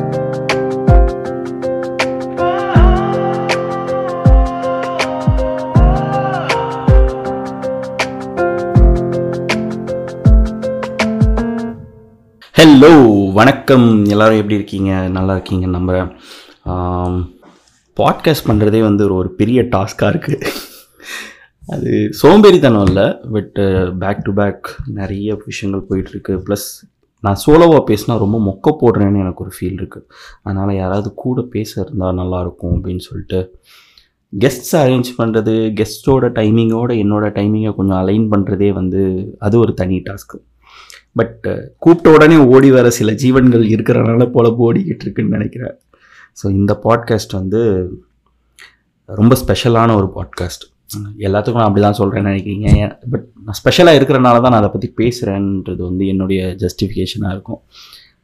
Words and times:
Hello 0.00 0.12
வணக்கம். 13.32 14.04
எல்லாரும் 14.04 14.36
எப்படி 14.36 14.54
இருக்கீங்க? 14.54 15.08
நல்லா 15.08 15.32
இருக்கீங்க 15.32 15.66
நம்புகிறேன் 15.66 16.08
பாட்காஸ்ட் 17.96 18.46
பண்ணுறதே 18.46 18.80
வந்து 18.80 19.04
ஒரு 19.04 19.14
ஒரு 19.14 19.30
பெரிய 19.30 19.62
டாஸ்காக 19.62 20.10
இருக்குது 20.10 20.46
அது 21.66 22.10
சோம்பேறித்தனம் 22.22 22.86
இல்லை 22.86 23.16
பட் 23.32 23.52
பேக் 23.98 24.22
டு 24.22 24.32
பேக் 24.32 24.70
நிறைய 24.86 25.38
விஷயங்கள் 25.44 25.86
போயிட்டுருக்கு 25.90 26.28
ப்ளஸ் 26.28 26.66
நான் 27.20 27.40
சோலோவாக 27.46 27.82
பேசினா 27.86 28.18
ரொம்ப 28.18 28.38
மொக்க 28.38 28.76
போடுறேன்னு 28.80 29.20
எனக்கு 29.20 29.44
ஒரு 29.44 29.52
ஃபீல் 29.56 29.78
இருக்குது 29.80 30.06
அதனால் 30.42 30.74
யாராவது 30.74 31.14
கூட 31.14 31.42
பேச 31.42 31.80
இருந்தால் 31.80 32.16
நல்லாயிருக்கும் 32.16 32.74
அப்படின்னு 32.74 32.98
சொல்லிட்டு 32.98 33.58
கெஸ்ட்ஸ் 34.38 34.72
அரேஞ்ச் 34.72 35.10
பண்ணுறது 35.18 35.54
கெஸ்ட்டோட 35.78 36.28
டைமிங்கோட 36.38 36.90
என்னோட 37.02 37.26
டைமிங்கை 37.38 37.74
கொஞ்சம் 37.74 37.96
அலைன் 37.96 38.30
பண்ணுறதே 38.30 38.72
வந்து 38.72 39.02
அது 39.38 39.58
ஒரு 39.58 39.74
தனி 39.74 39.98
டாஸ்க்கு 39.98 40.38
பட் 41.12 41.48
கூப்பிட்ட 41.78 42.10
உடனே 42.10 42.36
ஓடி 42.36 42.70
வர 42.70 42.90
சில 42.90 43.12
ஜீவன்கள் 43.12 43.64
இருக்கிறனால 43.66 44.26
பொழப்பு 44.26 44.62
ஓடிக்கிட்டு 44.68 45.00
இருக்குன்னு 45.00 45.30
நினைக்கிறேன். 45.30 45.78
ஸோ 46.42 46.50
இந்த 46.50 46.80
பாட்காஸ்ட் 46.84 47.32
வந்து 47.32 47.90
ரொம்ப 49.04 49.36
ஸ்பெஷலான 49.46 49.96
ஒரு 49.96 50.12
பாட்காஸ்ட் 50.14 50.64
எல்லாத்துக்கும் 50.96 51.52
நான் 51.52 51.70
அப்படி 51.70 51.80
தான் 51.80 51.98
சொல்கிறேன்னு 51.98 52.30
நினைக்கிறீங்க. 52.30 52.96
பட் 53.10 53.28
நான் 53.44 53.52
ஸ்பெஷலாக 53.52 53.98
இருக்கிறனால 53.98 54.40
தான் 54.40 54.52
நான் 54.52 54.62
அதை 54.64 54.70
பற்றி 54.70 54.94
பேசுகிறேன்றது 54.96 55.76
வந்து 55.76 56.06
என்னுடைய 56.06 56.56
ஜஸ்டிஃபிகேஷனாக 56.58 57.30
இருக்கும். 57.30 57.60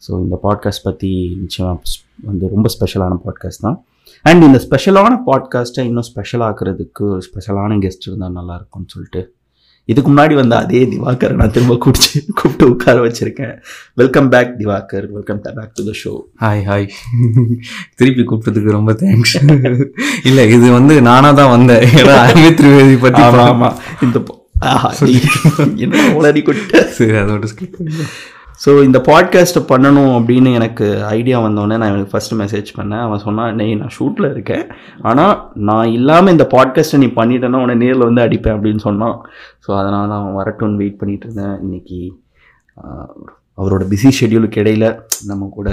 ஸோ 0.09 0.11
இந்த 0.23 0.41
பாட்காஸ்ட் 0.43 0.83
பற்றி 0.83 1.37
நிச்சயமாக 1.37 1.79
வந்து 2.25 2.49
ரொம்ப 2.49 2.71
ஸ்பெஷலான 2.79 3.21
பாட்காஸ்ட் 3.27 3.61
தான். 3.61 3.85
அண்ட் 4.23 4.43
இந்த 4.43 4.61
ஸ்பெஷலான 4.69 5.23
பாட்காஸ்ட்டை 5.27 5.79
இன்னும் 5.79 6.09
ஸ்பெஷலாகிறதுக்கு 6.15 7.01
ஒரு 7.01 7.23
ஸ்பெஷலான 7.33 7.79
கெஸ்ட் 7.79 8.07
இருந்தால் 8.07 8.33
நல்லா 8.33 8.55
இருக்கும்னு 8.55 8.89
சொல்லிட்டு 8.89 9.36
இதுக்கு 9.89 10.11
முன்னாடி 10.11 10.35
வந்த 10.35 10.57
அதே 10.57 10.85
திவாகர் 10.85 11.35
நான் 11.35 11.51
திரும்ப 11.51 11.77
கூப்பிட்டு 11.77 12.21
கூப்பிட்டு 12.33 12.71
உட்கார 12.71 13.01
வச்சிருக்கேன். 13.01 13.53
Welcome 13.95 14.29
back 14.29 14.55
Divakar. 14.59 15.07
Welcome 15.11 15.41
back 15.43 15.75
to 15.75 15.85
the 15.85 15.93
show 16.01 16.13
hi 16.41 16.63
hi 16.65 16.87
திருப்பி 17.95 18.23
கூப்பிட்டதுக்கு 18.23 18.71
ரொம்ப 18.71 18.93
தேங்க்ஸ் 18.95 19.35
இல்ல 20.25 20.45
இது 20.49 20.71
வந்து 20.71 21.03
நானா 21.03 21.31
தான் 21.33 21.51
வந்தேன். 21.51 21.85
ஏன்னா 22.01 22.17
அமித் 22.25 22.59
திரிவேதி 22.59 22.97
பத்தி 23.01 23.23
ஆமா 23.23 23.39
பா- 23.39 23.49
ஆமா. 23.53 23.71
இந்த 24.03 24.25
ஆஹா, 24.67 24.89
என்ன 25.77 25.97
உளறி 26.15 26.41
கொட்ட? 26.43 26.77
சரி 26.91 27.17
அதோட. 27.17 27.47
ஸோ 28.65 28.71
இந்த 28.87 28.99
பாட்காஸ்ட்டை 29.09 29.63
பண்ணணும் 29.71 30.13
அப்படின்னு 30.19 30.51
எனக்கு 30.59 30.87
ஐடியா 31.17 31.39
வந்தோடனே 31.47 31.77
நான் 31.81 31.91
எனக்கு 31.93 32.13
ஃபஸ்ட்டு 32.13 32.39
மெசேஜ் 32.43 32.69
பண்ணேன். 32.79 33.03
அவன் 33.07 33.23
சொன்னான் 33.25 33.57
நெய் 33.61 33.75
நான் 33.81 33.95
ஷூட்டில் 33.97 34.29
இருக்கேன். 34.35 34.65
ஆனால் 35.09 35.35
நான் 35.69 35.93
இல்லாமல் 35.99 36.35
இந்த 36.37 36.47
பாட்காஸ்ட்டை 36.55 37.01
நீ 37.03 37.09
பண்ணிட்டேன்னா 37.19 37.61
உன்னை 37.65 37.77
நேரில் 37.83 38.07
வந்து 38.09 38.25
அடிப்பேன் 38.27 38.57
அப்படின்னு 38.57 38.83
சொன்னான். 38.89 39.19
ஸோ 39.67 39.71
அதனால் 39.81 40.09
தான் 40.13 40.21
அவன் 40.23 40.39
வரட்டும்னு 40.41 40.81
வெயிட் 40.83 40.99
பண்ணிகிட்டு 41.03 41.29
இருந்தேன். 41.29 41.57
இன்னைக்கு 41.67 42.01
அவரோட 43.61 43.83
பிஸி 43.93 44.11
ஷெடியூலுக்கு 44.21 44.63
இடையில் 44.65 44.89
நம்ம 45.31 45.49
கூட 45.59 45.69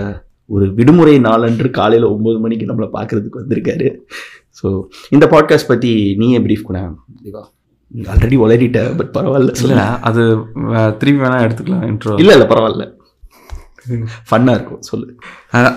ஒரு 0.50 0.66
விடுமுறை 0.78 1.16
நாளன்று 1.28 1.68
காலையில் 1.80 2.12
ஒம்பது 2.14 2.38
மணிக்கு 2.46 2.70
நம்மளை 2.70 2.90
பார்க்குறதுக்கு 2.96 3.42
வந்திருக்காரு. 3.42 3.90
ஸோ 4.60 4.68
இந்த 5.16 5.26
பாட்காஸ்ட் 5.34 5.72
பற்றி 5.72 5.92
நீயே 6.22 6.40
ப்ரீஃப் 6.46 6.70
கூட 6.70 6.80
திவா. 7.26 7.44
ஆல்ரெடி 7.94 8.38
உளறிட்ட 8.40 8.80
பட் 8.98 9.14
பரவாயில்ல. 9.16 9.52
இல்ல 9.64 9.74
அது 10.04 10.22
அஹ், 10.74 10.92
திருப்பி 10.94 11.22
வேணா 11.24 11.40
எடுத்துக்கலாம் 11.44 11.88
இன்ட்ரோ 11.90 12.18
இல்லை 12.18 12.36
இல்லை 12.36 12.50
பரவாயில்ல. 12.50 12.86
ஃபன்னாக 14.28 14.54
இருக்கும் 14.54 14.84
சொல்லு. 14.84 15.08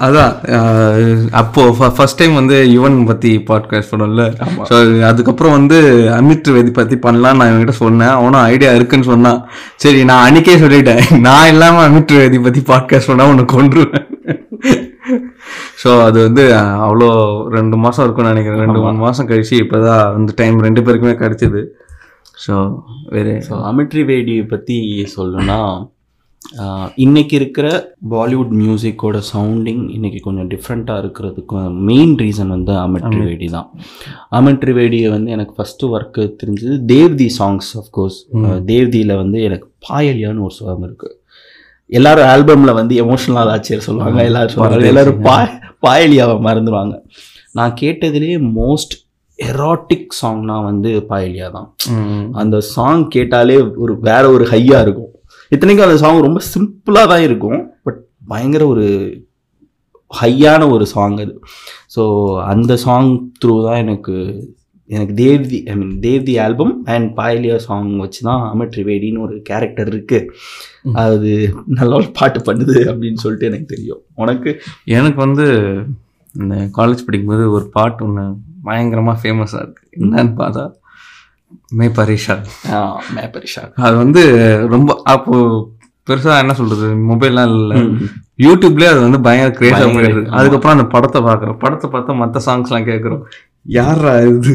அதான் 0.05 0.33
அஹ், 0.57 0.99
அப்போ 1.33 1.63
ஃபர்ஸ்ட் 1.91 2.19
டைம் 2.19 2.35
வந்து 2.35 2.57
யுவன் 2.73 2.99
பத்தி 3.05 3.31
பாட்காஸ்ட் 3.49 3.93
பண்ணல 3.93 4.25
ஸோ 4.69 4.77
அதுக்கப்புறம் 5.09 5.57
வந்து 5.57 5.79
அமித் 6.17 6.45
திரிவேதி 6.45 6.73
பத்தி 6.73 6.97
பண்ணலாம் 6.99 7.39
நான் 7.39 7.51
இவன்கிட்ட 7.51 7.77
சொன்னேன். 7.81 8.15
அவனும் 8.17 8.45
ஐடியா 8.47 8.71
இருக்குன்னு 8.73 9.11
சொன்னான். 9.11 9.41
சரி 9.77 10.03
நான் 10.05 10.25
அன்னைக்கே 10.27 10.57
சொல்லிட்டேன். 10.63 11.01
நான் 11.21 11.51
இல்லாம 11.53 11.83
அமித் 11.89 12.09
திரிவேதி 12.09 12.41
பத்தி 12.43 12.63
பாட்காஸ்ட் 12.71 13.11
பண்ணா 13.11 13.27
உன்னை 13.27 13.47
கொன்றுவேன். 13.55 14.07
ஸோ 15.83 15.91
அது 16.05 16.19
வந்து 16.23 16.45
அவ்வளோ 16.85 17.09
ரெண்டு 17.53 17.77
மாசம் 17.79 18.05
இருக்கும்னு 18.05 18.33
நினைக்கிறேன். 18.33 18.63
ரெண்டு 18.65 18.81
மூணு 18.81 19.01
மாசம் 19.03 19.29
கழிச்சு 19.29 19.57
இப்போதான் 19.63 20.05
அந்த 20.15 20.33
டைம் 20.37 20.57
ரெண்டு 20.61 20.81
பேருக்குமே 20.83 21.17
கிடைச்சது. 21.21 21.61
ஸோ 22.37 22.55
வேறு 23.13 23.35
ஸோ 23.45 23.55
அமிட்ரி 23.69 24.03
வேடியை 24.09 24.43
பற்றி 24.49 24.79
சொல்லணும்னா 25.15 25.61
ஆஹ், 26.57 26.91
இன்னைக்கு 26.97 27.35
இருக்கிற 27.39 27.67
பாலிவுட் 28.11 28.53
மியூசிக்கோட 28.59 29.19
சவுண்டிங் 29.31 29.81
இன்னைக்கு 29.91 30.21
கொஞ்சம் 30.21 30.49
டிஃப்ரெண்ட்டாக 30.53 31.03
இருக்கிறதுக்கு 31.03 31.57
மெயின் 31.89 32.13
ரீசன் 32.21 32.53
வந்து 32.55 32.73
அமிட் 32.83 33.07
திரிவேடி 33.13 33.49
தான். 33.51 33.67
அமிட் 34.33 34.61
திரிவேடியை 34.63 35.09
வந்து 35.13 35.31
எனக்கு 35.33 35.55
ஃபஸ்ட்டு 35.57 35.91
ஒர்க்கு 35.93 36.25
தெரிஞ்சது 36.41 36.77
தேவ்தி 36.93 37.29
சாங்ஸ் 37.37 37.71
ஆஃப்கோர்ஸ் 37.81 38.19
தேவ்தியில் 38.69 39.15
வந்து 39.17 39.41
எனக்கு 39.49 39.69
பாயலியான்னு 39.87 40.45
ஒரு 40.45 40.57
சாங் 40.59 40.85
இருக்குது 40.87 41.17
எல்லாரும் 41.91 42.29
ஆல்பமில் 42.31 42.79
வந்து 42.79 42.95
எமோஷனல் 43.03 43.51
ஆச்சியர் 43.53 43.87
சொல்லுவாங்க 43.87 44.21
எல்லாரும் 44.25 44.55
சொல்லுவாங்க. 44.55 44.93
எல்லாரும் 44.93 45.21
பா 45.23 45.37
பாயலியாவை 45.83 46.37
மறந்துடுவாங்க 46.47 46.95
நான் 47.55 47.77
கேட்டதுலேயே 47.81 48.39
மோஸ்ட் 48.57 48.95
எராட்டிக் 49.39 50.17
சாங்னா 50.21 50.57
வந்து 50.69 50.91
பாயலியா 51.11 51.49
தான். 51.57 51.69
அந்த 52.43 52.57
சாங் 52.75 53.05
கேட்டாலே 53.15 53.57
ஒரு 53.85 53.95
வேற 54.09 54.25
ஒரு 54.37 54.45
ஹையா 54.53 54.81
இருக்கும். 54.87 55.13
இத்தனைக்கும் 55.55 55.87
அந்த 55.89 55.99
சாங் 56.03 56.27
ரொம்ப 56.29 56.43
சிம்பிளாக 56.53 57.11
தான் 57.13 57.25
இருக்கும். 57.29 57.61
பட் 57.87 58.01
பயங்கர 58.33 58.63
ஒரு 58.75 58.87
ஹையான 60.11 60.63
ஒரு 60.75 60.85
சாங் 60.95 61.19
அது. 61.25 61.35
ஸோ 61.95 62.03
அந்த 62.53 62.73
சாங் 62.85 63.11
த்ரூ 63.43 63.57
தான் 63.69 63.81
எனக்கு 63.85 64.15
எனக்கு 64.91 65.15
DevD 65.21 65.59
I 65.71 65.75
mean 65.79 65.95
DevD 66.05 66.35
album 66.43 66.73
and 66.95 67.09
Payaliya 67.17 67.57
song 67.67 67.89
வச்சு 68.03 68.21
தான் 68.29 68.43
அமித் 68.51 68.73
திரிவேடின்னு 68.75 69.25
ஒரு 69.27 69.37
கேரக்டர் 69.49 69.89
இருக்கு. 69.93 70.19
அது 71.05 71.31
நல்ல 71.79 71.93
ஒரு 72.01 72.09
பாட்டு 72.19 72.41
பண்ணுது 72.49 72.77
அப்படின்னு 72.91 73.23
சொல்லிட்டு 73.25 73.49
எனக்கு 73.51 73.67
தெரியும். 73.75 74.03
உனக்கு? 74.25 74.53
எனக்கு 74.99 75.19
வந்து 75.27 75.47
இந்த 76.41 76.55
காலேஜ் 76.79 77.05
படிக்கும்போது 77.07 77.45
ஒரு 77.57 77.67
பாட்டு 77.77 78.05
ஒன்று 78.07 78.25
பயங்கரமாக 78.69 79.21
ஃபேமஸாக 79.23 79.63
இருக்கு. 79.65 79.83
என்னன்னு 80.01 80.35
பார்த்தா 80.43 80.65
மே 81.79 81.87
பரிஷா 81.99 82.35
மேப்பரிஷா 83.17 83.63
அது 83.87 83.95
வந்து 84.05 84.23
ரொம்ப 84.75 84.91
அப்போ 85.15 85.37
பெருசாக 86.09 86.43
என்ன 86.43 86.55
சொல்றது 86.59 86.89
மொபைல்லாம் 87.11 87.53
இல்லை. 87.55 87.77
யூடியூப்லேயே 88.45 88.91
அது 88.93 89.01
வந்து 89.07 89.21
பயங்கர 89.27 89.53
கிரேஸாக 89.59 90.03
இருக்கு 90.03 90.35
அதுக்கப்புறம் 90.39 90.75
அந்த 90.77 90.87
படத்தை 90.95 91.21
பார்க்குறோம். 91.29 91.59
படத்தை 91.65 91.87
பார்த்தா 91.95 92.15
மற்ற 92.23 92.41
சாங்ஸ்லாம் 92.47 92.89
கேட்குறோம். 92.91 93.23
யாரா 93.79 94.13
இது? 94.33 94.53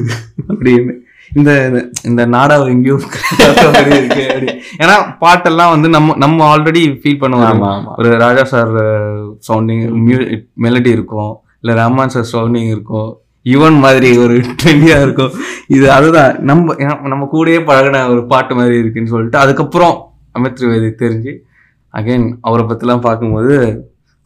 அப்படின்னு. 0.51 0.93
இந்த 1.31 1.51
இந்த 2.09 2.21
நாடகம் 2.35 2.71
எங்கேயோ 2.75 2.95
கேட்ட 3.37 3.65
மாதிரி 3.75 3.91
இருக்கே 3.99 4.23
அப்படி. 4.31 4.47
ஏன்னா 4.83 4.95
பாட்டெல்லாம் 5.23 5.73
வந்து 5.73 5.89
நம்ம 5.95 6.15
நம்ம 6.23 6.39
ஆல்ரெடி 6.53 6.81
ஃபீல் 7.01 7.21
பண்ணுவோம். 7.21 7.61
ஒரு 7.99 8.09
ராஜா 8.25 8.43
சார் 8.53 8.73
சவுண்டிங் 9.47 9.85
மெலடி 10.65 10.91
இருக்கும். 10.97 11.33
இல்லை 11.63 11.73
ரஹ்மான் 11.77 12.07
சார் 12.07 12.31
சவுண்டிங் 12.31 12.69
இருக்கும் 12.69 13.09
யுவன் 13.45 13.77
மாதிரி 13.79 14.09
ஒரு 14.17 14.33
ட்ரெண்டியாக 14.59 15.01
இருக்கும் 15.01 15.31
இது 15.67 15.85
அதுதான். 15.91 16.33
நம்ம 16.41 16.73
நம்ம 17.07 17.27
கூடயே 17.33 17.59
பழகின 17.65 18.01
ஒரு 18.09 18.21
பாட்டு 18.25 18.55
மாதிரி 18.55 18.75
இருக்குன்னு 18.77 19.09
சொல்லிட்டு 19.09 19.37
அதுக்கப்புறம் 19.37 19.95
அமித் 20.35 20.57
திரிவேதி 20.57 20.89
தெரிஞ்சு 20.99 21.33
அகைன் 21.93 22.27
அவரை 22.41 22.63
பற்றிலாம் 22.65 22.99
பார்க்கும்போது 22.99 23.55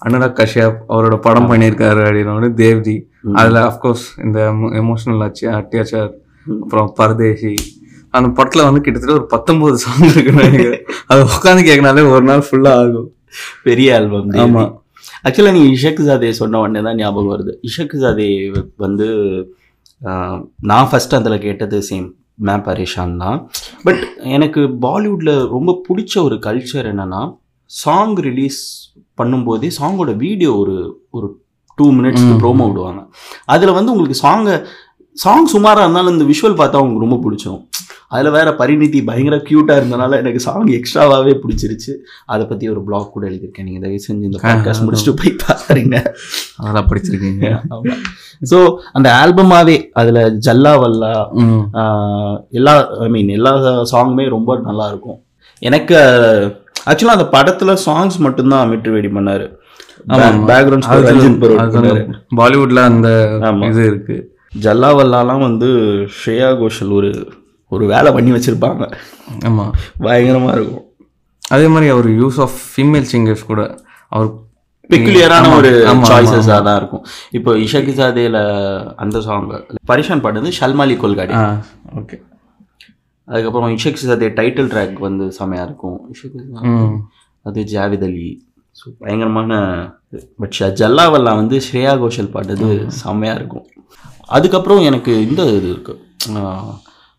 அனுராக் 0.01 0.39
கஷ்யப் 0.39 0.79
அவரோட 0.89 1.15
படம் 1.19 1.49
பண்ணியிருக்காரு 1.51 2.01
அப்படின்னு 2.05 2.49
தேவ்தி 2.59 2.95
அதில் 3.33 3.59
அஃப்கோர்ஸ் 3.61 4.05
இந்த 4.23 4.39
எமோஷனல் 4.81 5.23
ஆச்சு 5.23 5.45
அட்டியாச்சார் 5.53 6.11
அப்புறம் 6.55 6.89
பரதேசி 6.93 7.53
அந்த 8.13 8.27
படத்தில் 8.29 8.67
வந்து 8.67 8.81
கிட்டத்தட்ட 8.81 9.15
ஒரு 9.15 9.27
பத்தொம்போது 9.31 9.77
சாங் 9.77 10.05
இருக்குன்னு 10.09 10.67
அதை 11.07 11.21
உட்காந்து 11.29 11.63
கேட்கனாலே 11.69 12.03
ஒரு 12.11 12.23
நாள் 12.23 12.45
ஃபுல்லாக 12.47 12.81
ஆகும். 12.81 13.09
பெரிய 13.63 13.95
ஆல்பம் 13.95 14.29
ஆமா. 14.43 14.63
ஆக்சுவலாக 15.27 15.55
நீ 15.57 15.61
இஷக் 15.75 16.01
ஜாதே 16.07 16.29
சொன்ன 16.39 16.59
உடனே 16.63 16.81
தான் 16.87 16.99
ஞாபகம் 17.01 17.31
வருது. 17.33 17.53
இஷக் 17.69 17.95
ஜாதே 18.03 18.27
வந்து 18.83 19.07
நான் 20.71 20.89
ஃபர்ஸ்ட் 20.89 21.15
அதில் 21.19 21.43
கேட்டது 21.45 21.77
சேம் 21.89 22.07
மே 22.47 22.55
பரேஷான் 22.67 23.15
தான். 23.23 23.37
பட் 23.85 24.01
எனக்கு 24.37 24.61
பாலிவுட்டில் 24.85 25.33
ரொம்ப 25.55 25.75
பிடிச்ச 25.87 26.13
ஒரு 26.27 26.37
கல்ச்சர் 26.47 26.89
என்னன்னா 26.91 27.21
சாங் 27.71 28.15
ரிலீஸ் 28.27 28.61
பண்ணும்போதே 29.19 29.69
சாங்கோட 29.79 30.11
வீடியோ 30.25 30.51
ஒரு 30.63 30.75
ஒரு 31.17 31.27
டூ 31.77 31.85
மினிட்ஸ். 31.97 32.25
ப்ரோமோ 32.43 32.65
விடுவாங்க. 32.69 33.01
அதில் 33.53 33.77
வந்து 33.77 33.91
உங்களுக்கு 33.93 34.17
சாங்கை 34.25 34.55
சாங் 35.23 35.51
சுமாராக 35.53 35.85
இருந்தாலும் 35.85 36.13
இந்த 36.15 36.25
விஷுவல் 36.31 36.59
பார்த்தா 36.61 36.81
உங்களுக்கு 36.83 37.05
ரொம்ப 37.05 37.19
பிடிச்சிரும் 37.25 37.63
அதில் 38.15 38.35
வேற 38.35 38.49
பரிணிதி 38.59 38.99
பயங்கர 39.07 39.35
க்யூட்டாக 39.47 39.79
இருந்தனால 39.79 40.17
எனக்கு 40.21 40.39
சாங் 40.39 40.67
எக்ஸ்ட்ராவாகவே 40.77 41.33
பிடிச்சிருச்சு. 41.43 41.93
அதை 42.25 42.43
பற்றி 42.45 42.65
ஒரு 42.73 42.81
பிளாக் 42.87 43.13
கூட 43.15 43.23
எழுதியிருக்கேன். 43.29 43.67
நீங்கள் 43.67 43.83
தயவு 43.85 44.03
செஞ்சு 44.07 44.27
இந்த 44.29 44.39
பாட்காஸ்ட் 44.43 44.85
முடிச்சுட்டு 44.85 45.13
போய் 45.21 45.33
பாருங்க. 45.43 45.95
அதெல்லாம் 46.57 46.89
படிச்சிருக்கீங்க. 46.91 47.45
ஸோ 48.51 48.57
அந்த 48.97 49.09
ஆல்பமாவே 49.21 49.77
அதில் 49.99 50.21
ஜல்லா 50.47 50.73
வல்லா 50.83 51.11
எல்லா 52.59 52.75
ஐ 53.05 53.09
மீன் 53.15 53.33
எல்லா 53.37 53.53
சாங்குமே 53.93 54.27
ரொம்ப 54.35 54.59
நல்லா 54.69 54.87
இருக்கும். 54.93 55.19
எனக்கு 55.61 55.97
ஆக்சுவலாக 56.89 57.17
அந்த 57.17 57.27
படத்தில் 57.35 57.81
சாங்ஸ் 57.87 58.17
மட்டும்தான் 58.25 58.63
அமிட்டு 58.65 58.95
வெடி 58.95 59.11
பண்ணார். 59.17 59.45
பேக்ரவுண்ட் 60.51 60.87
பாலிவுட்ல 62.41 62.81
அந்த. 62.91 63.09
இது 63.69 63.83
இருக்கு. 63.91 64.17
ஜல்லாவல்லாலாம் 64.55 65.43
வந்து 65.47 65.69
ஸ்ரேயா 66.17 66.49
கோஷல் 66.59 66.93
ஒரு 66.99 67.09
ஒரு 67.71 67.85
வேலை 67.91 68.09
பண்ணி 68.15 68.31
வச்சிருப்பாங்க. 68.33 68.83
ஆமா. 69.47 69.65
பயங்கரமா 70.05 70.51
இருக்கும். 70.57 70.85
அதே 71.43 71.67
மாதிரி 71.67 71.87
அவர் 71.93 72.07
யூஸ் 72.21 72.37
ஆஃப் 72.45 72.57
ஃபீமேல் 72.69 73.07
சிங்கர்ஸ் 73.11 73.49
கூட 73.49 73.61
அவர் 74.11 74.29
பெக்குலியரான 74.89 75.51
ஒரு 75.59 75.69
சாய்ஸஸாக 76.09 76.59
தான் 76.67 76.77
இருக்கும். 76.79 77.03
இப்போ 77.31 77.51
இஷாக்கி 77.65 77.93
சாதேல 77.99 78.39
அந்த 79.03 79.19
சாங் 79.27 79.47
பரிஷான் 79.91 80.23
பாடுறது 80.25 80.51
ஷல்மாலி 80.59 80.95
கொல்காடி 81.03 81.35
ஓகே 82.01 82.17
அதுக்கப்புறம் 83.27 83.71
இஷக் 83.75 84.01
சாதே 84.01 84.27
டைட்டில் 84.39 84.71
ட்ராக் 84.73 84.99
வந்து 85.07 85.27
செமையா 85.39 85.63
இருக்கும். 85.67 85.97
இஷக் 86.13 86.35
ம். 86.71 86.95
அது 87.45 87.61
ஜாவித் 87.73 88.05
அலி 88.07 88.27
ஸோ 88.75 88.85
பயங்கரமான 89.01 89.53
பட் 90.41 90.55
ஜல்லாவல்லா 90.81 91.33
வந்து 91.41 91.57
ஸ்ரேயா 91.67 91.93
கோஷல் 92.01 92.33
பாடுறது 92.35 92.69
செம்மையா 93.01 93.33
இருக்கும். 93.39 93.65
அதுக்கப்புறம் 94.27 94.79
எனக்கு 94.79 95.27
இந்த 95.27 95.43
இது 95.43 95.69
இருக்கு. 95.69 95.93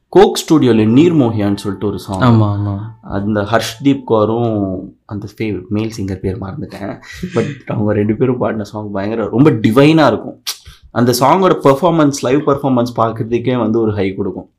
கோக் 0.08 0.40
ஸ்டூடியோவில் 0.42 0.92
நீர்மோகியான்னு 0.96 1.62
சொல்லிட்டு 1.62 1.86
ஒரு 1.86 1.98
சாங் 1.98 2.20
ஆமா 2.20 2.44
ஆமா. 2.44 2.74
அந்த 3.00 3.40
ஹர்ஷ்தீப் 3.42 4.02
கௌரும் 4.08 4.80
அந்த 5.04 5.28
ஃபே 5.36 5.68
மேல் 5.68 5.92
சிங்கர் 5.96 6.22
பேர் 6.24 6.38
மறந்துட்டேன். 6.38 6.98
பட் 7.34 7.50
அவங்க 7.66 7.92
ரெண்டு 7.92 8.16
பேரும் 8.16 8.38
பாடின 8.38 8.62
சாங் 8.62 8.90
பயங்கர 8.90 9.28
ரொம்ப 9.30 9.50
டிவைனாக 9.50 10.06
இருக்கும். 10.06 10.42
அந்த 10.90 11.14
சாங்கோட 11.20 11.54
பெர்ஃபார்மன்ஸ் 11.66 12.20
லைவ் 12.20 12.40
பெர்ஃபார்மன்ஸ் 12.48 12.96
பார்க்குறதுக்கே 12.96 13.56
வந்து 13.56 13.80
ஒரு 13.80 13.92
ஹை 13.92 14.14
கொடுக்கும். 14.14 14.50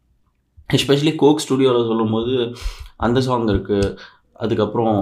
எஸ்பெஷலி 0.74 1.16
கோக் 1.16 1.40
ஸ்டுடியோவில் 1.40 1.88
சொல்லும்போது 1.88 2.56
அந்த 2.98 3.22
சாங் 3.22 3.48
இருக்கு. 3.48 4.00
அதுக்கப்புறம் 4.34 4.96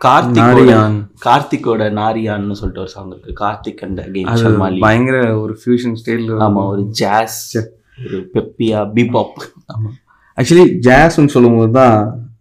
நாரியான். 0.00 0.96
கார்த்திக்கோட 1.24 1.82
நாரியான்னு 1.94 2.52
சொல்லிட்டு 2.52 2.80
ஒரு 2.80 2.88
சாங் 2.88 3.10
இருக்கு. 3.10 3.32
கார்த்திக் 3.40 3.82
அண்ட் 3.82 4.00
ஷல்மாலி 4.42 4.80
பயங்கர 4.80 5.16
ஒரு 5.38 5.58
ஃபியூஷன் 5.62 5.96
ஸ்டைல் 6.00 6.26
ஆமா 6.46 6.64
ஒரு 6.66 6.82
ஜாஸ் 6.96 7.40
ஒரு 8.04 8.18
பெப்பியா 8.34 8.80
பிபாப் 8.94 9.40
ஆமா. 9.74 9.90
ஆக்சுவலி 10.38 10.66
ஜாஸ்ன்னு 10.86 11.26
சொல்லும்போது 11.26 11.72
தான் 11.72 11.98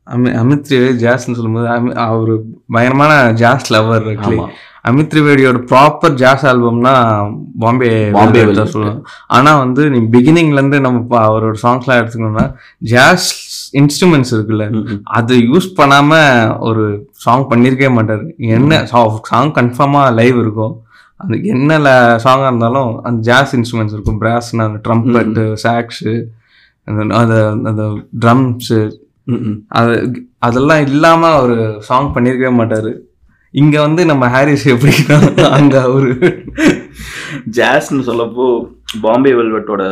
அமி 0.08 0.32
அமித் 0.40 0.66
திரிவேதி 0.68 0.98
ஜாஸ்ன்னு 1.04 1.38
சொல்லும்போது 1.38 1.68
அமி- 1.68 1.96
அவர் 2.04 2.32
பயங்கரமான 2.74 3.14
ஜாஸ் 3.34 3.74
லவர் 3.74 4.08
ஆமா. 4.26 4.48
அமித் 4.86 5.10
திரிவேடியோட 5.12 5.60
ப்ராப்பர் 5.70 6.16
ஜாஸ் 6.16 6.46
ஆல்பம்னா 6.46 6.94
பாம்பே 7.60 7.90
பாம்பே 8.12 8.40
Velvet 8.40 8.42
Velvet. 8.42 8.58
தான் 8.58 8.74
சொல்லுவேன் 8.74 9.00
ஆனா 9.28 9.58
வந்து 9.58 9.84
நீ 9.90 10.00
இருந்து 10.54 10.80
நம்ம 10.82 11.00
அவரோட 11.22 11.56
சாங்ஸ்லாம் 11.64 12.00
எடுத்துக்கணும்னா 12.02 12.46
ஜாஸ் 12.86 13.28
இன்ஸ்ட்ருமெண்ட்ஸ் 13.82 14.34
இருக்குல்ல. 14.36 14.66
அது 15.20 15.36
யூஸ் 15.50 15.68
பண்ணாம 15.78 16.12
ஒரு 16.70 16.84
சாங் 17.26 17.46
பண்ணியிருக்கவே 17.52 17.92
மாட்டாரு. 17.98 18.26
என்ன 18.58 18.82
சாங் 19.32 19.54
கன்ஃபார்மா 19.60 20.04
லைவ் 20.20 20.38
இருக்கும். 20.44 20.76
அந்த 21.24 21.36
என்ன 21.54 21.80
சாங்காக 22.26 22.50
இருந்தாலும் 22.52 22.92
அந்த 23.08 23.20
ஜாஸ் 23.30 23.56
இன்ஸ்ட்ருமெண்ட்ஸ் 23.58 23.96
இருக்கும். 23.98 24.22
பிராஸ்னா 24.22 24.66
அந்த 24.70 24.80
ட்ரம்பெட்டு 24.88 25.44
சாக்ஸு 25.64 26.14
அந்த 26.88 27.36
அந்த 27.70 27.84
ட்ரம்ஸு. 28.24 28.80
அது 29.80 29.94
அதெல்லாம் 30.48 30.84
இல்லாம 30.88 31.30
ஒரு 31.44 31.58
சாங் 31.90 32.10
பண்ணியிருக்கவே 32.16 32.54
மாட்டாரு. 32.60 32.92
இங்க 33.64 33.76
வந்து 33.86 34.02
நம்ம 34.10 34.24
ஹாரிஸ் 34.34 34.66
எப்படின்னா 34.74 35.18
அங்க 35.58 35.76
ஒரு 35.98 36.10
ஜாஸ்ன்னு 37.58 38.08
சொல்லப்போ 38.10 38.48
பாம்பே 39.04 39.32
வெல்வெட்டோட 39.40 39.84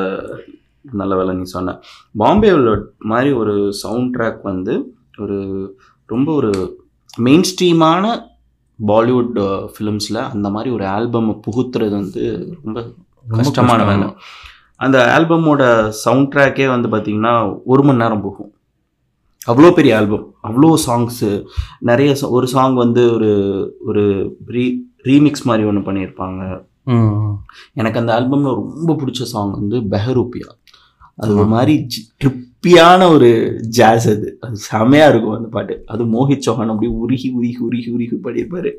நல்ல 0.99 1.13
வேலை 1.15 1.33
நீ 1.35 1.45
சொன்ன. 1.53 1.75
பாம்பே 2.17 2.51
வெல்வெட் 2.51 2.87
மாதிரி 3.11 3.31
ஒரு 3.41 3.55
சவுண்ட் 3.81 4.13
ட்ராக் 4.15 4.41
வந்து 4.51 4.73
ஒரு 5.17 5.37
ரொம்ப 6.09 6.29
ஒரு 6.33 6.51
மெயின் 7.17 7.45
ஸ்ட்ரீமான 7.49 8.05
பாலிவுட் 8.79 9.37
ஃபிலிம்ஸில் 9.73 10.21
அந்த 10.33 10.47
மாதிரி 10.49 10.69
ஒரு 10.75 10.85
ஆல்பமை 10.95 11.35
புகுத்துறது 11.45 11.95
வந்து 12.01 12.23
ரொம்ப 12.63 12.79
கஷ்டமான 13.25 13.83
வேலை. 13.83 14.07
அந்த 14.75 14.97
ஆல்பமோட 15.15 15.63
சவுண்ட் 16.03 16.31
ட்ராக்கே 16.33 16.67
வந்து 16.73 16.87
பார்த்திங்கன்னா 16.93 17.33
ஒரு 17.65 17.83
மணி 17.83 18.01
நேரம் 18.03 18.25
போகும். 18.25 18.51
அவ்வளோ 19.47 19.69
பெரிய 19.77 19.93
ஆல்பம் 19.97 20.25
அவ்வளோ 20.47 20.69
சாங்ஸு 20.87 21.29
நிறைய 21.79 22.11
ஒரு 22.37 22.47
சாங் 22.47 22.75
வந்து 22.83 23.03
ஒரு 23.13 23.31
ஒரு 23.87 24.03
ரீ 24.55 24.65
ரீமிக்ஸ் 25.09 25.47
மாதிரி 25.49 25.63
ஒன்று 25.69 25.87
பண்ணியிருப்பாங்க. 25.87 26.41
எனக்கு 27.79 27.99
அந்த 28.01 28.11
ஆல்பமில் 28.17 28.57
ரொம்ப 28.59 28.93
பிடிச்ச 28.93 29.21
சாங் 29.33 29.51
வந்து 29.59 29.77
பெஹரூப்பியா 29.93 30.49
அது 31.15 31.35
ஒரு 31.35 31.45
மாதிரி 31.45 31.87
ட்ரிப்பியான 32.23 33.11
ஒரு 33.11 33.59
ஜாஸ் 33.69 34.09
அது. 34.09 34.37
அது 34.39 34.57
செமையாக 34.71 35.09
இருக்கும் 35.09 35.35
அந்த 35.35 35.47
பாட்டு. 35.47 35.83
அது 35.85 36.03
மோஹித் 36.05 36.41
சௌஹான் 36.45 36.65
அப்படியே 36.65 36.91
உருகி 36.91 37.29
உருகி 37.29 37.57
உருகி 37.57 37.89
உருகி 37.89 38.19
பாடியிருப்பாரு. 38.23 38.71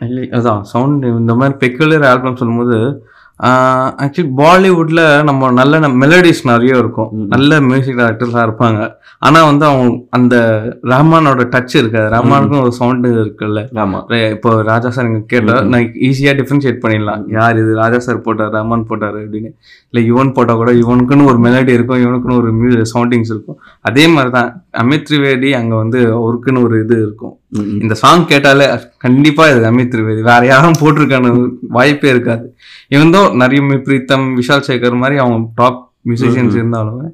இல்லை 0.00 0.28
அதான் 0.28 0.60
சவுண்ட் 0.60 1.04
இந்த 1.04 1.34
மாதிரி 1.34 1.54
பெக்குலர் 1.58 2.06
ஆல்பம் 2.06 2.36
சொல்லும்போது 2.36 3.06
ஆக்சுவலி 3.40 4.30
பாலிவுட்ல 4.36 5.24
நம்ம 5.24 5.50
நல்ல 5.50 5.78
மெலடிஸ் 5.88 6.42
நிறைய 6.44 6.78
இருக்கும். 6.78 7.08
நல்ல 7.12 7.60
மியூசிக் 7.60 7.96
டைரக்டர்ஸாக 7.96 8.44
இருப்பாங்க. 8.48 8.94
ஆனா 9.18 9.44
வந்து 9.44 9.66
அவங்க 9.66 10.04
அந்த 10.10 10.36
ரஹ்மானோட 10.82 11.42
டச் 11.54 11.76
இருக்காது. 11.76 12.16
ரஹ்மானுக்கும் 12.16 12.60
ஒரு 12.60 12.72
சவுண்டு 12.72 13.08
இருக்குல்ல. 13.24 14.30
இப்போ 14.30 14.62
ராஜா 14.62 14.90
சார் 14.90 15.08
நீங்க 15.08 15.24
கேட்டா 15.26 15.62
ம். 15.62 15.68
நான் 15.68 15.82
ஈஸியா 15.82 16.32
டிஃபரன்ஷியேட் 16.40 16.80
பண்ணிடலாம். 16.84 17.24
யார் 17.28 17.58
இது? 17.58 17.74
ராஜா 17.74 17.98
சார் 17.98 18.20
போட்டார் 18.20 18.52
ரஹ்மான் 18.52 18.86
போட்டாரு 18.88 19.18
அப்படின்னு. 19.24 19.52
இல்ல 19.90 20.14
யுவன் 20.14 20.32
போட்டா 20.32 20.54
கூட 20.54 20.72
இவனுக்குன்னு 20.72 21.24
ஒரு 21.24 21.38
மெலடி 21.38 21.68
இருக்கும் 21.68 22.02
இவனுக்குன்னு 22.04 22.36
ஒரு 22.36 22.52
மியூ 22.52 22.82
சவுண்டிங்ஸ் 22.94 23.32
இருக்கும். 23.34 23.58
அதே 23.80 24.06
மாதிரி 24.06 24.30
தான் 24.30 24.63
அமித் 24.80 25.06
திரிவேதி 25.08 25.50
அங்க 25.58 25.74
வந்து 25.80 26.00
அவருக்குன்னு 26.16 26.62
ஒரு 26.66 26.76
இது 26.84 26.96
இருக்கும். 27.04 27.34
இந்த 27.82 27.94
சாங் 28.02 28.24
கேட்டாலே 28.32 28.66
கண்டிப்பா 29.04 29.44
இது 29.52 29.68
அமித் 29.70 29.92
திரிவேதி. 29.94 30.22
வேற 30.30 30.40
யாரும் 30.52 30.80
போட்டிருக்கான 30.80 31.32
வாய்ப்பே 31.76 32.10
இருக்காது. 32.14 32.46
இவன் 32.94 33.14
தான் 33.16 33.36
நிறைய 33.42 33.62
பிரீத்தம் 33.88 34.26
விஷால் 34.40 34.66
சேகர் 34.68 35.00
மாதிரி 35.02 35.18
அவங்க 35.24 35.38
டாப் 35.60 35.80
மியூசிஷியன்ஸ் 36.08 36.58
இருந்தாலும் 36.60 37.04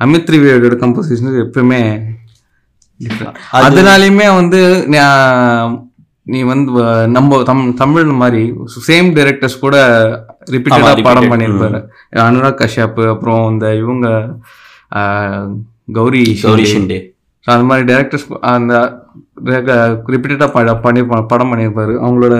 அமித் 0.00 0.26
திரிவேதியோட 0.28 0.76
கம்போசிஷன் 0.84 1.38
எப்பவுமே. 1.46 1.82
அதனாலையுமே 3.62 4.28
வந்து 4.40 4.60
நீ 6.32 6.40
வந்து 6.52 6.70
நம்ம 7.16 7.36
தம் 7.48 7.62
தமிழ் 7.82 8.08
மாதிரி 8.22 8.42
சேம் 8.86 9.08
டைரக்டர்ஸ் 9.18 9.62
கூட 9.62 9.76
ரிப்பீட்டடா 10.54 10.90
repeated. 10.90 11.06
படம் 11.06 11.30
பண்ணியிருப்பாரு. 11.32 11.78
அனுராக் 12.24 12.58
கஷ்யப் 12.62 12.98
அப்புறம் 13.12 13.42
இந்த 13.52 13.66
இவங்க 13.82 14.08
கௌரி 15.88 16.38
கௌரி 16.42 16.64
ஷிண்டே. 16.64 16.98
So, 17.46 17.54
அந்த 17.54 17.64
மாதிரி 17.64 17.92
டேரக்டர்ஸ் 17.92 18.24
அந்த 18.40 18.72
ரிப்பீட்டடாக 20.06 20.80
பண்ணி 20.80 21.02
படம் 21.26 21.50
பண்ணியிருப்பாரு. 21.52 21.94
அவங்களோட 22.04 22.36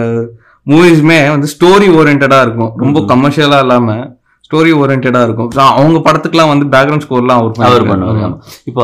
மூவிஸ்மே 0.67 1.31
வந்து 1.31 1.49
ஸ்டோரி 1.55 1.87
ஓரியன்டாக 1.99 2.43
இருக்கும். 2.43 2.73
ரொம்ப 2.77 3.01
கமர்ஷியலாக 3.01 3.59
இல்லாமல் 3.59 4.03
ஸ்டோரி 4.45 4.73
ஓரியன்டாக 4.73 5.23
இருக்கும். 5.23 5.51
So, 5.51 5.63
அவங்க 5.63 5.99
படத்துக்குலாம் 5.99 6.49
வந்து 6.49 6.67
பேக்ரவுண்ட் 6.67 7.07
ஸ்கோர்லாம் 7.07 7.39
அவர் 7.39 7.63
அவர் 7.63 8.25
ஆமா. 8.25 8.39
இப்போ 8.65 8.83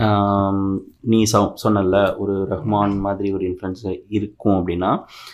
ஆம், 0.00 0.80
நீ 1.00 1.24
சொன்னல 1.32 2.14
ஒரு 2.16 2.46
ரஹ்மான் 2.50 2.96
மாதிரி 2.98 3.32
ஒரு 3.32 3.44
இன்ஃப்ளூயன்ஸ் 3.48 3.84
இருக்கும் 4.08 4.56
அப்படின்னா 4.58 4.90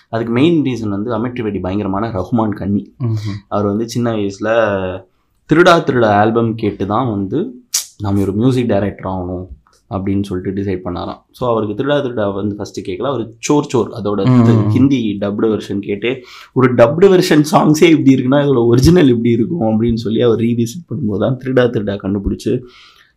அதுக்கு 0.08 0.32
மெயின் 0.32 0.64
ரீசன் 0.64 0.88
வந்து 0.88 1.10
அமித் 1.10 1.36
திரிவேடி 1.36 1.60
பயங்கரமான 1.60 2.08
ரஹ்மான் 2.08 2.50
கன்னி. 2.50 2.92
ம்ஹும். 3.02 3.38
அவர் 3.48 3.66
வந்து 3.66 3.88
சின்ன 3.88 4.10
வயசில் 4.10 4.52
திருடா 5.50 5.74
திருடா 5.80 6.10
ஆல்பம் 6.20 6.54
கேட்டு 6.54 6.86
தான் 6.86 7.10
வந்து 7.10 7.38
நம்ம 8.00 8.20
ஒரு 8.24 8.32
மியூசிக் 8.40 8.68
டைரக்டர் 8.72 9.08
ஆகணும் 9.12 9.46
அப்படின்னு 9.90 10.26
சொல்லிட்டு 10.28 10.52
டிசைட் 10.58 10.82
பண்ணாராம். 10.86 11.20
ஸோ 11.38 11.42
அவருக்கு 11.50 11.76
திருடா 11.78 11.96
திருடா 12.04 12.24
வந்து 12.38 12.54
ஃபஸ்ட்டு 12.58 12.84
கேட்கல. 12.88 13.10
அவர் 13.12 13.22
சோர் 13.46 13.68
சோர். 13.72 13.88
அதோட. 13.98 14.20
ஹிந்தி 14.74 15.00
டப்டு 15.22 15.48
வெர்ஷன் 15.52 15.80
கேட்டு 15.86 16.10
ஒரு 16.56 16.68
டப்டு 16.80 17.08
வெர்ஷன் 17.14 17.44
சாங்ஸே 17.52 17.88
இப்படி 17.94 18.14
இருக்குன்னா 18.16 18.40
இதோட 18.44 18.62
ஒரிஜினல் 18.72 19.12
இப்படி 19.14 19.32
இருக்கும் 19.38 19.68
அப்படின்னு 19.72 20.00
சொல்லி 20.06 20.22
அவர் 20.26 20.42
ரீவிசிட் 20.46 20.88
பண்ணும்போது 20.90 21.22
தான் 21.24 21.38
திருடா 21.42 21.64
திருடா 21.74 21.96
கண்டுபிடிச்சு 22.04 22.52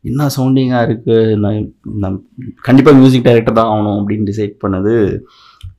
என்ன 0.04 0.30
சவுண்டிங்காக 0.36 0.86
இருக்குது 0.88 1.36
நான் 1.44 1.68
நான் 2.04 2.16
கண்டிப்பாக 2.62 2.98
மியூசிக் 3.00 3.28
டைரக்டர் 3.28 3.60
தான் 3.60 3.72
ஆகணும் 3.74 4.00
அப்படின்னு 4.00 4.30
டிசைட் 4.32 4.56
பண்ணது 4.64 4.94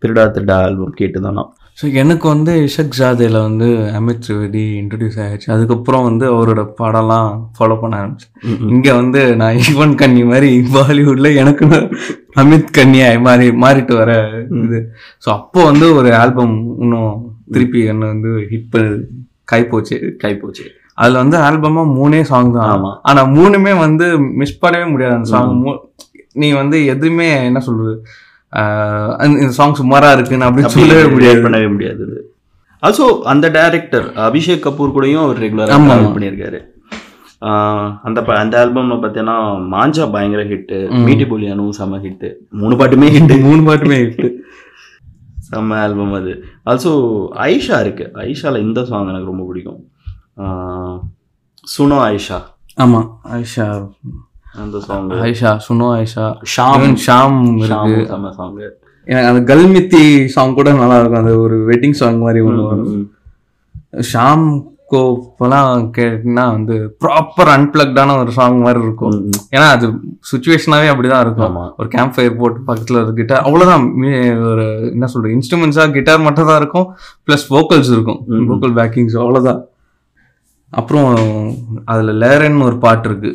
திருடா 0.03 0.25
திருடா 0.37 0.57
ஆல்பம் 0.67 0.99
கேட்டு 1.01 1.19
தான் 1.21 1.41
ஸோ 1.79 1.87
எனக்கு 1.95 2.27
வந்து 2.29 2.53
இஷக் 2.65 2.97
ஜாதேல 2.97 3.37
வந்து 3.41 3.69
அமித் 3.99 4.25
திரிவேதி 4.25 4.65
இன்ட்ரடியூஸ் 4.81 5.17
ஆயிடுச்சு. 5.23 5.49
அதுக்கப்புறம் 5.55 6.05
வந்து 6.05 6.25
அவரோட 6.33 6.63
படம்லாம் 6.79 7.29
ஃபாலோ 7.55 7.77
பண்ண 7.81 7.95
ஆரம்பிச்சேன் 8.01 8.33
இங்க 8.71 8.89
வந்து 8.95 9.21
நான் 9.37 9.59
ஈவன் 9.65 9.95
கன்னி 9.95 10.23
மாதிரி 10.25 10.51
பாலிவுட்ல 10.75 11.31
எனக்கு 11.37 11.67
அமித் 12.37 12.71
கன்னியாய் 12.77 13.19
மாறி 13.21 13.47
மாறிட்டு 13.63 13.95
வர 13.97 14.13
இது. 14.61 14.81
ஸோ 15.25 15.31
அப்போ 15.37 15.63
வந்து 15.65 15.89
ஒரு 15.95 16.11
ஆல்பம் 16.17 16.55
இன்னும் 16.79 17.15
திருப்பி 17.53 17.81
என்ன 17.87 18.07
வந்து 18.07 18.33
ஹிட் 18.51 18.71
பண்ணு 18.73 18.93
கை 19.49 19.63
போச்சு 19.67 19.97
கை 20.19 20.33
போச்சு 20.37 20.67
அதுல 20.99 21.19
வந்து 21.19 21.37
ஆல்பமா 21.41 21.83
மூணே 21.97 22.21
சாங் 22.25 22.53
தான். 22.53 22.71
ஆமா. 22.73 22.91
ஆனா 23.03 23.21
மூணுமே 23.35 23.73
வந்து 23.79 24.07
மிஸ் 24.41 24.61
பண்ணவே 24.63 24.87
முடியாது. 24.91 25.15
அந்த 25.15 25.31
சாங் 25.33 25.55
நீ 26.35 26.49
வந்து 26.55 26.77
எதுவுமே 26.87 27.27
என்ன 27.43 27.61
அந்த- 27.65 27.97
இந்த 29.27 29.55
சாங் 29.59 29.79
சுமாரா 29.81 30.11
இருக்குன்னு 30.17 30.47
அப்படின்னு 30.49 30.75
சொல்லவே 30.77 31.05
முடியாது. 31.15 31.41
பண்ணவே 31.47 31.69
முடியாது 31.75 32.05
ஆல்சோ 32.83 33.05
அந்த 33.33 33.47
டைரக்டர் 33.57 34.07
அபிஷேக் 34.27 34.65
கபூர் 34.67 34.95
கூடயும் 34.95 35.25
அவர் 35.25 35.43
ரெகுலராக 35.45 36.09
பண்ணியிருக்காரு. 36.15 36.61
அந்த 38.07 38.19
அந்த 38.43 38.55
ஆல்பம்ல 38.63 38.97
பார்த்தீங்கன்னா 39.03 39.37
மாஞ்சா 39.75 40.05
பயங்கர 40.15 40.43
ஹிட்டு 40.51 40.79
மீட்டி 41.07 41.27
புலியானும் 41.31 41.77
செம 41.79 42.01
ஹிட்டு 42.05 42.29
மூணு 42.63 42.77
பாட்டுமே 42.81 43.09
ஹிட்டு 43.17 43.37
மூணு 43.49 43.63
பாட்டுமே 43.69 43.99
ஹிட் 44.03 44.27
நம்ம 45.55 45.79
ஆல்பம் 45.85 46.15
அது. 46.19 46.33
ஆல்சோ 46.71 46.91
ஐஷா 47.49 47.79
இருக்கு. 47.85 48.05
ஐஷால 48.29 48.61
இந்த 48.67 48.81
சாங் 48.91 49.11
எனக்கு 49.13 49.31
ரொம்ப 49.33 49.45
பிடிக்கும். 49.49 49.81
சுனோ 51.65 51.99
ஐஷா 52.15 52.39
ஆமா 52.85 53.01
ஐஷா 53.39 53.67
அந்த 54.61 54.81
சாங் 54.87 55.11
ஐஷா 55.29 55.51
சுனோ 55.67 55.87
ஐஷா 56.03 56.25
ஷாம். 56.55 56.83
ஷாம் 57.07 57.39
இருக்கு. 57.59 58.01
செம்ம 58.11 58.33
சாங் 58.39 58.59
எனக்கு 59.07 59.31
அந்த 59.31 59.55
கல்மித்தி 59.55 60.03
சாங் 60.35 60.55
கூட 60.55 60.73
நல்லா 60.73 60.99
இருக்கும் 60.99 61.21
அந்த 61.21 61.33
ஒரு 61.39 61.57
வெட்டிங் 61.71 61.97
சாங் 62.01 62.19
மாதிரி 62.19 62.41
ஒன்று 62.49 62.67
வரும். 62.67 63.09
ஷாம் 64.13 64.45
கோப்பெல்லாம் 64.93 65.83
கேட்டிங்கன்னா 65.97 66.45
வந்து 66.57 66.75
ப்ராப்பர் 67.03 67.51
அன்பிளக்டான 67.55 68.17
ஒரு 68.23 68.31
சாங் 68.39 68.59
மாதிரி 68.59 68.81
இருக்கும். 68.87 69.17
ஏன்னா 69.57 69.69
அது 69.77 69.87
சுச்சுவேஷனாவே 70.33 70.89
அப்படிதான் 70.93 71.25
இருக்கும். 71.25 71.57
ஒரு 71.77 71.89
கேம்ப் 71.89 72.15
ஃபயர் 72.15 72.37
போட்டு 72.37 72.61
பக்கத்துல 72.67 73.03
ஒரு 73.05 73.15
கிட்டார் 73.15 73.49
ஒரு 74.53 74.67
என்ன 74.93 75.07
சொல்றது 75.07 75.35
இன்ஸ்ட்ருமெண்ட்ஸா 75.37 75.91
கிட்டார் 75.91 76.27
மட்டும் 76.29 76.47
தான் 76.47 76.61
இருக்கும். 76.63 76.87
ப்ளஸ் 77.27 77.47
வோக்கல்ஸ் 77.51 77.93
இருக்கும். 77.97 78.21
வோக்கல் 78.51 78.77
பேக்கிங்ஸ் 78.81 79.19
அவ்வளவுதான். 79.25 79.63
அப்புறம் 80.81 81.11
அதில் 81.93 82.21
லேரன்னு 82.23 82.69
ஒரு 82.69 82.77
பாட்டு 82.85 83.09
இருக்கு. 83.11 83.31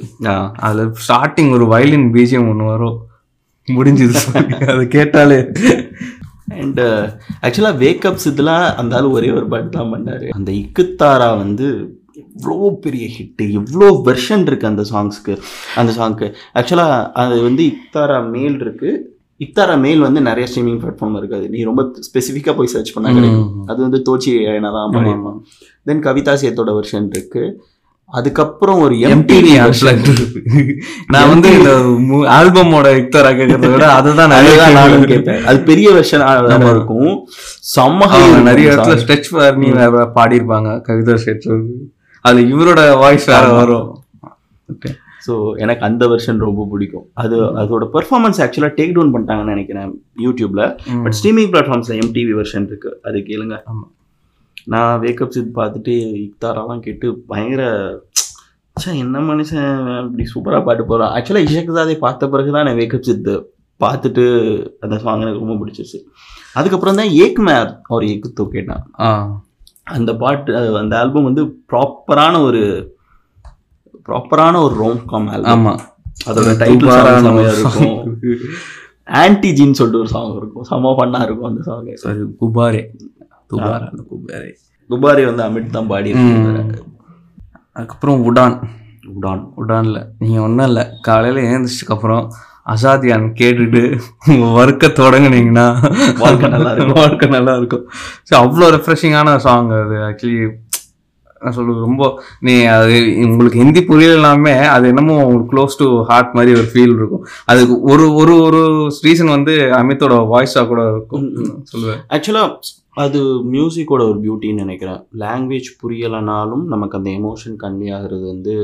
அதில் 0.67 0.93
ஸ்டார்டிங் 1.05 1.51
ஒரு 1.57 1.65
வயலின் 1.73 2.07
பிஜிஎம் 2.15 2.49
ஒன்று 2.51 2.71
வரும். 2.73 2.97
முடிஞ்சது 3.67 4.19
அதை 4.71 4.83
கேட்டாலே. 4.95 5.39
அண்டு 6.63 6.85
ஆக்சுவலாக 7.45 7.79
வேக்கப்ஸ் 7.83 8.27
இதெல்லாம் 8.31 8.65
அந்த 8.81 8.95
ஆள் 8.97 9.15
ஒரே 9.17 9.29
ஒரு 9.39 9.47
பாட்டு 9.53 9.69
தான் 9.77 9.91
பண்ணார். 9.93 10.27
அந்த 10.37 10.51
இக்குத்தாரா 10.63 11.29
வந்து 11.43 11.67
எவ்வளோ 12.21 12.69
பெரிய 12.83 13.05
ஹிட்டு 13.15 13.45
எவ்வளோ 13.59 13.87
வெர்ஷன் 14.07 14.45
இருக்குது 14.49 14.71
அந்த 14.73 14.83
சாங்ஸ்க்கு 14.91 15.33
அந்த 15.81 15.91
சாங்க்கு 15.99 16.27
ஆக்சுவலாக 16.59 16.95
அது 17.23 17.35
வந்து 17.47 17.63
இக்தாரா 17.73 18.17
மேல் 18.35 18.57
இருக்குது 18.65 19.03
இக்தாரா 19.39 19.79
மேல் 19.79 19.99
வந்து 19.99 20.21
நிறைய 20.21 20.45
ஸ்ட்ரீமிங் 20.51 20.79
பிளாட்ஃபார்ம் 20.83 21.17
இருக்காது. 21.17 21.45
நீ 21.49 21.63
ரொம்ப 21.63 21.81
ஸ்பெசிஃபிக்காக 22.07 22.55
போய் 22.57 22.73
சர்ச் 22.75 22.93
பண்ணா 22.93 23.11
கிடைக்கும். 23.11 23.65
அது 23.67 23.81
வந்து 23.81 24.01
தோச்சி 24.01 24.31
ஏனா 24.51 24.69
தான் 24.77 24.93
பண்ணியிருப்பான் 24.93 25.39
தென் 25.83 26.03
கவிதா 26.03 26.33
சேத்தோட 26.43 26.71
வெர்ஷன் 26.77 27.07
இருக்கு. 27.09 27.43
அதுக்கப்புறம் 28.05 28.79
ஒரு 28.79 28.95
எம்டிவி 28.95 29.49
நான் 31.13 31.29
வந்து 31.31 31.49
இந்த 31.57 31.71
ஆல்பமோட 32.35 32.87
இக்தரா 32.99 33.31
கேட்கறத 33.39 33.71
விட 33.71 33.85
அதுதான் 33.93 34.31
நிறைய 34.35 34.67
நானும் 34.77 35.05
கேட்பேன். 35.11 35.43
அது 35.45 35.59
பெரிய 35.69 35.87
வெர்ஷன். 35.97 36.23
இருக்கும். 36.69 37.11
செம்ம 37.75 38.41
நிறைய. 38.49 38.69
இடத்துல 38.71 38.97
ஸ்ட்ரெச் 39.03 39.29
பண்ணி 39.31 39.69
பாடியிருப்பாங்க. 40.17 40.69
கவிதா 40.87 41.17
ஸ்ட்ரெச் 41.23 41.47
அதுல 42.21 42.47
இவரோட 42.55 42.97
வாய்ஸ் 43.03 43.27
வேற. 43.33 43.47
வரும். 43.59 43.89
ஸோ 45.21 45.33
எனக்கு 45.57 45.83
அந்த 45.85 46.03
வெர்ஷன் 46.07 46.43
ரொம்ப 46.43 46.65
பிடிக்கும். 46.71 47.05
அது 47.15 47.35
அதோட 47.61 47.85
பெர்ஃபார்மன்ஸ் 47.93 48.39
ஆக்சுவலாக 48.43 48.75
டேக் 48.77 48.95
டவுன் 48.95 49.13
பண்ணிட்டாங்கன்னு 49.13 49.53
நினைக்கிறேன் 49.55 49.91
யூடியூப்ல 50.25 50.63
பட் 51.03 51.15
ஸ்ட்ரீமிங் 51.17 51.51
பிளாட்ஃபார்ம்ஸில் 51.53 51.99
எம்டிவி 52.01 52.33
வெர்ஷன் 52.33 52.67
இருக்கு. 52.69 52.91
அது 53.03 53.19
கேளுங்க. 53.29 53.57
ஆமா. 53.71 53.85
நான் 54.67 55.01
வேக்கப் 55.03 55.33
சித் 55.33 55.57
பார்த்துட்டு 55.57 55.93
இக்தாராலாம் 56.23 56.81
கேட்டு 56.81 57.07
பயங்கர 57.29 57.63
ச்சே 58.75 58.91
என்ன 59.01 59.19
மனுஷன் 59.27 59.69
இப்படி 60.01 60.23
சூப்பராக 60.31 60.61
பாட்டு 60.63 60.83
போகிறான் 60.83 61.13
ஆக்சுவலாக 61.15 61.47
இஷக்தாதை 61.47 61.95
பார்த்த 62.01 62.29
பிறகு 62.29 62.51
தான் 62.51 62.67
நான் 62.67 62.79
வேக்கப் 62.79 63.07
சித் 63.07 63.29
பார்த்துட்டு 63.79 64.23
அந்த 64.81 64.95
சாங் 64.99 65.23
எனக்கு 65.23 65.43
ரொம்ப 65.43 65.55
பிடிச்சிருச்சு. 65.59 65.99
அதுக்கப்புறம் 66.55 66.99
தான் 66.99 67.11
ஏக் 67.23 67.39
மேர் 67.47 67.67
ஒரு 67.89 68.05
ஏக்கு 68.07 68.29
தூ 68.33 68.45
கேட்டான் 68.49 68.83
ஆ. 68.99 69.09
அந்த 69.91 70.11
பாட்டு 70.15 70.51
அந்த 70.79 70.93
ஆல்பம் 70.97 71.27
வந்து 71.29 71.43
ப்ராப்பரான 71.71 72.41
ஒரு 72.43 72.61
ப்ராப்பரான 74.07 74.61
ஒரு 74.61 74.75
ரோம் 74.75 75.01
காம் 75.05 75.27
ஆல்பம் 75.29 75.51
ஆமா. 75.53 75.73
அதோட 76.27 76.47
அது 76.47 76.59
டைட்டில் 76.61 76.91
ஒரு 77.33 77.49
இருக்கும். 77.55 77.97
ஆன்டிஜின்னு 79.21 79.77
சொல்லிட்டு 79.79 80.01
ஒரு 80.03 80.09
சாங் 80.09 80.33
இருக்கும். 80.37 80.65
செம்ம 80.69 80.95
பண்ணா 80.97 81.19
இருக்கும் 81.23 81.49
அந்த 81.49 81.61
சாங் 81.67 81.85
Sorry, 82.03 82.23
குபாரே. 82.41 82.81
துபாரா 83.51 83.85
அந்த 83.91 84.01
குபாரே. 84.09 84.49
குபாரி 84.89 85.23
வந்து 85.25 85.43
அமித் 85.43 85.69
தான் 85.69 85.87
பாடி 85.87 86.09
அதுக்கப்புறம் 87.75 88.19
உடான். 88.27 88.57
உடான். 89.13 89.41
உடான்ல. 89.57 89.97
நீங்க 90.19 90.39
ஒன்றும் 90.41 90.67
இல்லை. 90.67 90.83
காலையில 91.01 91.41
எழுந்திரிச்சதுக்கு 91.47 91.95
அப்புறம் 91.95 92.23
அசாதியான் 92.65 93.27
கேட்டுட்டு 93.33 93.81
ஒர்க்கை 94.55 94.89
தொடங்குனீங்கன்னா 94.93 95.65
வாழ்க்கை 96.19 96.47
நல்லா 96.55 96.71
இருக்கும். 96.71 96.97
வாழ்க்கை 97.01 97.27
நல்லா 97.29 97.53
இருக்கும். 97.55 97.83
ஸோ 98.29 98.33
அவ்வளோ 98.39 98.67
ரெஃப்ரெஷிங்கான 98.75 99.35
சாங் 99.45 99.71
அது. 99.77 99.97
ஆக்சுவலி 100.07 100.39
நான் 101.43 101.55
சொல்லுவது 101.57 101.85
ரொம்ப 101.85 102.03
நீ 102.39 102.53
அது 102.77 102.95
உங்களுக்கு 103.27 103.61
ஹிந்தி 103.63 103.81
புரியலனாலுமே 103.89 104.55
அது 104.75 104.87
என்னமோ 104.87 105.15
உங்களுக்கு 105.25 105.51
க்ளோஸ் 105.53 105.77
டு 105.77 105.87
ஹார்ட் 106.01 106.33
மாதிரி 106.33 106.51
ஒரு 106.59 106.67
ஃபீல் 106.73 106.95
இருக்கும். 106.97 107.23
அதுக்கு 107.45 107.81
ஒரு 107.81 108.07
ஒரு 108.13 108.35
ஒரு 108.41 108.61
ரீசன் 109.03 109.35
வந்து 109.35 109.55
அமித்தோட 109.79 110.17
வாய்ஸாக 110.33 110.65
கூட 110.67 110.81
இருக்கும். 110.91 111.25
சொல்லுவேன். 111.73 112.01
ஆக்சுவலாக 112.09 112.75
அது 112.93 113.19
மியூசிக்கோட 113.53 114.03
ஒரு 114.11 114.19
பியூட்டின்னு 114.23 114.63
நினைக்கிறேன். 114.63 115.01
லாங்குவேஜ் 115.19 115.71
புரியலைனாலும் 115.81 116.63
நமக்கு 116.73 116.97
அந்த 116.97 117.09
எமோஷன் 117.09 117.57
கன்வே 117.63 117.89
ஆகுறது 117.97 118.25
வந்து 118.33 118.55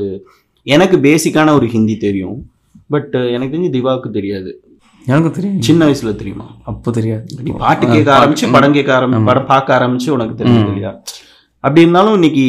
எனக்கு 0.68 0.98
பேசிக்கான 0.98 1.54
ஒரு 1.54 1.66
ஹிந்தி 1.66 1.98
தெரியும். 1.98 2.38
பட் 2.90 3.14
எனக்கு 3.36 3.54
தெரிஞ்சு 3.56 3.74
திவாவுக்கு 3.78 4.10
தெரியாது. 4.12 4.52
எனக்கு 5.06 5.32
தெரியும். 5.32 5.62
சின்ன 5.62 5.86
வயசுல 5.86 6.12
தெரியுமா? 6.16 6.46
அப்போ 6.64 6.92
தெரியாது. 6.92 7.24
நீ 7.42 7.52
பாட்டு 7.58 7.86
கேட்க 7.88 8.10
ஆரம்பிச்சு 8.18 8.52
படம் 8.52 8.76
கேட்க 8.78 8.92
ஆரம்பி 9.00 9.26
படம் 9.26 9.46
பார்க்க 9.46 9.78
ஆரம்பிச்சு 9.80 10.10
உனக்கு 10.10 10.36
தெரியும் 10.36 10.68
இல்லையா? 10.68 10.92
அப்படி 11.64 11.84
இருந்தாலும் 11.86 12.16
இன்னைக்கு 12.20 12.46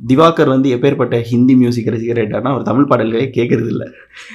திவாகர் 0.00 0.50
வந்து 0.52 0.68
எப்பேற்பட்ட 0.74 1.16
ஹிந்தி 1.30 1.54
மியூசிக் 1.60 1.90
ரசிகர் 1.92 2.18
ஆயிட்டார்னா 2.20 2.50
அவர் 2.54 2.66
தமிழ் 2.68 2.88
பாடல்களே 2.90 3.26
கேட்கறது 3.36 3.70
இல்ல 3.74 3.84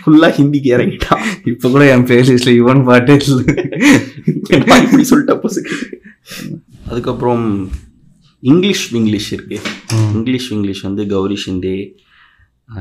ஃபுல்லா 0.02 0.30
ஹிந்திக்கு 0.38 0.70
இறங்கிட்டான். 0.76 1.22
இப்போ 1.52 1.68
கூட 1.74 1.84
என் 1.94 2.06
பிளேலிஸ்ட்ல 2.10 2.54
யுவன் 2.60 2.82
பாட்டே 2.90 3.16
இல்லை. 3.28 3.56
இப்படி 4.82 5.06
சொல்லிட்ட 5.12 5.36
பொசுக்கு 5.44 5.76
அதுக்கப்புறம் 6.90 7.46
இங்கிலீஷ் 8.52 8.84
இங்கிலீஷ் 9.00 9.30
இருக்கு. 9.36 9.60
இங்கிலீஷ் 10.18 10.50
இங்கிலீஷ் 10.56 10.84
வந்து 10.88 11.06
கௌரி 11.14 11.38
ஷிந்தே 11.46 11.78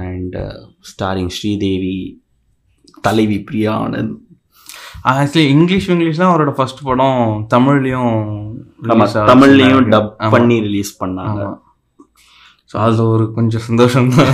அண்ட் 0.07 0.37
ஸ்டாரிங் 0.91 1.33
ஸ்ரீதேவி 1.37 1.97
தலைவி 3.07 3.39
Priya 3.51 3.75
Anand. 3.87 4.17
Actually 5.11 5.45
English 5.55 5.87
English 5.93 6.21
தான் 6.21 6.33
அவரோட 6.33 6.51
ஃபர்ஸ்ட் 6.57 6.83
படம். 6.89 7.23
தமிழ்லயும். 7.55 8.19
தமிழ்லயும் 9.31 9.87
டப். 9.95 10.11
பண்ணி 10.35 10.57
ரிலீஸ் 10.67 10.93
பண்ணாங்க. 11.01 11.41
ஸோ 12.71 12.77
அது 12.85 13.03
ஒரு 13.15 13.25
கொஞ்சம் 13.39 13.65
சந்தோஷம் 13.69 14.11
தான். 14.17 14.29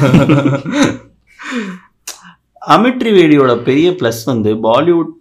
அமித் 2.74 2.98
திரிவேடியோட 3.02 3.52
பெரிய 3.68 3.88
ப்ளஸ் 4.00 4.20
வந்து 4.32 4.50
பாலிவுட் 4.66 5.14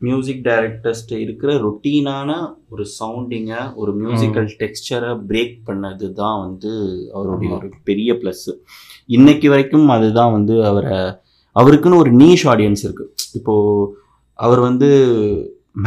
மியூசிக் 0.00 0.44
டைரக்டர்ஸ்ட்டு 0.48 1.18
இருக்கிற 1.24 1.50
ரொட்டீனான 1.64 2.30
ஒரு 2.72 2.84
சவுண்டிங்கை 2.98 3.60
ஒரு 3.80 3.90
மியூசிக்கல் 4.02 4.48
டெக்ஸ்சரை 4.60 5.10
பிரேக் 5.28 5.58
பண்ணது 5.68 6.06
தான் 6.20 6.38
வந்து 6.44 6.72
அவருடைய 7.16 7.50
ஒரு 7.58 7.68
பெரிய 7.90 8.12
ப்ளஸ் 8.22 8.46
இன்னைக்கு 9.16 9.48
வரைக்கும் 9.54 9.88
அதுதான் 9.96 10.32
வந்து 10.36 10.56
அவரை 10.70 10.96
அவருக்குன்னு 11.56 12.00
ஒரு 12.02 12.10
நீஷ் 12.20 12.46
ஆடியன்ஸ் 12.52 12.84
இருக்கு. 12.86 13.06
இப்போ 13.38 13.54
அவர் 14.46 14.60
வந்து 14.68 14.90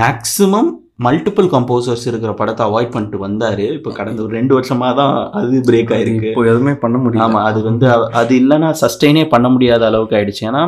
மேக்ஸிமம் 0.02 0.72
மல்டிபிள் 1.06 1.48
கம்போசர்ஸ் 1.54 2.06
இருக்கிற 2.10 2.32
படத்தை 2.40 2.64
அவாய்ட் 2.68 2.92
பண்ணிட்டு 2.94 3.18
வந்தாரு. 3.24 3.66
இப்போ 3.78 3.90
கடந்த 3.98 4.20
ஒரு 4.26 4.32
ரெண்டு 4.38 4.54
வருஷமா 4.58 4.90
தான் 5.00 5.16
அது 5.40 5.58
பிரேக் 5.70 5.92
ஆயிருக்கு. 5.96 6.30
இப்போ 6.30 6.44
எதுவுமே 6.52 6.74
பண்ண 6.84 6.98
முடியல. 7.04 7.24
ஆமா 7.26 7.40
அது 7.50 7.60
வந்து 7.70 7.88
அது 8.20 8.34
இல்லைன்னா 8.42 8.70
சஸ்டெயினே 8.82 9.24
பண்ண 9.34 9.50
முடியாத 9.56 9.84
அளவுக்கு 9.90 10.18
ஆயிடுச்சு. 10.20 10.44
ஏன்னா 10.50 10.62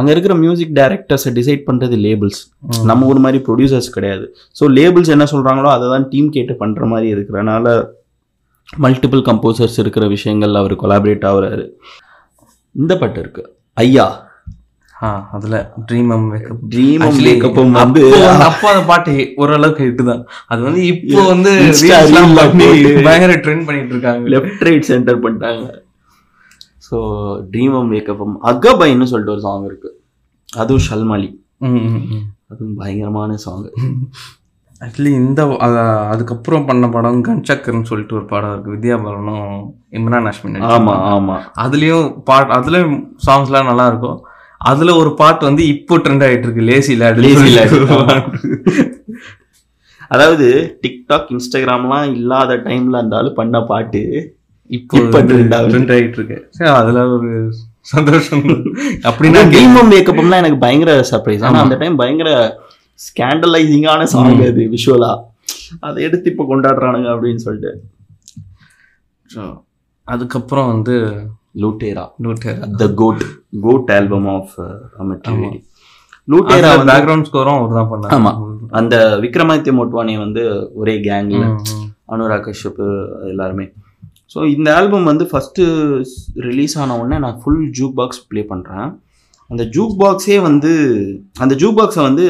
அங்க 0.00 0.08
இருக்கிற 0.14 0.34
மியூசிக் 0.44 0.74
டைரக்டர்ஸை 0.80 1.32
டிசைட் 1.38 1.62
பண்றது 1.68 1.98
லேபிள்ஸ். 2.06 2.40
நம்ம 2.90 3.06
ஊர் 3.10 3.22
மாதிரி 3.26 3.40
ப்ரொடியூசர்ஸ் 3.48 3.94
கிடையாது. 3.98 4.26
ஸோ 4.60 4.66
லேபிள்ஸ் 4.78 5.14
என்ன 5.16 5.28
சொல்றாங்களோ 5.34 5.70
அதை 5.76 5.86
தான் 5.94 6.08
டீம் 6.14 6.34
கேட்டு 6.38 6.56
பண்ற 6.62 6.86
மாதிரி 6.94 7.08
இருக்கிறனால 7.16 7.76
மல்டிபிள் 8.84 9.22
கம்போசர்ஸ் 9.28 9.78
இருக்கிற 9.82 10.06
விஷயங்கள் 10.16 10.60
அவர் 10.62 10.74
கொலாபரேட் 10.82 11.26
ஆகுறாரு. 11.30 11.66
இந்த 12.74 12.92
பாட்டு 13.02 13.20
இருக்கு. 13.24 13.44
ஐயா. 13.76 14.08
அதுல 15.32 15.72
ட்ரீம் 15.92 16.08
அம் 16.08 16.30
மேக்கப் 16.32 16.56
ட்ரீம் 16.68 17.02
மேக்கப்பும் 17.24 17.70
வந்து 17.70 18.26
அப்போ 18.40 18.68
அந்த 18.68 18.84
பாட்டு 18.86 19.32
ஓரளவுக்கு 19.36 19.84
ஹிட் 19.84 20.04
தான். 20.04 20.24
அது 20.46 20.62
வந்து 20.62 20.86
இப்போ 20.86 21.26
வந்து. 21.26 21.50
பயங்கர 23.02 23.32
ட்ரெண்ட் 23.32 23.64
பண்ணிட்டு 23.64 23.90
இருக்காங்க. 23.90 24.28
லெஃப்ட் 24.28 24.60
ரைட் 24.60 24.82
சென்டர் 24.82 25.20
பண்ணிட்டாங்க. 25.20 25.70
ஸோ 26.90 26.94
ட்ரீமம் 27.52 27.90
மேக்கப்பும் 27.90 28.34
அகபைன்னு 28.42 29.04
சொல்லிட்டு 29.04 29.32
ஒரு 29.32 29.40
சாங் 29.40 29.64
இருக்கு. 29.64 30.00
அதுவும் 30.56 30.82
ஷல்மாலி. 30.90 31.34
அதுவும் 32.48 32.74
பயங்கரமான 32.76 33.36
சாங் 33.36 33.70
ஆக்சுவலி 34.80 35.06
இந்த 35.06 35.56
அத- 35.58 36.06
அதுக்கப்புறம் 36.08 36.64
பண்ண 36.64 36.88
படம் 36.88 37.24
கன்சக்கர்னு 37.24 37.82
சொல்லிட்டு 37.82 38.14
ஒரு 38.14 38.24
படம் 38.24 38.52
இருக்கு. 38.52 38.72
வித்யா 38.72 39.02
பாலனும் 39.02 39.74
இம்ரான் 39.90 40.24
ஹாஷ்மி 40.24 40.50
ஆமா. 40.52 40.94
ஆமா. 40.94 41.40
அதுலயும் 41.56 42.20
பாட் 42.24 42.50
அதுலயும் 42.50 43.06
சாங்ஸ்லாம் 43.26 43.64
நல்லா 43.64 43.86
இருக்கும். 43.86 44.26
அதுல 44.60 44.94
ஒரு 44.96 45.14
பாட்டு 45.14 45.44
வந்து 45.44 45.62
இப்போ 45.68 45.94
ட்ரெண்ட் 45.98 46.24
ஆயிட்டு 46.26 46.46
இருக்கு 46.46 46.64
லேசி 46.68 46.94
லேட் 46.96 47.20
Lad. 47.56 47.74
அதாவது 50.10 50.46
டிக்டாக் 50.82 51.30
இன்ஸ்டாகிராம்லாம் 51.30 52.12
இல்லாத 52.14 52.56
டைம்ல 52.66 53.00
ஆளு 53.18 53.30
பண்ண 53.32 53.56
பாட்டு 53.62 54.02
இப்போ. 54.70 54.98
ட்ரெண்ட் 55.12 55.92
ஆயிட்டு 55.96 56.18
இருக்கு 56.18 56.38
அதுல 56.72 57.02
ஒரு 57.16 57.30
சந்தோஷம். 57.92 58.42
அப்படின்னா 59.08 59.42
டீமம் 59.54 59.90
மேக்கப்லாம் 59.92 60.40
எனக்கு 60.42 60.58
பயங்கர 60.64 60.94
சர்ப்ரைஸ் 61.10 61.44
ஆனா 61.44 61.54
ஆமா. 61.54 61.64
அந்த 61.66 61.76
டைம் 61.76 61.96
பயங்கர 61.96 62.30
ஸ்கேண்டலைசிங்கான 63.00 64.06
சாங் 64.12 64.42
அது 64.48 64.64
விஷுவலா 64.74 65.12
அதை 65.80 65.98
எடுத்து 66.04 66.30
இப்போ 66.32 66.44
கொண்டாடுறானுங்க 66.44 67.08
அப்படின்னு 67.14 67.42
சொல்லிட்டு. 67.46 67.72
அதுக்கப்புறம் 70.08 70.68
வந்து 70.72 70.94
Lootera 71.58 72.04
Lootera 72.24 72.66
the 72.80 72.86
code 72.94 73.22
code 73.60 73.90
album 73.90 74.28
of 74.34 74.54
Amit 75.00 75.22
Trivedi 75.24 75.58
Lootera 76.28 76.70
background 76.88 77.28
ஸ்கோரும் 77.28 77.58
அவர் 77.58 77.76
தான் 77.76 77.90
பண்ணார். 77.90 78.12
ஆமா. 78.16 78.32
அந்த 78.70 78.94
விக்ரமாதித்ய 79.22 79.72
மோட்வானி 79.72 80.14
வந்து 80.18 80.42
ஒரே 80.74 80.94
ம். 81.44 81.84
அனுராக் 82.08 82.46
கஷ்யப் 82.46 82.82
எல்லாருமே. 83.30 83.66
ஸோ 84.34 84.38
இந்த 84.46 84.68
ஆல்பம் 84.74 85.04
வந்து 85.04 85.24
ஃபஸ்ட்டு 85.24 85.64
ரிலீஸ் 86.48 86.74
ஆன 86.78 86.96
உடனே 86.98 87.18
நான் 87.18 87.38
ஃபுல் 87.42 87.64
ஜூக் 87.70 87.94
பாக்ஸ் 87.94 88.24
ப்ளே 88.28 88.42
பண்ணுறேன் 88.50 88.88
அந்த 89.50 89.62
ஜூக் 89.76 89.94
பாக்ஸே 90.00 90.38
வந்து 90.40 90.72
அந்த 91.40 91.54
ஜூக் 91.54 91.78
பாக்ஸை 91.78 92.02
வந்து 92.02 92.24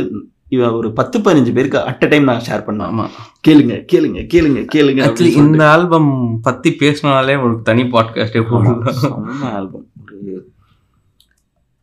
இவன் 0.52 0.76
ஒரு 0.76 0.88
பத்து 0.92 1.16
பதினஞ்சு 1.18 1.52
பேருக்கு 1.52 1.78
அட் 1.84 2.04
அ 2.04 2.08
டைம் 2.08 2.24
நான் 2.24 2.44
ஷேர் 2.44 2.66
பண்ணேன் 2.66 2.90
ஆமா. 2.92 3.04
கேளுங்க 3.46 3.74
கேளுங்க 3.92 4.20
கேளுங்க 4.32 4.60
கேளுங்க 4.74 5.00
ஆக்சுவலி 5.06 5.32
இந்த 5.42 5.62
ஆல்பம் 5.68 6.10
பத்தி 6.42 6.70
பேசினாலே 6.76 7.36
ஒரு 7.42 7.54
தனி 7.62 7.82
பாட்காஸ்டே 7.92 8.42
போடலாம் 8.46 8.82
ஆல்பம் 9.52 9.86
ஒரு 10.06 10.36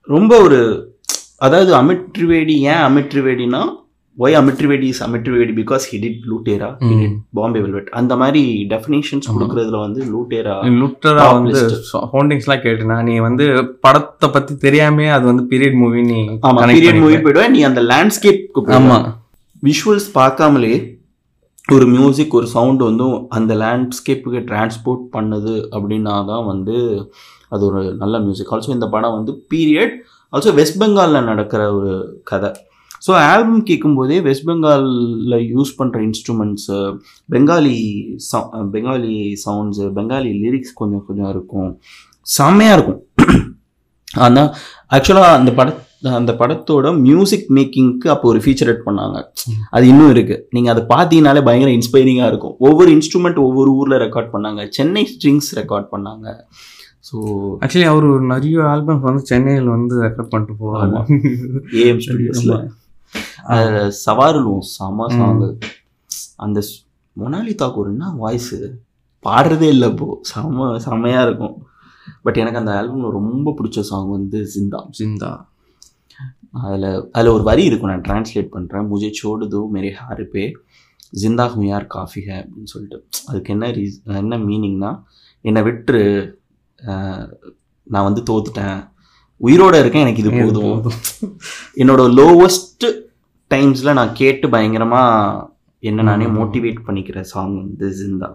ரொம்ப 0.07 0.34
ஒரு 0.41 0.60
அதாவது 1.38 1.72
அமித் 1.75 2.07
திரிவேடி 2.12 2.55
ஏன் 2.67 2.84
Amit 2.84 3.10
திரிவேடினா 3.12 3.62
why 4.17 4.36
Amit 4.39 4.57
Trivedi 4.60 4.88
is 4.91 5.01
Amit 5.05 5.24
Trivedi 5.25 5.53
because 5.57 5.86
he 5.89 5.98
did 6.03 6.25
Lootera 6.25 6.67
he 6.81 6.89
hmm. 6.89 7.00
Did 7.01 7.15
Bombay 7.34 7.62
Velvet 7.63 7.89
அந்த 8.00 8.13
மாதிரி 8.17 8.41
டெஃபினேஷன்ஸ் 8.72 9.27
கொடுக்கறதுல 9.31 9.79
வந்து 9.81 10.01
லூட்டேரா 10.12 10.53
லுட்டரா 10.77 11.25
வந்து 11.34 11.62
list. 11.63 11.89
ஹோல்டிங்ஸ்லாம் 12.13 12.63
கேட்டுனா 12.63 12.98
நீ 13.03 13.15
வந்து 13.25 13.45
படத்தை 13.86 14.27
பத்தி 14.31 14.53
தெரியாமே 14.62 15.07
அது 15.15 15.25
வந்து 15.25 15.45
பீரியட் 15.51 15.77
மூவி 15.81 16.01
நீ 16.10 16.19
ஆமா 16.43 16.62
பீரியட் 16.72 17.01
மூவி. 17.03 17.17
போயிடுவேன் 17.19 17.53
நீ 17.55 17.62
அந்த 17.69 17.84
லேண்ட்ஸ்கேப்க்கு 17.91 18.75
ஆமா. 18.77 19.00
விஷுவல்ஸ் 19.63 20.10
பார்க்காமலே 20.15 20.74
ஒரு 21.67 21.86
மியூசிக் 21.91 22.36
ஒரு 22.36 22.48
சவுண்ட் 22.51 22.81
வந்து 22.84 23.05
அந்த 23.31 23.53
லேண்ட்ஸ்கேப்புக்கு 23.62 24.41
டிரான்ஸ்போர்ட் 24.50 25.05
பண்ணுது 25.13 25.53
அப்படின்னா 25.74 26.15
தான் 26.27 26.45
வந்து 26.50 26.75
அது 27.51 27.63
ஒரு 27.69 27.81
நல்ல 28.01 28.15
மியூசிக் 28.22 28.51
ஆல்சோ 28.53 28.75
இந்த 28.75 28.88
படம் 28.91 29.17
வந்து 29.17 29.34
பீரியட் 29.51 29.93
ஆல்சோ 30.34 30.53
வெஸ்ட் 30.55 30.79
பெங்காலில் 30.81 31.29
நடக்கிற 31.29 31.62
ஒரு 31.75 31.91
கதை. 32.24 32.51
ஸோ 33.05 33.12
ஆல்பம் 33.31 33.63
கேட்கும்போதே 33.69 34.17
வெஸ்ட் 34.27 34.47
பெங்காலில் 34.50 35.38
யூஸ் 35.55 35.71
பண்ணுற 35.79 35.97
இன்ஸ்ட்ருமெண்ட்ஸு 36.09 36.77
பெங்காலி 37.33 37.77
சவு 38.29 38.62
பெங்காலி 38.75 39.15
சவுண்ட்ஸு 39.45 39.88
பெங்காலி 39.97 40.31
லிரிக்ஸ் 40.43 40.77
கொஞ்சம் 40.81 41.03
கொஞ்சம் 41.07 41.31
இருக்கும். 41.33 41.71
செம்மையாக 42.38 42.77
இருக்கும். 42.77 43.01
ஆனால் 44.25 44.50
ஆக்சுவலாக 44.97 45.39
அந்த 45.39 45.51
பட 45.59 45.69
அந்த 46.17 46.31
படத்தோட 46.39 46.88
மியூசிக் 47.05 47.47
மேக்கிங்க்கு 47.57 48.07
அப்போ 48.13 48.25
ஒரு 48.31 48.39
ஃபீச்சரேட் 48.43 48.81
பண்ணாங்க. 48.88 49.17
அது 49.75 49.85
இன்னும் 49.91 50.12
இருக்கு. 50.13 50.35
நீங்க 50.55 50.69
அதை 50.74 50.83
பார்த்தீங்கனாலே 50.91 51.41
பயங்கர 51.47 51.71
இன்ஸ்பைரிங்கா 51.77 52.25
இருக்கும். 52.31 52.55
ஒவ்வொரு 52.67 52.89
இன்ஸ்ட்ருமெண்ட் 52.95 53.39
ஒவ்வொரு 53.45 53.71
ஊர்ல 53.79 53.97
ரெக்கார்ட் 54.05 54.31
பண்ணாங்க. 54.35 54.63
சென்னை 54.77 55.03
ஸ்ட்ரிங்ஸ் 55.12 55.50
ரெக்கார்ட் 55.59 55.88
பண்ணாங்க. 55.93 56.27
ஸோ 57.09 57.15
ஆக்சுவலி 57.63 57.88
அவர் 57.93 58.05
ஒரு 58.13 58.25
நிறைய 58.33 58.63
ஆல்பம் 58.74 59.05
வந்து 59.07 59.24
சென்னையில் 59.31 59.69
வந்து 59.75 59.95
ரெக்கார்ட் 60.07 60.31
பண்ணிட்டு 60.33 60.71
ஆமா. 60.83 61.01
ஏஎம் 61.83 62.03
ஸ்டுடியோஸ்ல 62.05 62.55
சவாருலும் 64.05 64.63
செம 64.75 65.07
சாங் 65.17 65.43
அந்த 66.45 66.60
மொனாலி 67.17 67.53
தாக்கூர் 67.62 67.91
என்ன 67.93 68.12
வாய்ஸ் 68.24 68.53
பாடுறதே 69.25 69.67
இல்லை 69.75 69.88
இப்போ. 69.91 70.07
செம 70.29 70.65
செமையா 70.86 71.22
இருக்கும். 71.27 71.55
பட் 72.24 72.39
எனக்கு 72.41 72.62
அந்த 72.62 72.72
ஆல்பம்ல 72.79 73.10
ரொம்ப 73.19 73.53
பிடிச்ச 73.60 73.79
சாங் 73.89 74.10
வந்து 74.15 74.39
ஜிந்தா 74.55 74.79
ஜிந்தா 74.98 75.31
அதில் 76.63 76.89
அதில் 77.15 77.31
ஒரு 77.36 77.43
வரி 77.50 77.63
இருக்கும். 77.69 77.91
நான் 77.91 78.05
ட்ரான்ஸ்லேட் 78.07 78.53
பண்ணுறேன் 78.55 78.89
முஜே 78.91 79.10
சோடு 79.19 79.45
தோ 79.53 79.62
மேரே 79.75 79.91
ஹார் 80.01 80.24
பே. 80.34 80.43
ஜிந்தா 81.22 81.45
ஹூ 81.53 81.62
யார் 81.72 81.86
காஃபி 81.95 82.22
ஹே? 82.27 82.36
அப்படின்னு 82.41 82.72
சொல்லிட்டு. 82.74 82.98
அதுக்கு 83.29 83.53
என்ன 83.53 83.65
ரீஸ் 83.77 83.98
என்ன 84.22 84.38
மீனிங்னா 84.48 84.91
என்னை 85.45 85.62
விட்டுரு. 85.62 86.03
நான் 87.88 88.08
வந்து 88.08 88.21
தோத்துட்டேன். 88.30 88.80
உயிரோட 89.41 89.76
இருக்கேன் 89.80 90.04
எனக்கு 90.06 90.24
இது 90.24 90.32
போதும். 90.32 90.82
என்னோட 91.82 92.02
லோவஸ்ட் 92.19 92.86
டைம்ஸில் 93.52 93.98
நான் 94.00 94.17
கேட்டு 94.21 94.45
பயங்கரமாக 94.56 95.48
என்ன 95.84 96.06
நானே 96.10 96.28
மோட்டிவேட் 96.38 96.86
பண்ணிக்கிற 96.88 97.19
சாங் 97.32 97.56
வந்து 97.62 97.88
ஜிந்தா 98.00 98.30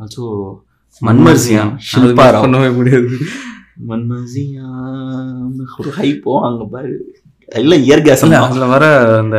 ஆல்சோ 0.00 0.24
மன்மர்சியா 1.02 1.64
ஷில்பா 1.88 2.24
பண்ணவே 2.44 2.70
முடியாது. 2.78 3.10
மன்மர்சியா 3.90 4.66
ஒரு 5.80 5.90
ஹைப்போ 5.98 6.32
அங்கே 6.48 6.66
பாரு. 6.72 6.94
எல்லாம் 7.60 7.84
இல்ல 8.24 8.40
அதுல 8.46 8.66
வர 8.74 8.84
அந்த 9.20 9.38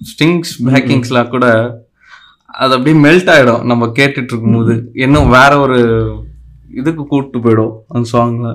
ஸ்ட்ரிங்ஸ் 0.00 0.54
பேக்கிங்ஸ்லாம் 0.68 1.32
கூட 1.34 1.46
அது 2.62 2.74
அப்படியே 2.76 2.96
மெல்ட் 3.04 3.30
ஆயிடும். 3.34 3.62
நம்ம 3.70 3.86
கேட்டுட்டு 3.98 4.32
இருக்கும்போது. 4.32 4.74
இன்னும் 5.04 5.28
வேற 5.36 5.52
ஒரு 5.64 5.78
இதுக்கு 6.80 7.02
கூட்டு 7.06 7.38
போயிடும் 7.44 7.74
அந்த 7.88 8.08
சாங்ல 8.12 8.50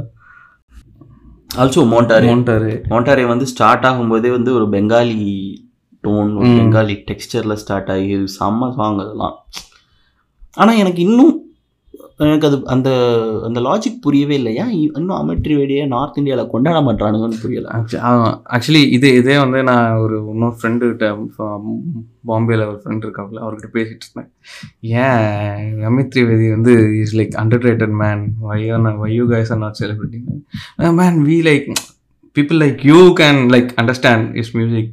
ஆல்சோ 1.58 1.82
மோண்டாரே 1.92 2.28
மோண்டாரு 2.30 2.72
மோண்டாரே 2.90 3.28
வந்து 3.28 3.46
ஸ்டார்ட் 3.46 3.86
ஆகும்போதே 3.86 4.32
வந்து 4.32 4.54
ஒரு 4.54 4.66
பெங்காலி 4.70 5.20
டோன் 6.04 6.32
ஒரு. 6.38 6.48
பெங்காலி 6.48 6.96
டெக்ஸ்டரில் 7.10 7.54
ஸ்டார்ட் 7.54 7.92
ஆகி 7.92 8.16
செம்ம 8.16 8.70
சாங் 8.76 9.00
அதெல்லாம். 9.00 9.36
ஆனால் 10.54 10.76
எனக்கு 10.76 11.02
இன்னும் 11.02 11.43
எனக்கு 12.18 12.48
அது 12.48 12.62
அந்த 12.66 12.90
அந்த 13.46 13.60
லாஜிக் 13.60 14.02
புரியவே 14.02 14.36
இல்லையா? 14.36 14.70
இன்னும் 14.70 15.30
அமெட்ரி 15.30 15.54
வேடியை 15.60 15.88
நார்த் 15.88 16.18
இந்தியாவில் 16.18 16.50
கொண்டாட 16.50 16.82
மாட்டானுங்கன்னு 16.82 17.42
புரியல. 17.42 17.86
ஆக்சுவலி 18.56 18.90
இது 18.90 19.14
இதே 19.16 19.38
வந்து 19.38 19.64
நான் 19.64 19.96
ஒரு 19.96 20.30
இன்னொரு 20.32 20.56
ஃப்ரெண்டு 20.62 20.86
பாம்பேயில் 22.28 22.68
ஒரு 22.68 22.82
ஃப்ரெண்ட் 22.84 23.06
இருக்காப்புல 23.06 23.42
அவர்கிட்ட 23.46 23.70
பேசிட்டு 23.74 24.06
இருந்தேன். 24.06 24.30
ஏன் 24.80 25.84
அமித் 25.90 26.12
திரிவேதி 26.16 26.50
வந்து 26.50 27.00
is 27.00 27.18
like 27.18 27.34
underrated 27.70 27.96
man 28.04 28.36
why 28.50 28.78
why you 29.04 29.26
guys 29.34 29.52
are 29.52 29.58
not 29.58 29.80
celebrating 29.80 30.28
man 31.02 31.26
we 31.26 31.38
like 31.50 31.68
people 32.38 32.62
like 32.66 32.80
you 32.84 33.14
can 33.14 33.42
like 33.56 33.72
understand 33.82 34.36
is 34.36 34.58
music 34.58 34.92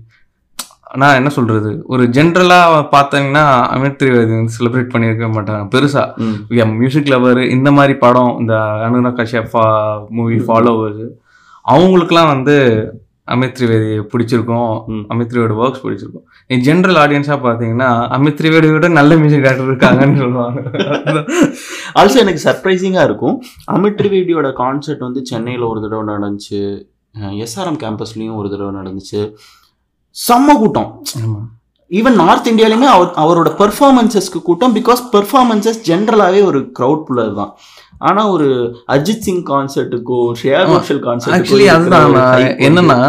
நான் 0.94 1.14
என்ன 1.14 1.28
சொல்றது? 1.28 1.70
ஒரு 1.86 2.04
ஜென்ரலாக 2.16 2.78
பார்த்தீங்கன்னா 2.94 3.44
அமித் 3.74 3.98
திரிவேதி 4.00 4.32
வந்து 4.36 4.56
செலிப்ரேட் 4.56 4.94
பண்ணியிருக்க 4.94 5.26
மாட்டாங்க. 5.34 5.64
பெருசா. 5.74 6.72
மியூசிக் 6.78 7.12
லவர் 7.14 7.40
இந்த 7.48 7.72
மாதிரி 7.72 7.94
படம் 8.04 8.36
இந்த 8.38 8.54
அனுராக் 8.86 9.20
கஷ்யப் 9.20 9.54
மூவி 10.10 10.38
ஃபாலோவர்ஸ் 10.48 11.06
அவங்களுக்குலாம் 11.68 12.32
வந்து 12.34 12.56
அமித் 13.34 13.56
திரிவேதி 13.58 13.90
பிடிச்சிருக்கும். 14.12 14.70
அமித் 15.12 15.30
திரிவேடி 15.32 15.56
ஒர்க்ஸ் 15.64 15.82
பிடிச்சிருக்கும். 15.84 16.24
நீ 16.48 16.56
ஜென்ரல் 16.68 16.98
ஆடியன்ஸாக 17.04 17.38
பார்த்தீங்கன்னா 17.46 17.90
அமித் 18.16 18.38
திரிவேடி 18.40 18.72
விட 18.72 18.88
நல்ல 18.88 19.16
மியூசிக் 19.16 19.44
டேரக்டர் 19.44 19.70
இருக்காங்கன்னு 19.70 20.20
சொல்லுவாங்க. 20.22 20.60
ஆல்சோ 22.00 22.16
எனக்கு 22.24 22.44
சர்ப்ரைசிங்காக 22.44 23.04
இருக்கும். 23.04 23.36
அமிட்ரி 23.72 24.08
வேடியோட 24.16 24.50
கான்சர்ட் 24.62 25.06
வந்து 25.08 25.22
சென்னையில் 25.32 25.70
ஒரு 25.70 25.80
தடவை 25.84 26.04
நடந்துச்சு. 26.14 26.62
எஸ்ஆர்எம் 27.44 27.80
கேம்பஸ்லேயும் 27.84 28.36
ஒரு 28.40 28.50
தடவை 28.50 28.74
நடந்துச்சு. 28.80 29.22
செம்ம 30.16 30.54
கூட்டம். 30.58 30.88
ஈவன் 31.90 32.14
நார்த் 32.14 32.48
இந்தியாலையுமே 32.48 32.88
அவர் 32.88 33.10
அவரோட 33.16 33.48
பெர்ஃபார்மன்சஸ்க்கு 33.58 34.40
கூட்டம் 34.42 34.74
பிகாஸ் 34.74 35.00
பெர்ஃபார்மன்சஸ் 35.12 35.80
ஜென்ரலாகவே 35.86 36.42
ஒரு 36.42 36.60
க்ரௌட் 36.78 37.02
புல்லர் 37.08 37.34
தான் 37.34 37.52
ஆனா 37.98 38.28
ஒரு 38.28 38.48
அஜித் 38.88 39.24
சிங் 39.24 39.42
கான்சர்ட்டுக்கோ 39.46 40.20
ஷ்ரேயா 40.38 40.60
கோஷல் 40.66 41.02
ஆக்சுவலி 41.36 41.66
அதுதான் 41.68 42.14
என்னன்னா 42.60 43.00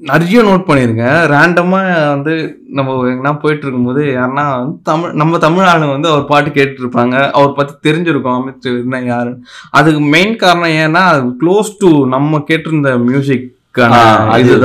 நிறைய 0.00 0.40
நோட் 0.42 0.66
பண்ணியிருக்கேன் 0.66 1.20
ரேண்டமாக 1.32 1.92
வந்து 2.08 2.32
நம்ம 2.70 2.96
எங்கன்னா 3.06 3.32
போயிட்டு 3.38 3.64
இருக்கும்போது 3.64 4.02
யாருன்னா 4.08 4.44
வந்து 4.58 4.76
தமிழ் 4.82 5.12
நம்ம 5.12 5.38
தமிழ் 5.38 5.68
ஆளுங்க 5.68 5.92
வந்து 5.92 6.10
அவர் 6.10 6.24
பாட்டு 6.24 6.50
கேட்டுட்டு 6.50 6.84
இருப்பாங்க 6.84 7.16
அவர் 7.30 7.56
பற்றி 7.56 7.74
தெரிஞ்சிருக்கும் 7.88 8.36
அமித் 8.36 8.60
திரிவேதினா 8.64 9.00
யாரு 9.06 9.32
அதுக்கு 9.70 10.02
மெயின் 10.08 10.36
காரணம் 10.36 10.76
ஏன்னா 10.82 11.04
க்ளோஸ் 11.40 11.72
டு 11.78 11.90
நம்ம 12.06 12.42
கேட்டிருந்த 12.48 12.92
இதுதான் 13.00 13.40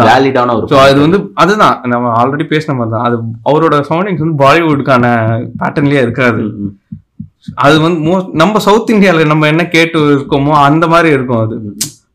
வேலிடான 0.08 0.54
ஒரு 0.58 0.80
அது 0.86 1.00
வந்து 1.06 1.20
அதுதான். 1.42 1.76
நம்ம 1.94 2.14
ஆல்ரெடி 2.22 2.46
பேசின 2.54 2.76
மாதிரி 2.78 2.94
தான் 2.96 3.06
அது 3.08 3.18
அவரோட 3.50 3.76
சவுண்டிங்ஸ் 3.90 4.24
வந்து 4.24 4.42
பாலிவுட்டுக்கான 4.46 5.06
பேட்டர்ன்லயே 5.62 6.02
இருக்காது. 6.06 6.42
அது 7.66 7.76
வந்து 7.84 8.00
மோஸ்ட் 8.08 8.34
நம்ம 8.42 8.60
சவுத் 8.66 8.96
இந்தியாவில் 8.96 9.32
நம்ம 9.34 9.48
என்ன 9.54 9.64
கேட்டு 9.76 10.00
இருக்கோமோ 10.16 10.56
அந்த 10.70 10.86
மாதிரி 10.94 11.10
இருக்கும் 11.18 11.44
அது. 11.44 11.58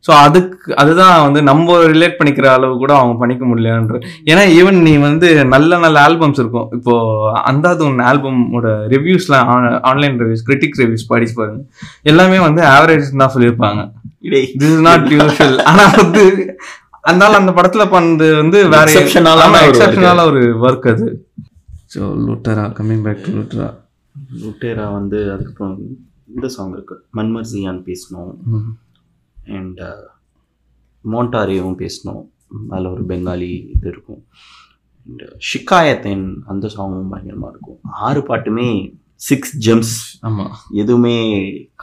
ஸோ 0.05 0.11
அதுக்கு 0.25 0.69
அதுதான் 0.81 1.13
வந்து 1.25 1.39
நம்ம 1.49 1.75
ரிலேட் 1.91 2.17
பண்ணிக்கிற 2.19 2.47
அளவு 2.55 2.73
கூட 2.81 2.91
அவங்க 2.97 3.15
பண்ணிக்க 3.21 3.43
முடியலன்ற. 3.49 3.99
ஏன்னா 4.31 4.43
ஈவன் 4.59 4.79
நீ 4.87 4.93
வந்து 5.07 5.27
நல்ல 5.53 5.77
நல்ல 5.83 5.97
ஆல்பம்ஸ் 6.07 6.41
இருக்கும். 6.41 6.67
இப்போ 6.77 6.93
அந்தாது 7.51 7.81
ஒன்று 7.87 8.07
ஆல்பமோட 8.11 8.73
ரிவ்யூஸ்லாம் 8.93 9.49
ஆன்லைன் 9.91 10.19
ரிவ்யூஸ் 10.23 10.45
கிரிட்டிக் 10.49 10.79
ரிவ்யூஸ் 10.81 11.09
படிச்சு 11.11 11.35
பாருங்க. 11.39 11.63
எல்லாமே 12.11 12.39
வந்து 12.47 12.63
ஆவரேஜ் 12.75 13.09
தான் 13.23 13.33
சொல்லியிருப்பாங்க. 13.37 13.83
திஸ் 14.33 14.73
இஸ் 14.73 14.85
நாட் 14.89 15.07
யூஷுவல் 15.15 15.57
ஆனா 15.71 15.85
வந்து 16.01 16.23
அதனால 17.03 17.37
அந்த 17.41 17.51
படத்துல 17.57 17.83
பண்ணது 17.93 18.27
வந்து 18.41 18.57
வேற 18.73 18.87
எக்ஸப்ஷனால 18.99 20.23
ஒரு 20.31 20.41
ஒர்க் 20.65 20.87
அது. 20.93 21.07
So 21.93 22.01
Lootera 22.27 22.65
coming 22.77 23.03
back 23.07 23.23
to 23.25 23.33
Lootera 23.39 23.69
Lootera 24.43 24.85
வந்து 24.97 25.19
அதுக்கப்புறம் 25.33 25.75
இந்த 26.33 26.47
சாங் 26.55 26.73
இருக்கு. 26.77 26.95
மன்மர்சியான் 27.17 27.81
பேசணும். 27.89 28.33
அண்ட் 29.57 29.81
மோண்டாரேவும் 31.05 31.79
பேசணும். 31.83 32.23
அதில் 32.71 32.91
ஒரு 32.95 33.03
பெங்காலி 33.11 33.51
இது 33.75 33.87
இருக்கும். 33.93 34.21
இந்த 35.07 35.23
ஷிக்காயத்தேன் 35.49 36.25
அந்த 36.51 36.65
சாங்கும் 36.75 37.11
பயங்கரமாக 37.13 37.51
இருக்கும். 37.53 37.79
ஆறு 38.07 38.21
பாட்டுமே 38.29 38.67
சிக்ஸ் 39.27 39.53
ஜெம்ஸ் 39.65 39.95
ஆமா. 40.27 40.45
எதுவுமே 40.81 41.15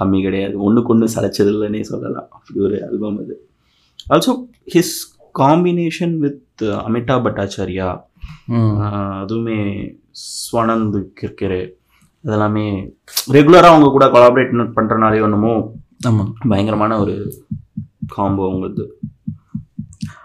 கம்மி 0.01 0.19
கிடையாது. 0.27 0.55
ஒன்றுக்கு 0.67 0.93
ஒன்று 0.95 1.15
சளைச்சதில்லைன்னே 1.15 1.83
சொல்லலாம். 1.93 2.29
அப்படி 2.37 2.59
ஒரு 2.69 2.79
ஆல்பம் 2.89 3.21
அது. 3.25 3.37
Also 4.11 4.33
his 4.75 4.95
combination 5.35 6.15
with 6.19 6.65
Amitabh 6.85 7.25
Bhattacharya 7.27 7.89
ம். 8.53 8.73
ஆஹ் 8.83 9.17
அதுவுமே 9.21 9.59
ஸ்வனந்த் 10.25 10.99
கிர்கரே 11.21 11.63
அதெல்லாமே 12.25 12.65
ரெகுலராக 13.33 13.73
அவங்க 13.73 13.91
கூட 13.91 14.07
கொலாபரேட் 14.07 14.51
பண்ணுறனாலே 14.77 15.23
ஒன்றுமோ 15.23 15.53
ஆமா. 16.07 16.25
பயங்கரமான 16.49 16.99
ஒரு 16.99 17.15
காம்போ 18.09 18.43
அவங்களுக்கு. 18.45 18.85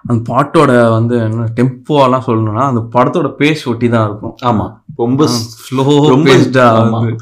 அந்த 0.05 0.31
பாட்டோட 0.31 0.71
வந்து 0.89 1.15
என்ன 1.19 1.45
டெம்போலாம் 1.55 2.25
சொல்லணும்னா 2.27 2.63
அந்த 2.63 2.81
படத்தோட 2.93 3.27
பேஸ் 3.39 3.63
ஒட்டி 3.67 3.89
தான் 3.89 4.05
இருக்கும். 4.05 4.35
ஆமாம் 4.43 4.73
ரொம்ப 4.97 5.23
ஸ்லோ 5.55 5.85
ரொம்ப-. 6.09 7.15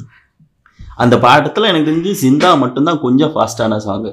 அந்த 0.98 1.16
பாடத்தில் 1.20 1.64
எனக்கு 1.64 1.90
தெரிஞ்சு 1.90 2.12
சிந்தா 2.22 2.60
மட்டும்தான் 2.60 3.00
கொஞ்சம் 3.00 3.32
ஃபாஸ்டான 3.32 3.78
சாங்கு 3.86 4.12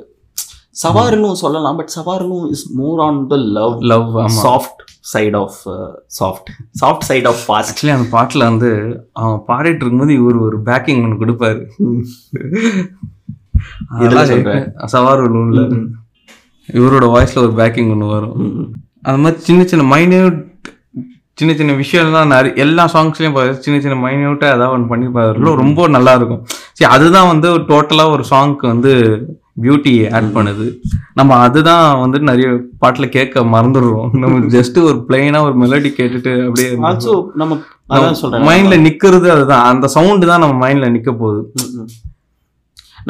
சவாருன்னு 0.76 1.30
சொல்லலாம் 1.44 1.76
but 1.76 1.92
சவாருன்னு 1.96 2.48
is 2.54 2.66
more 2.80 3.00
on 3.06 3.20
the 3.26 3.36
love 3.58 3.76
love 3.92 4.08
soft 4.44 4.82
side 5.12 5.36
of 5.42 5.56
soft 6.18 6.50
soft 6.80 7.06
side 7.10 7.28
of 7.30 7.40
fast 7.46 7.70
actually 7.72 7.94
அந்த 7.96 8.08
பாட்டுல 8.16 8.42
வந்து 8.50 8.70
அவன் 9.20 9.40
பாடிட்டு 9.48 9.82
இருக்கும்போது 9.82 10.14
இவர் 10.20 10.38
ஒரு 10.48 10.58
பேக்கிங் 10.68 11.02
ஒன்று 11.04 11.22
கொடுப்பாரு? 11.22 11.62
சவார் 14.92 15.22
ஒன்றும் 15.24 15.88
இவரோட 16.68 17.06
வாய்ஸ்ல 17.14 17.42
ஒரு 17.46 17.54
பேக்கிங் 17.60 17.90
ஒன்று 17.94 18.12
வரும். 18.14 18.36
அந்த 19.02 19.18
மாதிரி 19.22 19.38
சின்ன 19.48 19.60
சின்ன 19.64 19.84
மைன்யூட் 19.96 20.38
சின்ன 21.38 21.52
சின்ன 21.58 21.72
விஷயம்லாம் 21.82 22.32
நிறைய 22.34 22.52
எல்லா 22.64 22.84
சாங்ஸ்லயும் 22.94 23.36
சின்ன 23.64 23.76
சின்ன 23.84 23.96
மைன்யூட்டா 24.06 24.48
ஏதாவது 24.56 24.74
ஒன்று 24.76 24.90
பண்ணிப்பாரு. 24.92 25.36
ரொம்ப 25.64 25.86
நல்லா 25.96 26.12
இருக்கும். 26.14 26.42
சரி 26.78 26.90
அதுதான் 26.96 27.30
வந்து 27.32 27.50
டோட்டலா 27.70 28.04
ஒரு 28.16 28.24
சாங்க்கு 28.30 28.66
வந்து 28.72 28.92
பியூட்டி 29.62 29.94
ஆட் 30.16 30.30
பண்ணுது. 30.36 30.66
நம்ம 31.18 31.36
அதுதான் 31.46 31.84
வந்து 32.02 32.18
நிறைய 32.30 32.48
பாட்டுல 32.82 33.06
கேட்க 33.16 33.44
மறந்துடுறோம். 33.54 34.10
நம்ம 34.22 34.40
ஜஸ்ட் 34.56 34.78
ஒரு 34.88 34.98
பிளெயினா 35.08 35.40
ஒரு 35.48 35.56
மெலடி 35.62 35.92
கேட்டுட்டு 36.00 36.34
அப்படியே 36.46 36.70
ஆல்சோ 36.90 37.14
நம்ம 37.42 37.58
அதான் 37.94 38.18
சொல்றேன். 38.20 38.46
மைண்ட்ல 38.50 38.78
நிக்கிறது 38.86 39.30
அதுதான். 39.36 39.64
அந்த 39.72 39.88
சவுண்டு 39.96 40.30
தான் 40.32 40.44
நம்ம 40.44 40.56
மைண்ட்ல 40.64 40.92
நிக்க 40.96 41.12
போகுது. 41.22 41.42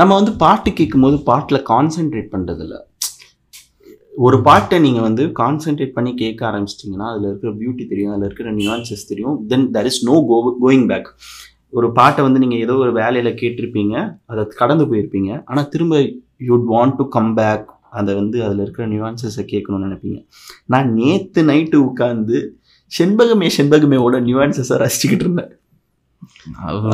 நம்ம 0.01 0.11
வந்து 0.21 0.33
பாட்டு 0.45 0.71
கேட்கும்போது 0.79 1.17
பாட்டில் 1.29 1.67
கான்சென்ட்ரேட் 1.73 2.33
பண்ணுறது 2.37 2.65
இல்ல 2.67 2.77
ஒரு 4.27 4.37
பாட்டை 4.47 4.77
நீங்கள் 4.85 5.05
வந்து 5.07 5.25
கான்சென்ட்ரேட் 5.41 5.95
பண்ணி 5.97 6.11
கேட்க 6.23 6.41
ஆரம்பிச்சிட்டிங்கன்னா 6.49 7.09
அதில் 7.13 7.29
இருக்கிற 7.29 7.51
பியூட்டி 7.61 7.85
தெரியும் 7.93 8.15
அதில் 8.15 8.27
இருக்கிற 8.29 8.51
நியூன்சஸ் 8.59 9.09
தெரியும். 9.11 9.37
Then 9.51 9.67
there 9.77 9.89
is 9.91 10.01
no 10.09 10.17
go 10.31 10.39
going 10.65 10.87
back 10.91 11.09
ஒரு 11.79 11.89
பாட்டை 11.99 12.21
வந்து 12.27 12.43
நீங்கள் 12.43 12.63
ஏதோ 12.65 12.75
ஒரு 12.85 12.93
வேலையில் 12.99 13.39
கேட்டிருப்பீங்க 13.41 13.95
அதை 14.31 14.43
கடந்து 14.61 14.85
போயிருப்பீங்க. 14.91 15.31
ஆனால் 15.51 15.69
திரும்ப 15.75 16.01
you'd 16.48 16.66
want 16.74 16.96
to 17.00 17.07
come 17.16 17.33
back 17.38 17.68
அதை 17.98 18.12
வந்து 18.20 18.37
அதில் 18.46 18.62
இருக்கிற 18.64 18.85
நியூவான்சஸை 18.92 19.44
கேட்கணும்னு 19.53 19.87
நினைப்பீங்க. 19.88 20.18
நான் 20.72 20.88
நேற்று 20.98 21.40
நைட்டு 21.50 21.79
உட்காந்து 21.88 22.38
செண்பகமே 22.92 23.48
செண்பகமேவோட 23.57 24.18
நியூவான்சஸை 24.29 24.76
ரசிச்சுக்கிட்டு 24.85 25.26
இருந்தேன். 25.26 25.50
அவரு 26.68 26.90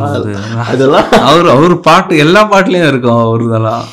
அதெல்லாம் 0.73 1.09
அவர் 1.29 1.49
அவர் 1.55 1.75
பாட்டு 1.87 2.15
எல்லா 2.25 2.41
பாட்டுலயும் 2.53 2.91
இருக்கும் 2.91 3.21
அவருதெல்லாம் 3.25 3.85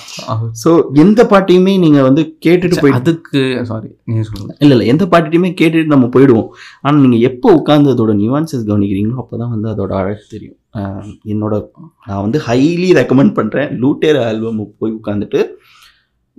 ஸோ 0.61 0.69
எந்த 1.03 1.21
பாட்டையுமே 1.31 1.73
நீங்கள் 1.83 2.05
வந்து 2.07 2.23
கேட்டுட்டு 2.45 2.81
போய் 2.83 2.95
அதுக்கு 2.97 3.41
சாரி 3.69 3.89
நீங்க 4.09 4.23
சொல்லுங்க. 4.29 4.53
இல்லை 4.63 4.73
இல்லை 4.75 4.87
எந்த 4.93 5.05
பாட்டுட்டையுமே 5.13 5.51
கேட்டுட்டு 5.61 5.93
நம்ம 5.95 6.09
போயிடுவோம். 6.15 6.49
ஆனால் 6.85 7.03
நீங்கள் 7.05 7.25
எப்போ 7.29 7.49
உட்காந்து 7.59 7.93
அதோட 7.95 8.13
நியூவான்சஸ் 8.21 8.67
கவனிக்கிறீங்களோ 8.69 9.21
அப்போ 9.23 9.37
தான் 9.43 9.53
வந்து 9.55 9.69
அதோட 9.73 9.93
அழகு 10.01 10.23
தெரியும். 10.35 10.57
என்னோட 11.33 11.53
நான் 12.07 12.23
வந்து 12.25 12.39
ஹைலி 12.47 12.89
ரெக்கமெண்ட் 12.99 13.33
பண்ணுறேன் 13.39 13.69
லூட்டேர் 13.83 14.19
ஆல்பம் 14.27 14.61
போய் 14.81 14.97
உட்காந்துட்டு 14.99 15.41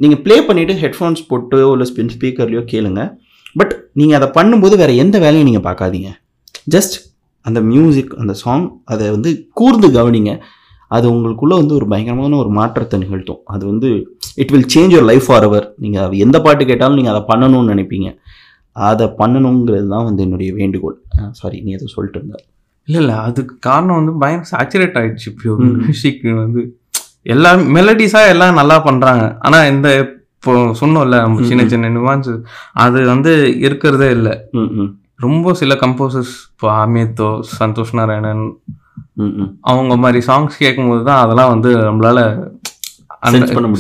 நீங்கள் 0.02 0.20
ப்ளே 0.24 0.36
பண்ணிவிட்டு 0.48 0.74
ஹெட்ஃபோன்ஸ் 0.82 1.20
போட்டு 1.30 1.58
இல்லை 1.72 1.86
ஸ்பின் 1.90 2.12
ஸ்பீக்கர்லையோ 2.14 2.62
கேளுங்க. 2.72 3.02
பட் 3.60 3.74
நீங்கள் 4.00 4.18
அதை 4.18 4.28
பண்ணும்போது 4.38 4.74
வேறு 4.80 4.94
எந்த 5.02 5.16
வேலையும் 5.24 5.48
நீங்கள் 5.48 5.66
பார்க்காதீங்க. 5.66 6.10
ஜஸ்ட் 6.74 6.96
அந்த 7.48 7.60
மியூசிக் 7.72 8.12
அந்த 8.22 8.32
சாங் 8.42 8.66
அதை 8.92 9.06
வந்து 9.16 9.30
கூர்ந்து 9.58 9.88
கவனிங்க. 9.96 10.32
அது 10.96 11.06
உங்களுக்குள்ளே 11.12 11.56
வந்து 11.60 11.74
ஒரு 11.78 11.86
பயங்கரமான 11.92 12.36
ஒரு 12.42 12.50
மாற்றத்தை 12.58 12.98
நிகழ்த்தும். 13.02 13.40
அது 13.54 13.62
வந்து 13.70 13.88
it 14.42 14.52
will 14.54 14.68
change 14.74 14.94
your 14.94 15.08
life 15.10 15.26
forever 15.48 15.66
நீங்கள் 15.84 16.18
எந்த 16.24 16.40
பாட்டு 16.46 16.64
கேட்டாலும் 16.70 16.98
நீங்கள் 17.00 17.14
அதை 17.14 17.22
பண்ணணும்னு 17.30 17.72
நினைப்பீங்க. 17.74 18.08
அதை 18.90 19.06
பண்ணணுங்கிறது 19.20 19.88
தான் 19.94 20.06
வந்து 20.08 20.24
என்னுடைய 20.26 20.50
வேண்டுகோள். 20.60 20.96
சாரி 21.40 21.58
நீ 21.66 21.70
எதுவும் 21.76 21.94
சொல்லிட்டு 21.96 22.20
இருந்தார் 22.20 22.44
இல்ல 22.88 22.96
இல்ல 23.02 23.12
அதுக்கு 23.28 23.54
காரணம் 23.66 23.98
வந்து 24.00 24.12
பயங்கர 24.22 24.48
சேச்சுரேட் 24.52 24.98
ஆயிடுச்சு 25.00 25.28
இப்போ. 25.30 25.54
மியூசிக் 25.84 26.24
வந்து. 26.44 26.62
எல்லா 27.34 27.50
மெலடிஸா 27.76 28.22
எல்லாம் 28.32 28.58
நல்லா 28.60 28.76
பண்றாங்க. 28.88 29.24
ஆனா 29.46 29.58
இந்த 29.72 29.88
இப்போ 30.36 30.54
சொன்னோம்ல 30.80 31.18
சின்ன. 31.50 31.62
சின்ன 31.72 31.90
நிவான்ஸ் 31.96 32.30
அது 32.84 32.98
வந்து 33.12 33.32
இருக்கிறதே 33.66 34.08
இல்லை. 34.16 34.34
ரொம்ப 35.26 35.54
சில 35.60 35.72
கம்போசர்ஸ் 35.82 36.34
இப்போ 36.52 36.68
அமித்தோ 36.82 37.28
சந்தோஷ் 37.58 37.94
நாராயணன் 37.98 38.44
அவங்க 39.70 39.94
மாதிரி 40.04 40.20
சாங்ஸ் 40.28 40.62
கேட்கும்போது 40.62 41.02
தான் 41.08 41.22
அதெல்லாம் 41.24 41.52
வந்து 41.54 41.70
நம்மளால. 41.88 42.20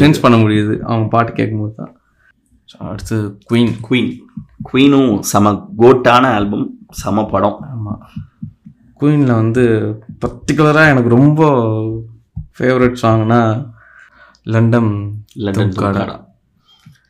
சென்ஸ் 0.02 0.22
பண்ண 0.24 0.36
முடியுது. 0.42 0.74
அவங்க 0.88 1.06
பாட்டு 1.14 1.32
கேட்கும்போது 1.38 1.74
தான். 1.80 1.92
அடுத்து 2.90 3.16
குயின் 3.48 3.74
குயின் 3.86 4.12
குயினும் 4.68 5.10
செம 5.30 5.52
கோட்டான 5.80 6.30
ஆல்பம் 6.36 6.66
செம 7.00 7.24
படம். 7.32 7.58
ஆமாம் 7.74 8.00
குயினில் 9.04 9.38
வந்து 9.42 9.64
பர்டிகுலராக 10.24 10.92
எனக்கு 10.96 11.16
ரொம்ப 11.18 11.40
favourite 12.58 13.00
சாங்னா 13.06 13.40
London 14.54 14.92
London. 15.44 15.72
Thumakda 15.76 16.04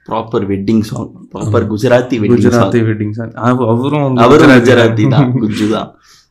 proper 0.09 0.45
wedding 0.51 0.83
song 0.89 1.11
proper 1.33 1.65
Gujarati 1.71 2.17
Gujarati 2.33 2.81
wedding 2.89 3.15
song 3.19 3.33
அவரும் 3.49 4.19
அவரும் 4.25 4.55
குஜராத்தி 4.59 5.05
தான். 5.15 5.31
குஜு 5.43 5.67
தான். 5.75 5.89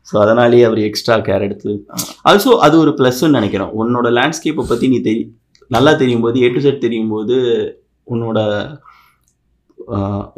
ஸோ 0.10 0.14
அதனாலேயே 0.24 0.64
அவர் 0.70 0.82
எக்ஸ்ட்ரா 0.88 1.16
கேர் 1.28 1.46
எடுத்து. 1.48 1.72
ஆல்சோ 2.30 2.52
அது 2.66 2.76
ஒரு 2.84 2.92
ப்ளஸ்ன்னு 3.00 3.38
நினைக்கிறேன் 3.40 3.72
உன்னோட 3.82 4.08
லேண்ட்ஸ்கேப்பை 4.18 4.66
பற்றி 4.72 4.88
நீ 4.94 5.00
தெரி 5.08 5.24
நல்லா 5.76 5.92
தெரியும் 6.02 6.26
போது 6.26 6.44
ஏ 6.46 6.50
டு 6.56 6.64
செட் 6.66 6.84
தெரியும் 6.86 7.14
போது 7.16 7.36
உன்னோட 8.08 8.40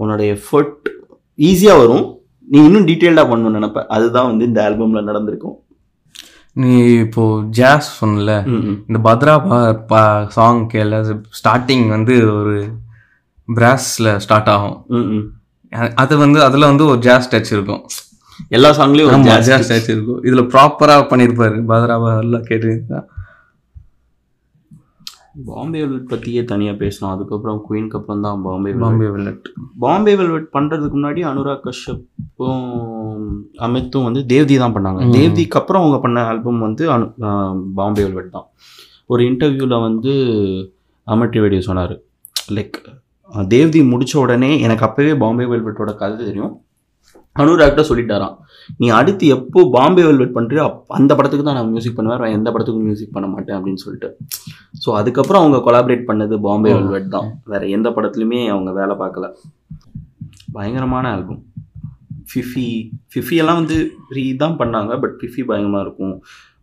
உன்னோட 0.02 0.22
எஃபர்ட் 0.36 0.86
ஈஸியாக 1.50 1.82
வரும். 1.84 2.06
நீ 2.52 2.58
இன்னும் 2.68 2.88
டீட்டெயில்டாக 2.88 3.30
பண்ணணும்னு 3.30 3.58
நினைப்ப. 3.60 3.82
அதுதான் 3.96 4.28
வந்து 4.30 4.48
இந்த 4.50 4.60
ஆல்பமில் 4.68 5.08
நடந்திருக்கும். 5.10 5.58
நீ 6.62 6.74
இப்போ 7.04 7.24
ஜாஸ் 7.60 7.88
சொன்னல. 8.02 8.34
இந்த 8.88 9.00
பத்ரா 9.08 9.34
பா 9.92 10.02
சாங் 10.36 10.62
கேள. 10.74 11.00
ஸ்டார்டிங் 11.40 11.88
வந்து 11.96 12.16
ஒரு 12.40 12.56
பிராஸ்ல 13.48 14.16
ஸ்டார்ட் 14.26 14.52
ஆகும். 14.56 14.78
அது 16.04 16.14
வந்து 16.24 16.40
அதுல 16.48 16.70
வந்து 16.72 16.86
ஒரு 16.92 17.00
ஜாஸ் 17.08 17.32
டச் 17.34 17.52
இருக்கும். 17.56 17.84
எல்லா 18.56 18.70
சாங்லேயும் 18.78 19.28
ஜாஸ் 19.50 19.72
டச் 19.72 19.92
இருக்கும். 19.96 20.22
இதுல 20.28 20.44
ப்ராப்பரா 20.54 20.96
பண்ணிருப்பாரு 21.12 21.60
பத்ரா 21.72 21.98
எல்லாம் 22.24 22.48
கேட்டு 22.50 22.72
பாம்பே 25.48 25.80
வெல்வெட் 25.84 26.12
பற்றியே 26.12 26.42
தனியாக 26.50 26.76
பேசணும் 26.82 27.12
அதுக்கப்புறம் 27.14 27.58
குயின்க்கு 27.68 27.98
அப்புறம் 28.00 28.22
தான் 28.26 28.44
Bombay 28.46 28.72
velvet. 28.72 28.84
Bombay 28.84 29.08
velvet 29.16 29.48
Bombay 29.84 30.14
velvet 30.20 30.48
பண்ணுறதுக்கு 30.56 30.98
முன்னாடி 31.00 31.22
அனுராக் 31.32 31.66
கஷ்யப்பும் 31.66 32.64
அமித்தும் 33.68 34.08
வந்து 34.08 34.22
தேவ்தி 34.32 34.58
தான் 34.64 34.76
பண்ணாங்க. 34.76 35.02
தேவ்திக்கு 35.18 35.60
அப்புறம் 35.62 35.84
அவங்க 35.84 36.00
பண்ண 36.06 36.24
ஆல்பம் 36.32 36.66
வந்து 36.68 36.86
அனு 36.96 37.08
பாம்பே 37.80 38.06
வெல்வெட் 38.08 38.36
தான். 38.38 38.48
ஒரு 39.14 39.24
இன்டர்வியூவில் 39.30 39.84
வந்து 39.88 40.14
அமித் 41.08 41.40
வேடியோ 41.46 41.64
சொன்னார். 41.70 41.96
லைக் 42.58 42.80
தேவ்தி 43.56 43.82
முடிச்ச 43.92 44.16
உடனே 44.24 44.52
எனக்கு 44.68 44.86
அப்போவே 44.88 45.14
பாம்பே 45.24 45.48
வெல்வெட்டோட 45.54 45.94
கதை 46.02 46.18
தெரியும். 46.26 46.54
அனுராக்ட 47.36 47.84
சொல்லிட்டாராம். 47.92 48.36
நீ 48.78 48.88
அடுத்து 48.90 49.26
எப்போ 49.28 49.70
பாம்பே 49.70 50.04
வெல்வெட் 50.04 50.36
பண்ணுறியோ 50.38 50.66
அந்த 50.88 51.16
படத்துக்கு 51.16 51.46
தான் 51.46 51.58
நான் 51.60 51.72
மியூசிக் 51.72 51.98
பண்ணுவேன் 51.98 52.36
எந்த 52.38 52.52
படத்துக்கும் 52.52 52.88
மியூசிக் 52.90 53.16
பண்ண 53.16 53.28
மாட்டேன் 53.28 53.58
அப்படின்னு 53.58 53.84
சொல்லிட்டு. 53.86 54.10
ஸோ 54.86 54.90
அதுக்கப்புறம் 54.92 55.42
அவங்க 55.42 55.58
கொலாபரேட் 55.68 56.08
பண்ணது 56.10 56.38
பாம்பே. 56.48 56.72
வெல்வெட் 56.78 57.14
தான். 57.18 57.28
வேற 57.46 57.66
எந்த 57.68 57.90
படத்துலையுமே 57.90 58.42
அவங்க 58.48 58.72
வேலை 58.72 58.96
பார்க்கல. 59.04 59.28
பயங்கரமான 60.54 61.12
ஆல்பம் 61.12 61.42
ஃபிஃபி 62.32 62.68
ஃபிஃபி 63.14 63.36
எல்லாம் 63.42 63.60
வந்து 63.62 63.78
ஃப்ரீ 64.08 64.36
தான் 64.36 64.58
பண்ணாங்க 64.62 65.00
பட் 65.00 65.16
ஃபிஃபி 65.22 65.42
பயங்கரமாக 65.50 65.86
இருக்கும். 65.88 66.16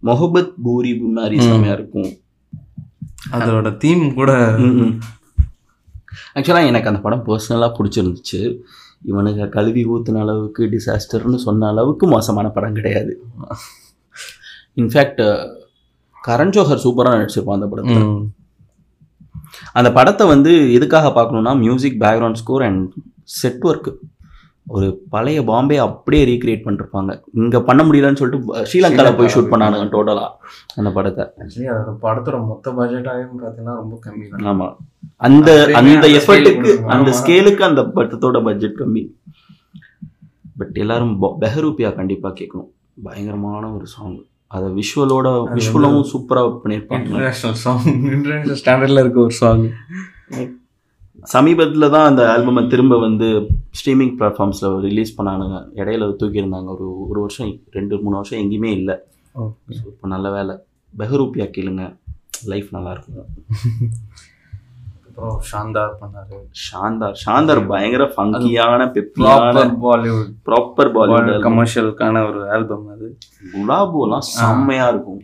மொஹபத் 0.03 0.55
பூரி 0.62 0.93
ம். 1.37 1.45
செமையாக 1.49 1.79
இருக்கும். 1.79 2.11
அதோட 3.33 3.77
தீம் 3.77 4.15
கூட 4.15 4.31
ஆக்சுவலாக 6.37 6.71
எனக்கு 6.71 6.91
அந்த 6.91 7.01
படம் 7.01 7.25
பர்சனலாக 7.27 7.77
பிடிச்சிருந்துச்சு. 7.79 8.41
இவனுங்க 9.11 9.49
கழுவி 9.49 9.83
ஊத்துன 9.87 10.21
அளவுக்கு 10.21 10.62
டிசாஸ்டர்னு 10.73 11.41
சொன்ன 11.47 11.69
அளவுக்கு 11.69 12.07
மோசமான 12.07 12.49
படம் 12.49 12.79
கிடையாது. 12.79 13.12
இன்ஃபேக்ட் 14.77 15.23
கரண் 16.29 16.55
ஜோஹர் 16.57 16.85
சூப்பராக 16.85 17.19
நடிச்சிருப்பான் 17.21 17.59
அந்த 17.59 17.67
படத்தில். 17.67 18.07
அந்த 19.73 19.93
படத்தை 19.93 20.27
வந்து 20.27 20.53
எதுக்காக 20.73 21.09
பார்க்கணுன்னா 21.09 21.53
music 21.59 22.01
background 22.01 22.41
score 22.43 22.62
and 22.62 22.85
set 23.23 23.62
work 23.62 23.91
ஒரு 24.73 24.87
பழைய 25.11 25.45
பாம்பே 25.45 25.77
அப்படியே 25.79 26.23
ரீக்ரியேட் 26.25 26.65
பண்ணிருப்பாங்க. 26.65 27.13
இங்க 27.35 27.63
பண்ண 27.63 27.83
முடியலன்னு 27.83 28.15
சொல்லிட்டு 28.15 28.39
ஸ்ரீலங்கால 28.63 29.17
போய் 29.17 29.33
ஷூட் 29.35 29.51
பண்ணானுங்க 29.53 29.87
டோட்டலா 29.91 30.27
அந்த 30.75 30.91
படத்தை. 30.91 31.25
ஆக்சுவலி 31.41 31.69
அதோட 31.73 31.93
படத்தோட 32.03 32.47
மொத்த 32.47 32.73
பட்ஜெட்டாகவே 32.73 33.25
பார்த்தீங்கன்னா 33.37 33.75
ரொம்ப 33.77 33.99
கம்மி 34.05 34.27
தான். 34.29 34.47
ஆமா. 34.51 34.69
அந்த 35.21 35.51
அந்த 35.75 36.07
எஃபர்ட்டுக்கு 36.19 36.73
அந்த. 36.89 37.11
ஸ்கேலுக்கு 37.13 37.63
அந்த 37.63 37.83
படத்தோட 37.95 38.45
பட்ஜெட் 38.45 38.79
கம்மி. 38.79 39.03
பட் 40.57 40.77
எல்லாரும் 40.77 41.23
பொ- 41.23 41.37
பெஹரூபியா 41.41 41.95
கண்டிப்பா 41.95 42.31
கேட்கணும் 42.31 42.71
பயங்கரமான 43.03 43.73
ஒரு 43.73 43.87
சாங் 43.87 44.17
அதை 44.51 44.69
விஷுவலோட 44.73 45.29
விஷுவலும் 45.53 46.01
சூப்பரா 46.11 46.43
பண்ணியிருப்பாங்க 46.57 47.05
இன்டர்நேஷனல் 47.05 47.55
சாங் 47.57 47.85
இன்டர்நேஷனல் 48.11 48.59
ஸ்டாண்டர்ட்ல 48.61 49.01
இருக்க 49.01 49.21
ஒரு 49.21 49.35
சாங் 49.35 49.65
சமீபத்துல 51.23 51.91
தான் 51.91 52.07
அந்த 52.07 52.23
ஆல்பமை 52.33 52.69
திரும்ப 52.69 52.99
வந்து 52.99 53.27
ஸ்ட்ரீமிங் 53.79 54.15
பிளாட்ஃபார்ம்ஸ்ல 54.19 54.81
ரிலீஸ் 54.81 55.19
பண்ணானுங்க 55.19 55.59
இடையில 55.75 56.09
தூக்கியிருந்தாங்க. 56.23 56.69
ஒரு 56.75 57.09
ஒரு 57.09 57.21
வருஷம் 57.21 57.61
ரெண்டு 57.71 57.99
மூணு 58.03 58.17
வருஷம் 58.17 58.39
எங்கேயுமே 58.39 58.71
இல்லை. 58.71 58.97
இப்போ 59.91 60.09
நல்ல 60.09 60.31
வேலை. 60.31 60.55
பெஹரூபியா 60.95 61.47
கேளுங்க. 61.57 61.85
லைஃப் 62.47 62.69
நல்லா 62.71 62.91
இருக்கும். 62.91 63.29
அப்புறம் 65.15 65.41
சாந்தார் 65.41 65.99
பண்ணாரு. 66.01 66.37
சாந்தார் 66.53 67.17
சாந்தார் 67.25 67.67
பயங்கர 67.67 68.05
ஃபங்கியான 68.15 68.87
பெப்பியான 68.95 69.53
ப்ராப்பர் 69.53 69.75
பாலிவுட் 69.83 70.31
ப்ராப்பர் 70.49 70.91
பாலிவுட் 70.95 71.45
கமர்ஷியலுக்கான 71.45 72.29
ஒரு 72.29 72.51
ஆல்பம் 72.51 72.89
அது. 72.89 73.09
குலாபோலாம் 73.55 74.27
செம்மையா 74.31 74.89
இருக்கும். 74.89 75.21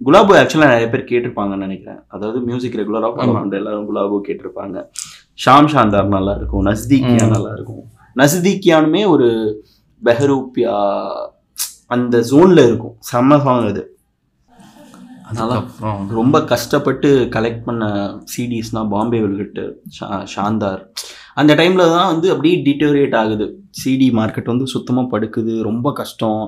குலாபோ 0.00 0.32
ஆக்சுவலாக 0.40 0.72
நிறைய 0.72 0.88
பேர் 0.90 1.08
கேட்டிருப்பாங்கன்னு 1.10 1.66
நினைக்கிறேன். 1.66 2.00
அதாவது 2.08 2.40
மியூசிக் 2.40 2.78
ரெகுலராக 2.80 3.12
ஃபாலோ 3.14 3.30
ஆமா. 3.30 3.40
பண்ணுற 3.40 3.54
எல்லாரும் 3.54 3.88
குலாபோ 3.90 4.20
கேட்டிருப்பாங்க. 4.28 4.76
ஷாம் 5.44 5.68
ஷாந்தார் 5.74 6.14
நல்லா 6.16 6.34
இருக்கும் 6.38 6.64
நஸ்தீக்கியா. 6.68 7.24
நல்லா 7.36 7.50
இருக்கும் 7.56 7.82
நஸ்தீக்கியானுமே 8.20 9.02
ஒரு 9.14 9.28
பெஹரூப்பியா 10.02 10.76
அந்த 11.94 12.16
ஜோன்ல 12.30 12.60
இருக்கும். 12.68 12.94
செம்ம 13.10 13.38
சாங் 13.44 13.68
அது. 13.72 13.82
அதுக்கப்புறம் 15.30 16.00
ரொம்ப 16.18 16.36
கஷ்டப்பட்டு 16.50 17.08
கலெக்ட் 17.36 17.64
பண்ண 17.68 17.84
சிடிஸ்னா 18.32 18.82
பாம்பே 18.92 19.20
வெல்கட்டு 19.24 19.64
ஷாந்தார். 20.34 20.82
அந்த 21.40 21.52
டைமில் 21.60 21.92
தான் 21.94 22.10
வந்து 22.10 22.26
அப்படியே 22.32 22.56
டிட்டோரியேட் 22.66 23.16
ஆகுது. 23.22 23.46
சிடி 23.80 24.08
மார்க்கெட் 24.18 24.52
வந்து 24.52 24.66
சுத்தமாக 24.74 25.10
படுக்குது 25.14 25.54
ரொம்ப 25.68 25.92
கஷ்டம். 26.00 26.42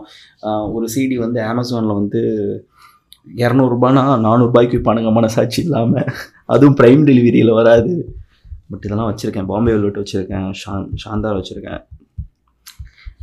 ஒரு 0.77 0.87
சிடி 0.94 1.16
வந்து 1.24 1.40
அமேசானில் 1.51 1.98
வந்து 2.01 2.22
இரநூறுபானா 3.44 4.05
நானூறுபாய்க்கு 4.27 4.77
விற்பானுங்க 4.77 5.12
மனசாட்சி 5.18 5.61
இல்லாமல் 5.64 6.09
அதுவும் 6.55 6.79
ப்ரைம் 6.81 7.03
டெலிவரியில் 7.11 7.59
வராது. 7.61 7.94
பட் 8.70 8.85
இதெல்லாம் 8.85 9.14
வச்சுருக்கேன். 9.14 9.46
பாம்பே 9.46 9.72
வெல்வெட் 9.72 9.96
வச்சுருக்கேன். 9.96 10.52
ஷான் 10.66 10.88
ஷாந்தார் 11.04 11.42
வச்சுருக்கேன். 11.42 11.85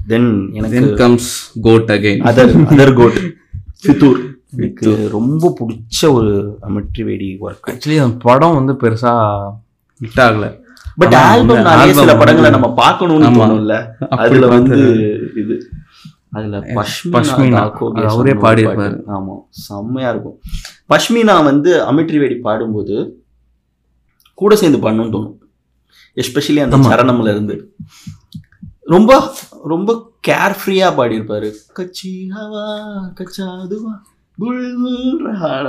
தென் 0.08 0.50
எனக்கு 0.54 0.80
then 0.80 0.96
comes 0.96 1.60
code 1.62 1.90
again 1.90 2.24
other 2.24 2.66
other 2.76 2.94
code 2.94 3.34
Fitoor 3.84 4.34
எனக்கு 4.58 5.10
ரொம்ப 5.12 5.58
பிடிச்ச 5.60 6.12
ஒரு 6.12 6.58
அமிட்ரி 6.62 7.04
வேடி 7.04 7.38
ஒர்க் 7.42 7.68
ஆக்சுவலி 7.68 8.04
அந்த 8.04 8.16
படம் 8.20 8.54
வந்து 8.54 8.74
பெருசா 8.74 9.40
ஹிட் 10.02 10.20
ஆகல. 10.20 10.64
பட் 10.96 11.14
ஆல்பம் 11.14 11.62
நிறைய 11.62 11.94
சில 11.94 12.18
படங்களை 12.18 12.50
நம்ம 12.50 12.74
பார்க்கணும்னு. 12.74 13.30
தோணும்ல. 13.30 13.88
அதுல 14.10 14.48
வந்து. 14.48 14.78
இது. 15.36 15.70
அதுல 16.32 16.60
பஷ்மினா, 16.60 17.72
அவரே 18.04 18.32
பாடியிருப்பாரு. 18.32 18.76
பாட்டு. 18.76 19.04
ஆமா. 19.08 19.38
செம்மையா 19.50 20.10
இருக்கும். 20.10 20.40
பஷ்மினா 20.90 21.44
வந்து 21.44 21.92
அமிட்ரி 21.92 22.20
வேடி 22.20 22.36
பாடும்போது 22.36 23.25
கூட 24.42 24.56
சேர்ந்து 24.62 24.80
பண்ணணும்னு 24.86 25.16
தோணும். 25.16 25.38
எஸ்பெஷலி 26.22 26.62
அந்த. 26.66 26.78
சரணம்ல 26.90 27.34
இருந்து 27.36 27.56
ரொம்ப 28.94 29.12
ரொம்ப 29.74 29.92
கேர்ஃப்ரீயா 30.28 30.90
பாடியிருப்பாரு. 30.98 31.50
கச்சி 31.80 32.12
ஹவா 32.36 32.66
கச்சாதுவா 33.20 33.94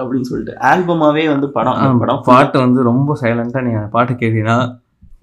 அப்படின்னு 0.02 0.28
சொல்லிட்டு. 0.30 0.54
ஆல்பமாவே 0.70 1.24
வந்து 1.32 1.48
படம் 1.56 1.98
படம் 2.02 2.22
பாட்டு 2.24 2.58
வந்து 2.64 2.82
ரொம்ப 2.90 3.18
சைலண்டா 3.20 3.60
நீ 3.66 3.72
அந்த 3.80 3.90
பாட்டு 3.96 4.12
கேட்டீங்கன்னா 4.12 4.58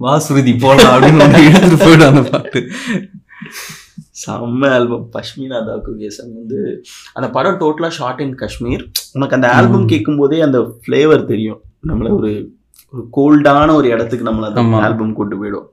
வாசுருதி 0.06 0.54
போலாம் 0.62 0.94
அப்படின்னு 0.94 1.46
எடுத்துட்டு 1.48 1.78
போயிடும் 1.86 2.12
அந்த 2.14 2.24
பாட்டு. 2.30 2.60
செம்ம 4.24 4.70
ஆல்பம் 4.76 5.06
பஷ்மினா 5.14 5.58
தாக்குகேசன் 5.70 6.34
வந்து 6.40 6.60
அந்த 7.14 7.28
படம் 7.36 7.60
டோட்டலாக 7.62 7.94
ஷார்ட் 8.00 8.22
இன் 8.26 8.36
காஷ்மீர். 8.42 8.84
உனக்கு 9.14 9.38
அந்த 9.38 9.50
ஆல்பம். 9.58 9.88
கேட்கும் 9.94 10.20
போதே 10.22 10.40
அந்த 10.48 10.60
ஃப்ளேவர் 10.84 11.26
தெரியும். 11.32 11.62
நம்மள 11.88 12.10
ஒரு 12.20 12.32
ஒரு 12.94 13.10
கோல்டான 13.18 13.74
ஒரு 13.74 13.88
இடத்துக்கு 13.88 14.30
நம்மள. 14.30 14.74
ஆல்பம் 14.74 15.14
கூட்டு 15.14 15.44
போயிடும். 15.44 15.66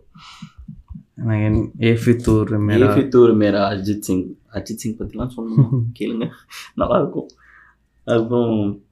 ஏஃபித்தூர் 1.78 2.58
மேலா 2.58 2.86
ஏஃபித்தூர் 2.86 3.34
மேரா 3.34 3.76
அஜித் 3.76 3.98
சிங். 3.98 4.34
அஜித் 4.52 4.80
சிங் 4.82 4.96
பற்றிலாம் 4.96 5.30
சொல்லணும்? 5.36 5.68
கேளுங்க. 6.00 6.28
நல்லா 6.74 6.98
இருக்கும் 6.98 7.28
அப்புறம் 8.04 8.82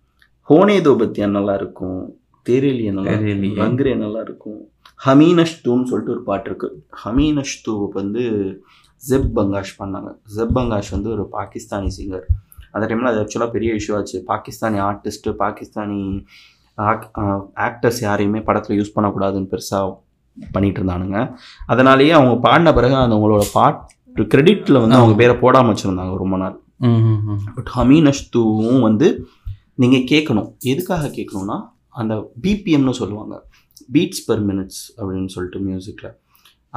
ஹோனே 0.49 1.27
நல்லா 1.29 1.55
இருக்கும் 1.55 2.19
தேரேலியா 2.49 2.93
நல்லா 2.93 3.12
இருக்கும். 3.12 3.43
தெரியலையே. 3.43 3.69
பங்க்ரே 3.69 3.97
நல்லா 3.97 4.21
இருக்கும் 4.21 4.69
ஹமீனஷ்தூன்னு 5.07 5.85
சொல்லிட்டு 5.85 6.11
ஒரு 6.11 6.23
பாட்டு 6.23 6.49
இருக்கு. 6.49 6.85
ஹமீனஷ்தூ 7.05 7.88
வந்து 7.91 8.21
ஜெப் 9.09 9.31
பங்காஷ் 9.37 9.75
பண்ணாங்க. 9.79 10.19
ஜெப் 10.37 10.51
பங்காஷ் 10.55 10.91
வந்து 10.91 11.11
ஒரு 11.11 11.29
பாகிஸ்தானி 11.33 11.91
சிங்கர் 11.99 12.23
அந்த 12.71 12.95
டைமில் 12.95 13.03
அது 13.03 13.23
ஆக்சுவலாக 13.23 13.51
பெரிய 13.51 13.73
இஷ்யூ 13.73 13.97
ஆச்சு. 13.97 14.25
பாகிஸ்தானி 14.27 14.81
ஆர்டிஸ்ட்டு 14.81 15.33
பாகிஸ்தானி 15.38 16.25
ஆக்டர்ஸ் 17.67 18.01
யாரையுமே 18.07 18.41
படத்தில் 18.49 18.79
யூஸ் 18.81 18.95
பண்ணக்கூடாதுன்னு 18.97 19.51
பெருசாக 19.53 19.88
பண்ணிட்டு 20.55 20.81
இருந்தானுங்க. 20.81 21.19
அதனாலேயே 21.73 22.12
அவங்க 22.19 22.35
பாடின 22.47 22.73
பிறகு 22.79 22.97
அந்த 23.05 23.17
அவங்களோட 23.17 23.47
பாட்டு 23.57 24.25
கிரெடிட்டில் 24.35 24.81
வந்து 24.83 24.99
அவங்க 24.99 25.14
பேரை 25.21 25.35
போடாமல் 25.43 25.73
வச்சுருந்தாங்க 25.75 26.14
ரொம்ப 26.23 26.37
நாள். 26.43 26.57
பட் 27.57 27.71
ஹமீனஷ்துவும் 27.79 28.81
வந்து 28.88 29.09
நீங்கள் 29.83 30.07
கேட்கணும் 30.12 30.49
எதுக்காக 30.73 31.11
கேட்கணும்னா 31.17 31.59
அந்த 32.01 32.14
பிபிஎம்னு 32.43 32.95
சொல்லுவாங்க. 33.01 33.35
பீட்ஸ் 33.95 34.25
பெர் 34.31 34.45
மினிட்ஸ் 34.51 34.81
அப்படின்னு 34.99 35.31
சொல்லிட்டு 35.35 35.61
மியூசிக்கில் 35.67 36.14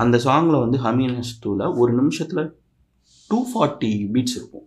அந்த 0.02 0.18
சாங்கில் 0.26 0.64
வந்து 0.64 0.78
ஹமீனஷ்துவில் 0.88 1.66
ஒரு 1.82 1.92
நிமிஷத்தில் 2.00 2.44
டூ 3.30 3.40
ஃபார்ட்டி 3.52 3.92
பீட்ஸ் 4.14 4.38
இருக்கும். 4.40 4.66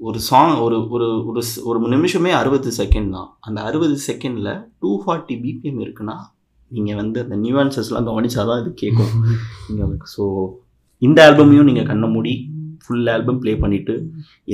ஒரு 0.00 0.18
சாங் 0.28 0.54
ஒரு 0.64 0.78
ஒரு 0.94 1.06
ஒரு 1.28 1.42
ஒரு 1.68 1.78
நிமிஷமே 1.94 2.32
அறுபது 2.40 2.70
செகண்ட் 2.78 3.10
தான். 3.16 3.28
அந்த 3.46 3.58
அறுபது 3.68 3.94
செகண்டில் 4.06 4.50
டூ 4.82 4.90
ஃபார்ட்டி 5.02 5.36
பிபிஎம் 5.44 5.80
இருக்குன்னா 5.84 6.16
நீங்கள் 6.70 6.98
வந்து 7.00 7.18
அந்த 7.24 7.36
நியூஆன்சஸ்லாம் 7.44 8.08
கவனிச்சாதான் 8.10 8.60
இது 8.62 8.70
கேட்கும். 8.82 9.14
நீங்கள் 9.68 9.96
ஸோ 10.14 10.24
இந்த 11.02 11.18
ஆல்பமையும் 11.28 11.68
நீங்கள் 11.70 11.88
கண்ணை 11.90 12.08
மூடி 12.16 12.34
ஃபுல் 12.84 13.08
ஆல்பம் 13.14 13.40
ப்ளே 13.42 13.54
பண்ணிவிட்டு 13.64 13.94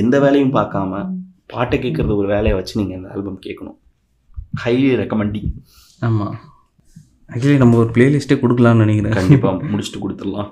எந்த 0.02 0.14
வேலையும் 0.24 0.54
பார்க்காம 0.58 1.02
பாட்டை 1.52 1.76
கேட்குறது 1.84 2.14
ஒரு 2.20 2.28
வேலையை 2.34 2.54
வச்சு 2.58 2.80
நீங்கள் 2.80 2.98
இந்த 2.98 3.08
ஆல்பம் 3.14 3.42
கேட்கணும். 3.46 3.78
ஹைலி 4.64 4.90
ரெக்கமெண்டிங் 5.02 5.50
ஆமா. 6.08 6.26
ஆக்சுவலி 7.32 7.58
நம்ம 7.62 7.76
ஒரு 7.82 7.90
பிளேலிஸ்ட்டே 7.96 8.36
கொடுக்கலாம்னு 8.42 8.84
நினைக்கிறேன். 8.84 9.16
கண்டிப்பாக 9.18 9.70
முடிச்சுட்டு 9.72 10.02
கொடுத்துடலாம். 10.04 10.50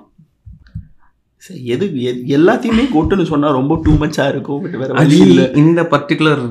எது 1.47 1.85
எது- 1.85 2.23
எல்லாத்தையுமே 2.27 2.83
கொட்டுன்னு 2.93 3.23
சொன்னால் 3.23 3.53
ரொம்ப 3.53 3.79
டூ 3.83 3.97
மச்சாக 3.97 4.29
இருக்கும் 4.29 4.61
பட் 4.61 4.71
வேற 4.71 4.93
வழி 4.93 5.17
இல்லை. 5.17 5.51
இந்த 5.53 5.81
பர்டிகுலர் 5.83 6.41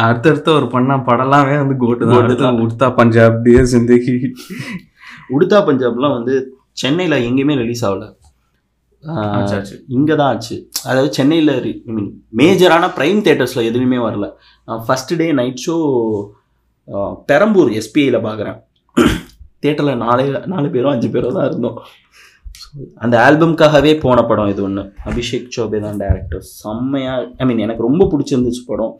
அடுத்தடுத்த 0.00 0.52
ஒரு 0.52 0.68
பண்ண 0.68 0.96
படலாமே 0.96 1.56
வந்து 1.56 1.74
கோட்டு 1.78 2.06
தான். 2.06 2.22
அடுத்து. 2.22 2.44
உடுத்தா 2.66 2.94
பஞ்சாப் 2.94 3.40
டியர் 3.44 3.70
சிந்தகி 3.72 4.14
உடுத்தா 5.30 5.58
பஞ்சாப்லாம் 5.68 6.12
வந்து 6.12 6.34
சென்னையில் 6.72 7.30
எங்கேயுமே 7.30 7.56
ரிலீஸ் 7.56 7.86
ஆகல. 7.86 8.04
இங்கே 9.88 10.14
தான் 10.16 10.34
ஆச்சு. 10.34 10.68
அதாவது 10.84 11.12
சென்னையில் 11.12 11.62
ஐ 11.62 11.82
மீன் 11.84 12.24
மேஜரான 12.36 12.90
ப்ரைம் 12.96 13.22
தேட்டர்ஸில் 13.22 13.66
எதுலையுமே 13.68 13.98
வரல. 13.98 14.32
First 14.68 15.16
day 15.16 15.32
night 15.32 15.62
show 15.66 15.76
Perambur 17.26 17.68
எஸ்பிஐயில் 17.70 18.26
பார்க்குறேன் 18.26 18.58
தேட்டரில் 19.62 19.96
நாலே 19.96 20.38
நாலு 20.46 20.68
பேரோ 20.68 20.90
அஞ்சு 20.90 21.08
பேரோ 21.08 21.32
தான் 21.32 21.46
இருந்தோம். 21.46 21.78
அந்த 23.04 23.14
ஆல்பம்காகவே 23.26 23.92
போன 24.04 24.24
படம் 24.30 24.50
இது 24.52 24.62
ஒன்று 24.66 24.82
அபிஷேக் 25.10 25.46
சோபே 25.56 25.78
தான் 25.84 26.00
டேரக்டர் 26.02 26.42
செம்மையாக 26.50 27.28
ஐ 27.42 27.46
மீன் 27.48 27.62
எனக்கு 27.66 27.86
ரொம்ப 27.88 28.04
பிடிச்சிருந்துச்சு 28.12 28.62
படம். 28.70 28.92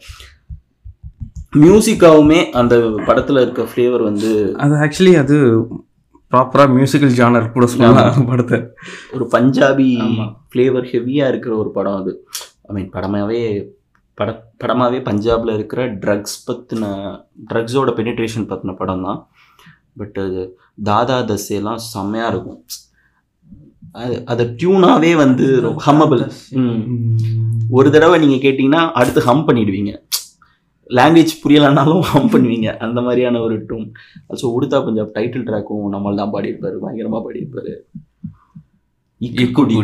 மியூசிக்காவுமே 1.64 2.38
அந்த 2.60 2.74
படத்தில் 3.08 3.42
இருக்க 3.42 3.64
ஃப்ளேவர் 3.72 4.02
வந்து 4.08 4.30
அது 4.64 4.74
ஆக்சுவலி 4.86 5.14
அது 5.22 5.36
ப்ராப்பரா 6.32 6.64
மியூசிக்கல் 6.76 7.16
ஜானர் 7.18 7.52
கூட 7.56 7.66
சொல்லலாம் 7.72 8.28
படத்தை. 8.30 8.58
ஒரு 9.16 9.24
பஞ்சாபி. 9.34 9.88
ஃப்ளேவர் 10.52 10.88
ஹெவியாக 10.92 11.32
இருக்கிற 11.32 11.52
ஒரு 11.62 11.70
படம் 11.76 11.98
அது. 12.00 12.12
ஐ 12.68 12.74
மீன் 12.76 12.90
படமாகவே 12.96 13.40
பட 14.18 14.30
படமாகவே 14.62 14.98
பஞ்சாபில் 15.08 15.56
இருக்கிற 15.56 15.80
ட்ரக்ஸ் 16.02 16.36
பற்றின 16.48 16.84
ட்ரக்ஸோட 17.50 17.90
பெனிட்ரேஷன் 17.98 18.50
பற்றின 18.52 18.74
படம் 18.80 19.04
தான் 19.08 19.20
பட் 20.00 20.18
அது 20.24 20.40
தாதா 20.90 21.18
தசையெல்லாம் 21.30 21.80
செம்மையாக 21.92 22.32
இருக்கும். 22.32 22.60
அது 23.96 24.14
அது 24.26 24.44
டியூனாகவே 24.60 25.16
வந்து 25.16 25.44
ஹம்மபிள் 25.86 26.22
ம். 26.52 26.80
ஒரு 27.70 27.90
தடவை 27.90 28.16
நீங்கள் 28.18 28.42
கேட்டிங்கன்னா 28.44 28.82
அடுத்து 28.92 29.20
ஹம் 29.20 29.46
பண்ணிடுவீங்க. 29.48 29.92
லாங்குவேஜ் 30.90 31.32
புரியலைனாலும் 31.42 32.02
ஹம் 32.02 32.30
பண்ணுவீங்க. 32.32 32.68
அந்த 32.76 33.00
மாதிரியான 33.00 33.40
ஒரு 33.40 33.56
tune 33.68 33.86
so 34.40 34.46
Udta 34.56 34.78
Punjab 34.84 35.14
title 35.16 35.46
ட்ராக்கும் 35.46 35.94
நம்மளால் 35.94 36.22
தான் 36.22 36.34
பாடியிருப்பாரு. 36.34 36.76
பயங்கரமாக 36.78 37.22
பாடியிருப்பாரு. 37.26 37.72
இக்குக்குடி 39.20 39.76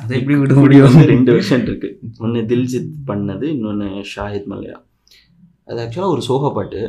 அதை 0.00 0.12
எப்படி 0.18 0.36
விட 0.38 0.52
குடி 0.54 0.60
முடியும் 0.60 0.94
ரெண்டு 1.12 1.32
வெர்ஷன் 1.32 1.62
இருக்கு. 1.62 1.88
ஒன்று 2.18 2.40
தில்ஜித் 2.42 2.94
பண்ணது 3.06 3.42
இன்னொன்று 3.42 3.88
ஷாஹித் 4.14 4.48
மல்லையா. 4.52 4.78
அது 5.68 5.80
ஆக்சுவலாக 5.82 6.14
ஒரு 6.14 6.22
சோக 6.22 6.52
பாட்டு. 6.52 6.80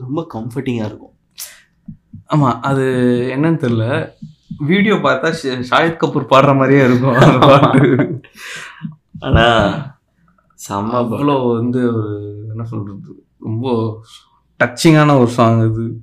ரொம்ப 0.00 0.20
கம்ஃபர்டிங்காக 0.34 0.88
இருக்கும். 0.88 1.14
ஆமா 2.28 2.48
அது 2.60 2.84
என்னன்னு 3.36 3.62
தெரியல. 3.62 3.86
வீடியோ 4.56 4.94
பார்த்தா 4.94 5.34
ஷ- 5.42 5.64
ஷாஹித் 5.70 5.96
கபூர் 6.00 6.26
பாடுற 6.30 6.56
மாதிரியே 6.56 6.84
இருக்கும் 6.84 7.16
ஆனால் 9.18 9.72
செம்ம. 10.68 10.72
அவ்வளோ 10.72 11.54
வந்து 11.54 11.80
என்ன 12.48 12.64
சொல்றது 12.64 13.26
ரொம்ப 13.40 14.00
டச்சிங்கான 14.64 15.18
ஒரு 15.18 15.28
சாங் 15.28 15.70
இது. 15.70 16.00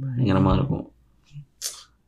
பயங்கரமாக 0.00 0.56
இருக்கும். 0.56 0.90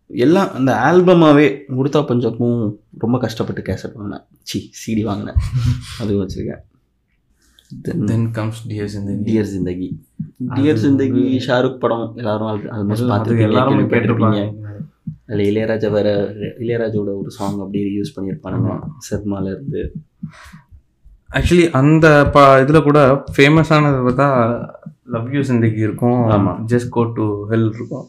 எல்லாம் 0.06 0.52
அந்த 0.52 0.72
ஆல்பமாகவே 0.72 1.60
கொடுத்தா 1.68 2.06
பஞ்சப்பும் 2.06 2.72
ரொம்ப 2.98 3.18
கஷ்டப்பட்டு 3.18 3.62
கேசட் 3.62 3.94
வாங்கினேன். 3.94 4.24
சி 4.40 4.70
சிடி 4.86 5.02
வாங்கினேன். 5.02 5.34
அது 6.00 6.26
வச்சுருக்கேன். 6.26 6.72
தென் 8.06 8.30
கம்ஸ் 8.30 8.68
டியர்ஸ் 8.68 8.94
இந்த 8.94 9.32
டியர் 9.32 9.44
ஜிந்தகி 9.44 10.02
டியர் 10.48 10.76
ஜிந்தகி 10.76 11.40
ஷாருக் 11.46 11.78
படம் 11.78 12.12
எல்லாரும் 12.16 12.48
ஆல்மோஸ்ட் 12.48 12.92
பார்த்துருப்பீங்க 12.92 13.40
எல்லாருமே 13.40 13.82
கேட்டிருப்பாங்க. 13.82 14.54
அதில் 15.28 15.48
இளையராஜா 15.50 15.90
வேற 15.90 16.08
இளையராஜாவோட 16.62 17.12
ஒரு 17.20 17.30
சாங் 17.30 17.58
அப்படியே 17.58 17.86
யூஸ் 17.98 18.14
பண்ணியிருப்பானுங்க 18.16 18.72
சர்மால 19.10 19.44
இருந்து. 19.44 19.82
ஆக்சுவலி 21.30 21.70
அந்த 21.70 22.30
ப 22.34 22.60
இதில் 22.60 22.82
கூட 22.82 23.24
ஃபேமஸானது 23.36 24.00
பார்த்தா 24.06 24.26
லவ் 25.04 25.32
யூ 25.34 25.40
சிந்தகி 25.40 25.80
இருக்கும். 25.86 26.20
ஆமா. 26.30 26.52
ஜஸ்ட் 26.66 26.88
கோ 26.88 27.04
டு 27.04 27.24
ஹெல் 27.50 27.66
இருக்கும். 27.74 28.06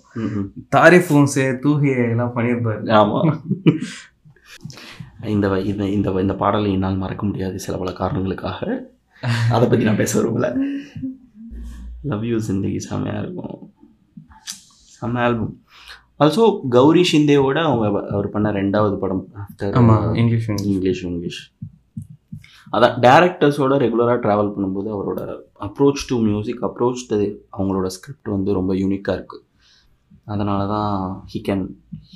தாரிஃபும் 0.76 1.32
சே 1.36 1.46
தூஹியே 1.52 2.10
எல்லாம் 2.12 2.36
பண்ணியிருப்பாரு. 2.36 2.84
ஆமா. 3.02 3.22
இந்த 5.24 5.48
இந்த 5.62 5.84
இந்த 5.88 6.12
இந்த 6.22 6.36
பாடலை 6.36 6.72
என்னால் 6.72 7.02
மறக்க 7.04 7.26
முடியாது 7.26 7.60
சில 7.60 7.78
பல 7.78 7.92
காரணங்களுக்காக 7.92 8.62
அதை 9.50 9.68
பற்றி 9.68 9.86
நான் 9.86 10.02
பேச 10.04 10.22
விரும்பல. 10.22 10.48
லவ் 12.02 12.26
யூ 12.26 12.38
சிந்தகி 12.48 12.78
செம்மையாக 12.78 13.24
இருக்கும். 13.24 13.56
செம்ம 14.96 15.20
ஆல்பம் 15.20 15.54
ஆல்சோ 16.20 16.44
கௌரி 16.70 17.04
ஷிந்தேவோட 17.10 17.58
அவங்க 17.66 17.86
அவர் 18.12 18.28
பண்ண 18.30 18.52
ரெண்டாவது 18.52 18.96
படம் 18.98 19.24
ஆஃப்டர் 19.42 19.74
இங்கிலீஷ் 20.16 20.48
இங்கிலீஷ் 20.68 21.02
இங்கிலீஷ் 21.06 21.42
அதான் 22.74 22.96
டேரக்டர்ஸோட 23.00 23.74
ரெகுலராக 23.78 24.20
ட்ராவல் 24.22 24.54
பண்ணும்போது 24.54 24.90
அவரோட 24.90 25.20
approach 25.62 26.06
to 26.10 26.16
music 26.22 26.64
approach 26.64 27.04
to 27.10 27.18
அவங்களோட 27.54 27.88
ஸ்கிரிப்ட் 27.88 28.30
வந்து 28.30 28.54
ரொம்ப 28.54 28.74
யூனிக்காக 28.76 29.18
இருக்குது 29.18 29.44
அதனால 30.26 30.62
தான் 30.68 30.94
he 31.26 31.40
can 31.48 31.64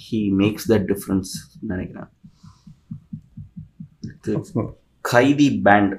he 0.03 0.19
makes 0.35 0.67
that 0.71 0.87
difference 0.87 1.31
நினைக்கிறேன் 1.67 2.09
கைதி 5.05 5.49
பேண்ட் 5.63 5.93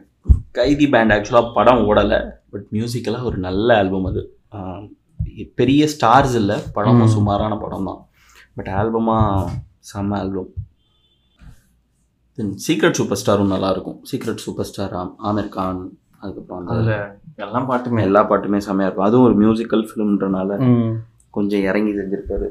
கைதி 0.52 0.86
பேண்ட் 0.88 1.12
ஆக்சுவலாக 1.12 1.52
படம் 1.54 1.82
ஓடலை 1.86 2.20
பட் 2.50 2.66
மியூசிக்கெல்லாம் 2.72 3.22
ஒரு 3.22 3.38
நல்ல 3.38 3.76
ஆல்பம் 3.76 4.04
அது. 4.04 4.22
பெரிய 5.54 5.88
ஸ்டார்ஸ் 5.94 6.34
இல்லை. 6.34 6.56
படமும். 6.72 7.08
சுமாரான 7.08 7.58
படம் 7.58 7.84
தான் 7.84 8.00
பட் 8.54 8.66
ஆல்பமாக 8.66 9.48
செம்ம 9.90 10.14
ஆல்பம் 10.14 10.50
தென் 12.38 12.54
சீக்ரெட் 12.68 12.98
சூப்பர் 12.98 13.20
ஸ்டாரும் 13.22 13.52
நல்லாயிருக்கும் 13.52 13.98
secret 14.12 14.44
super 14.44 14.64
star 14.64 14.94
Aamir 15.24 15.48
Khan 15.48 15.80
அதுக்கப்புறம் 16.18 16.66
அதுல 16.66 17.18
எல்லாம் 17.36 17.70
பாட்டுமே. 17.70 18.00
எல்லா 18.00 18.30
பாட்டுமே 18.30 18.58
செம்மையாக 18.58 18.84
இருக்கும். 18.84 19.06
அதுவும் 19.06 19.26
ஒரு 19.26 19.36
மியூசிக்கல் 19.40 19.88
ஃபிலிம்ன்றனால. 19.88 20.50
கொஞ்சம் 21.30 21.60
இறங்கி 21.60 21.90
செஞ்சிருப்பாரு. 21.90 22.48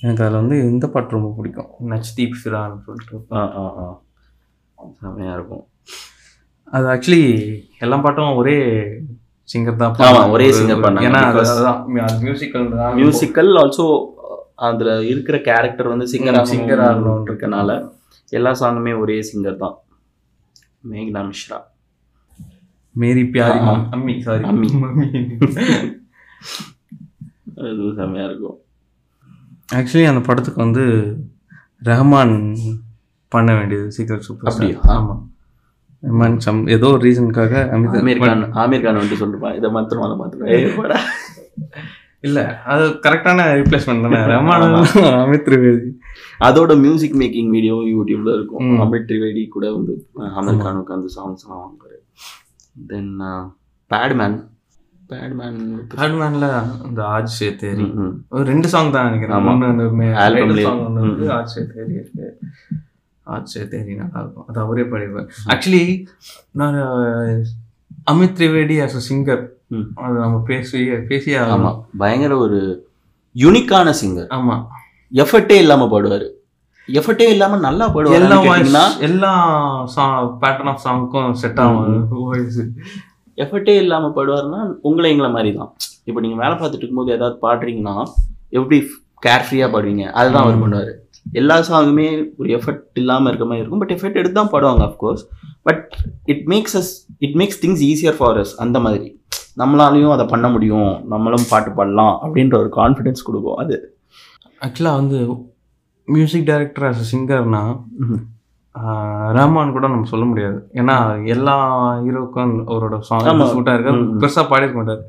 எனக்கு 0.00 0.24
அதில் 0.24 0.38
வந்து 0.40 0.56
இந்த 0.58 0.88
பாட்டு 0.88 1.10
ரொம்ப 1.10 1.34
பிடிக்கும். 1.36 1.70
நச்தீப் 1.86 2.38
ஃபிரான்னு 2.40 2.80
சொல்லிட்டு 2.80 3.26
ஆ 3.32 3.42
ஆ 3.56 3.64
ஆ. 3.78 4.00
செம்மையாக 5.00 5.36
இருக்கும். 5.38 5.66
அது 6.64 6.86
ஆக்சுவலி 6.86 7.24
எல்லா 7.78 7.96
பாட்டும் 7.96 8.34
ஒரே 8.34 8.56
சிங்கர் 9.48 9.78
தான் 9.78 9.94
ஆமா, 10.06 10.20
ஒரே 10.34 10.46
singer 10.58 10.76
பண்ணாங்க. 10.82 11.06
ஏன்னா 11.08 11.20
அதுதான். 11.32 11.78
மியூசிக்கல் 12.24 12.68
தான். 12.74 12.92
மியூசிக்கல் 12.98 13.50
ஆல்சோ 13.62 13.86
அதில் 14.66 14.92
இருக்கிற 15.10 15.36
கேரக்டர் 15.48 15.92
வந்து 15.92 16.06
சிங்கர் 16.12 16.38
singer 16.52 16.78
ஆகணும்னு 16.86 17.26
இருக்கனால 17.28 17.70
எல்லா 18.32 18.52
சாங்குமே 18.60 18.92
ஒரே 19.02 19.16
சிங்கர் 19.30 19.62
தான். 19.62 19.76
மேக்னா 20.84 21.22
மிஸ்ரா 21.28 21.58
மேரி 22.94 23.22
பியாரி 23.34 23.58
அம்மி 23.94 24.14
சாரி 24.24 24.44
அம்மி. 24.50 24.68
அது 27.62 27.90
செம்மையாக 27.98 28.28
இருக்கும். 28.28 28.56
ஆக்சுவலி 29.78 30.06
அந்த 30.10 30.22
படத்துக்கு 30.26 30.60
வந்து 30.64 30.84
ரஹ்மான் 31.82 32.34
பண்ண 33.32 33.50
வேண்டியது 33.58 33.86
சீக்கிரம் 33.96 34.24
சூப்பர் 34.26 34.48
அப்படியா? 34.50 34.78
ஆமா. 34.94 35.14
சம் 36.46 36.60
ஏதோ 36.76 36.86
ஒரு 36.94 37.02
ரீசனுக்காக 37.08 37.54
ஆமீர் 37.98 38.22
கான் 38.22 38.44
ஆமீர் 38.62 38.84
கான் 38.84 38.98
வந்துட்டு 39.00 39.20
சொல்லிருப்பான் 39.22 39.56
இதை 39.56 39.70
மாத்திரம் 39.70 40.06
அதை 40.06 40.16
மாத்திரம். 40.22 41.04
இல்ல 42.28 42.40
அது 42.72 42.84
கரெக்டான 43.04 43.46
ரீப்ளேஸ்மெண்ட் 43.60 44.04
தானே. 44.04 44.18
ரஹ்மான் 44.32 44.64
அமித் 45.22 45.46
திரிவேதி. 45.46 45.88
அதோட 46.48 46.72
மியூசிக் 46.80 47.16
மேக்கிங் 47.22 47.50
வீடியோ 47.56 47.76
யூடியூப்ல 47.94 48.34
இருக்கும். 48.38 48.68
அமித் 48.84 49.08
திரிவேடி 49.10 49.42
கூட 49.48 49.66
வந்து 49.72 49.94
ஆமீர் 50.38 50.62
கானுக்கு 50.66 50.96
அந்த 50.98 51.08
சாங்ஸ் 51.16 51.44
எல்லாம் 51.44 51.62
வாங்குவாரு. 51.64 51.98
தென் 52.90 53.12
பேட்மேன் 53.90 54.38
பேட்மேன் 55.10 55.58
ஹார்ட்மேன்ல 56.00 56.46
அந்த 56.86 57.00
ஆஜ் 57.14 57.32
சே 57.38 57.48
தேரி 57.62 57.86
ஒரு 58.28 58.44
ரெண்டு 58.52 58.68
சாங் 58.74 58.94
தான் 58.94 59.06
நினைக்கிறேன். 59.08 59.36
ஆமா. 59.38 59.52
ஒன்று 59.52 59.72
அந்த 59.72 59.84
Album 59.84 60.14
ஆல்பம் 60.22 60.54
லயே. 60.58 60.66
சாங் 60.68 60.84
ஒன்று 60.86 61.02
வந்து 61.06 61.26
ம். 61.26 61.32
ஆஜ் 61.38 61.52
சே 61.54 61.62
தேரி 61.72 61.94
இருக்கு. 62.00 62.26
ஆஜ் 63.26 63.50
சே 63.52 63.60
தேரி 63.72 63.94
நல்லா 63.96 64.20
இருக்கும் 64.20 64.46
அது 64.48 64.58
அவரே 64.60 64.84
பாடிருப்பார் 64.84 65.28
ஆக்சுவலி 65.52 65.82
நான் 66.52 66.78
Amit 68.06 68.36
Trivedi 68.38 68.76
as 68.84 68.94
a 68.94 69.02
singer. 69.08 69.42
அது 69.98 70.14
நம்ம 70.18 70.38
பேசி 70.46 70.78
பேசியே 71.08 71.36
ஆமா 71.38 71.52
ஆகணும் 71.52 71.76
பயங்கர 71.98 72.36
ஒரு 72.38 72.58
யூனிக்கான 73.36 73.92
சிங்கர் 74.00 74.30
ஆமா 74.30 74.56
எஃபர்ட்டே 75.12 75.56
இல்லாம 75.56 75.86
பாடுவாரு 75.86 76.26
எஃபர்ட்டே 76.88 77.26
இல்லாம 77.28 77.58
நல்லா 77.58 77.86
பாடுவாரு 77.88 78.18
எல்லா 78.20 78.38
voice- 78.40 78.98
எல்லா 79.00 79.30
பேட்டர்ன் 80.42 80.70
ஆஃப் 80.72 80.82
சாங்க்கும் 80.84 81.32
செட் 81.34 81.60
ஆகும் 81.60 81.94
வாய்ஸ் 82.22 82.60
எஃபர்ட்டே 83.38 83.76
இல்லாம 83.76 84.10
பாடுவாருன்னா 84.16 84.60
உங்களை 84.82 85.10
எங்களை 85.10 85.30
மாதிரி 85.30 85.52
தான் 85.52 85.70
இப்போ 86.04 86.20
நீங்க 86.20 86.36
வேலை 86.42 86.54
பார்த்துட்டு 86.54 86.82
இருக்கும்போது 86.82 87.12
ஏதாவது 87.12 87.36
பாடுறீங்கன்னா 87.42 87.96
எப்படி 88.52 88.78
கேர்ஃப்ரீயா 89.22 89.66
பாடுவீங்க? 89.68 90.04
அதுதான் 90.10 90.44
அவர் 90.44 90.62
பண்ணுவாரு. 90.62 90.92
எல்லா 91.40 91.56
சாங்குமே 91.68 92.08
ஒரு 92.40 92.48
எஃபர்ட் 92.56 93.00
இல்லாம 93.02 93.28
இருக்க 93.30 93.44
மாதிரி 93.48 93.62
இருக்கும். 93.62 93.82
பட் 93.82 93.94
எஃபர்ட் 93.96 94.18
எடுத்து 94.20 94.36
தான் 94.40 94.52
பாடுவாங்க 94.54 94.82
of course 94.88 95.22
but 95.68 95.86
it 96.32 96.44
makes 96.52 96.76
us 96.80 96.92
it 97.26 97.36
makes 97.42 97.60
things 97.64 97.84
easier 97.90 98.18
for 98.18 98.40
us 98.42 98.54
அந்த 98.64 98.80
மாதிரி. 98.86 99.08
நம்மளாலையும் 99.62 100.14
அதை 100.16 100.26
பண்ண 100.34 100.46
முடியும். 100.48 100.92
நம்மளும் 101.12 101.48
பாட்டு 101.52 101.70
பாடலாம் 101.78 102.14
அப்படின்ற 102.24 102.54
ஒரு 102.62 102.70
கான்ஃபிடென்ஸ் 102.80 103.26
கொடுக்கும் 103.28 103.58
அது. 103.62 103.78
ஆக்சுவலாக 104.66 105.00
வந்து 105.00 105.18
மியூசிக் 106.08 106.46
டைரக்டர் 106.50 106.86
a 106.90 107.06
சிங்கர்னா 107.10 107.64
ரஹ்மான் 109.36 109.72
கூட 109.74 109.86
நம்ம 109.92 110.08
சொல்ல 110.10 110.24
முடியாது. 110.28 110.58
ஏன்னா 110.80 110.94
எல்லா 111.34 111.56
ஹீரோக்கும் 112.04 112.54
அவரோட 112.70 112.98
சாங். 113.08 113.26
சூட்டாக 113.54 113.74
இருக்கு. 113.76 113.92
பெருசாக 114.22 114.44
பாடிருக்க 114.50 114.76
மாட்டார். 114.78 115.02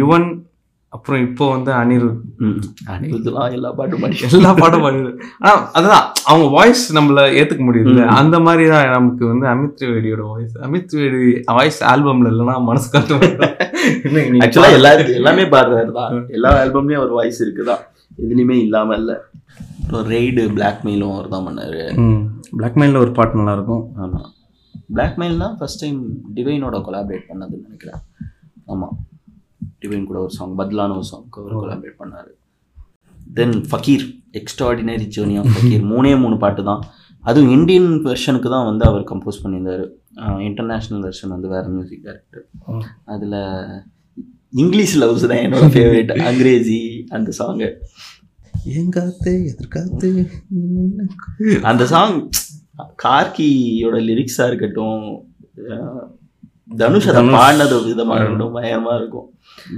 யுவன் 0.00 0.26
அப்புறம் 0.92 1.20
இப்போ 1.26 1.44
வந்து 1.52 1.70
அனிருத். 1.80 2.22
அனிருத்லாம் 2.92 3.52
எல்லா 3.56 3.70
பாட்டும் 3.78 4.00
பாடி 4.02 4.16
எல்லா 4.38 4.50
பாட்டும் 4.54 4.84
பாடிது 4.84 5.10
ஆனா 5.40 5.52
அதுதான். 5.78 6.06
அவங்க 6.26 6.46
வாய்ஸ் 6.56 6.82
நம்மள 6.96 7.20
ஏத்துக்க 7.38 7.62
முடியுதுல்ல. 7.66 8.02
ம். 8.04 8.14
அந்த 8.16 8.36
மாதிரி 8.46 8.64
தான் 8.72 8.88
நமக்கு 8.94 9.24
வந்து 9.30 9.46
அமித் 9.52 9.76
திரிவேடியோட 9.80 10.22
வாய்ஸ் 10.30 10.56
அமித் 10.66 10.88
திரிவேடி 10.90 11.20
வாய்ஸ் 11.58 11.78
ஆல்பம்ல 11.90 12.32
இல்லைன்னா 12.32 12.56
மனசு 12.68 12.88
காட்டு 12.90 13.18
ஆக்சுவலாக 14.44 14.74
எல்லா 14.78 14.90
எல்லாமே 15.18 15.44
பாடுறாரு 15.54 15.92
தான். 15.98 16.16
எல்லா 16.36 16.50
ஆல்பம்லேயும் 16.62 17.04
ஒரு 17.04 17.14
வாய்ஸ் 17.18 17.40
இருக்குதான் 17.44 17.84
எதுலேயுமே 18.18 18.56
இல்லாமல் 18.64 18.98
இல்லை. 19.00 19.16
அப்புறம் 19.80 20.08
ரெய்டு 20.10 20.42
பிளாக்மெயிலும் 20.56 21.14
அவர் 21.14 21.32
தான் 21.34 21.46
பண்ணாரு. 21.46 21.82
பிளாக்மெயிலில் 22.58 23.02
ஒரு 23.04 23.12
பாட்டு 23.12 23.40
நல்லா 23.40 23.54
இருக்கும் 23.58 23.84
ஆமாம் 24.02 24.28
பிளாக்மெயில் 24.90 25.42
தான் 25.42 25.54
ஃபர்ஸ்ட் 25.58 25.82
டைம் 25.82 26.00
டிவைனோட 26.36 26.76
கொலாபரேட் 26.86 27.28
பண்ணதுன்னு 27.30 27.66
நினைக்கிறேன். 27.68 28.02
ஆமாம் 28.66 28.96
டிவைன் 29.82 30.08
கூட 30.10 30.18
ஒரு 30.26 30.32
சாங் 30.38 30.54
பத்லான 30.60 30.94
ஒரு 30.98 31.06
சாங் 31.10 31.26
அவர் 31.38 31.54
கொலாபரேட் 31.60 32.00
பண்ணார். 32.02 32.30
Then 33.38 33.56
Fakir 33.70 34.04
extraordinary 34.40 35.06
journey 35.16 35.36
of 35.40 35.50
Fakir 35.54 35.86
மூணே 35.92 36.12
மூணு 36.24 36.36
பாட்டு 36.44 36.64
தான். 36.70 36.82
அதுவும் 37.24 37.52
இந்தியன் 37.56 37.90
வெர்ஷனுக்கு 38.08 38.50
தான் 38.56 38.68
வந்து 38.70 38.84
அவர் 38.90 39.08
கம்போஸ் 39.10 39.42
பண்ணியிருந்தார். 39.42 39.84
இன்டர்நேஷ்னல் 40.48 41.02
வெர்ஷன் 41.06 41.34
வந்து 41.34 41.48
வேறு 41.54 41.74
மியூசிக் 41.74 42.04
டைரக்டர். 42.06 42.46
அதில் 43.14 43.40
இங்கிலீஷ் 44.62 44.94
லவ்ஸ் 45.02 45.26
தான் 45.30 45.42
என்னோட 45.46 45.66
ஃபேவரட் 45.74 46.12
அங்கிரேஜி 46.30 46.80
அந்த 47.16 47.32
சாங்கு 47.40 47.68
எங்காத்து 48.80 49.32
எதிர்காத்து 49.50 50.08
அந்த 51.70 51.84
சாங் 51.92 52.16
கார்கியோட 53.04 53.96
லிரிக்ஸாக 54.08 54.48
இருக்கட்டும் 54.50 55.04
தனுஷ் 56.70 57.08
அதை. 57.10 57.22
பாடினது 57.36 57.76
விதமாக 57.86 58.18
இருக்கட்டும் 58.18 58.54
பயங்கரமாக 58.56 58.98
இருக்கும். 59.00 59.28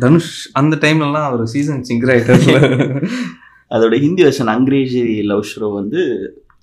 தனுஷ் 0.02 0.32
அந்த 0.60 0.78
டைம்லலாம் 0.82 1.28
அவர் 1.28 1.44
சீசன் 1.52 1.86
சிங்கர் 1.88 2.12
ஆயிட்டார் 2.14 2.42
அதோட 3.74 3.94
Hindi 4.04 4.22
version 4.24 4.52
Angrezi 4.54 5.02
love 5.30 5.46
show 5.50 5.68
வந்து 5.78 6.00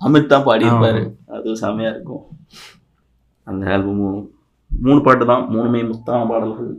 அமித் 0.07 0.31
தான் 0.33 0.45
பாடியிருப்பாரு. 0.49 1.01
அதுவும் 1.35 1.61
செமையா 1.63 1.89
இருக்கும். 1.95 2.23
அந்த 3.47 3.71
ஆல்பமும் 3.75 4.19
மூணு 4.71 4.99
பாட்டு 5.05 5.25
தான் 5.31 5.43
மூணுமே 5.53 5.81
முத்தான 5.89 6.27
பாடல்கள். 6.31 6.69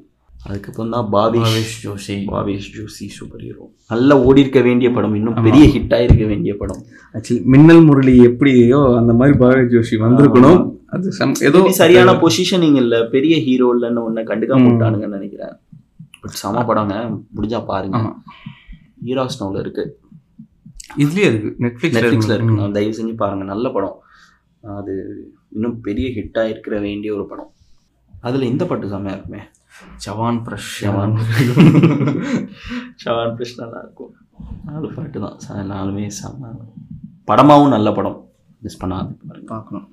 அதுக்கப்புறம் 0.48 0.92
தான் 0.94 1.08
பாபிஷ் 1.14 1.46
பாவேஷ் 1.46 1.74
ஜோஷி. 1.84 2.14
பாவேஷ் 2.34 2.68
ஜோசி 2.76 3.06
சூப்பர் 3.16 3.42
ஹீரோ 3.46 3.64
நல்லா 3.92 4.14
ஓடி 4.26 4.40
இருக்க 4.44 4.60
வேண்டிய 4.68 4.90
படம் 4.96 5.16
இன்னும் 5.18 5.42
பெரிய 5.46 5.64
ஹிட் 5.74 5.94
ஆயிருக்க 5.96 6.26
வேண்டிய 6.32 6.52
படம். 6.60 6.82
ஆக்சுவலி 7.14 7.42
மின்னல் 7.54 7.82
முரளி 7.88 8.14
எப்படியோ 8.28 8.80
அந்த 9.00 9.12
மாதிரி 9.20 9.36
பாவேஷ் 9.42 9.72
ஜோஷி 9.74 9.98
வந்திருக்கணும். 10.04 10.62
அது 10.94 11.12
சம் 11.18 11.32
ஏதோ 11.48 11.58
சரியான 11.80 12.12
பொசிஷனிங் 12.22 12.78
இல்ல 12.82 12.94
பெரிய 13.14 13.34
ஹீரோ 13.46 13.66
இல்லைன்னு 13.74 14.04
ஒன்ன 14.06 14.24
கண்டுக்காம 14.30 14.66
விட்டானுங்கன்னு 14.68 15.18
நினைக்கிறேன். 15.18 15.54
பட் 16.20 16.38
செம 16.42 16.62
படங்க 16.64 16.94
முடிஞ்சா 17.36 17.60
பாருங்க. 17.64 17.98
ஆமா. 17.98 18.12
ஹீரோ 19.04 19.24
ஸ்னோவில் 19.34 19.58
இருக்கு. 19.58 19.84
இதுலயே 21.02 21.28
இருக்கு. 21.30 21.50
நெட்ஃபிளிக்ஸ்ல 21.64 21.98
நெட்ஃபிளிக்ஸ்ல 21.98 22.34
இருக்கு. 22.36 22.72
தயவு 22.78 22.96
செஞ்சு 22.98 23.14
பாருங்க. 23.22 23.44
நல்ல 23.44 23.66
படம். 23.70 23.96
அது 24.78 24.94
இன்னும் 25.48 25.80
பெரிய 25.80 26.08
ஹிட்டா 26.16 26.42
இருக்கிற 26.52 26.74
வேண்டிய 26.80 27.14
ஒரு 27.14 27.26
படம். 27.26 27.50
அதுல 28.26 28.44
இந்த 28.44 28.64
பாட்டு 28.64 28.92
செமையா 28.94 29.14
இருக்குமே. 29.16 29.42
ஜவான் 30.04 30.40
பிரஷ். 30.46 30.72
ஜவான். 30.84 31.14
ஷவான் 33.02 33.34
பிரஷ் 33.38 33.58
நல்லா 33.62 33.78
இருக்கும் 33.84 34.12
நாலு 34.66 34.88
பாட்டு 34.96 35.20
தான். 35.20 35.38
நாலுமே 35.74 36.06
செம்ம 36.18 36.52
படமாவும் 37.30 37.74
நல்ல 37.76 37.88
படம். 37.92 38.18
மிஸ் 38.64 38.80
பண்ணாது 38.84 39.12
பார்க்கணும் 39.52 39.86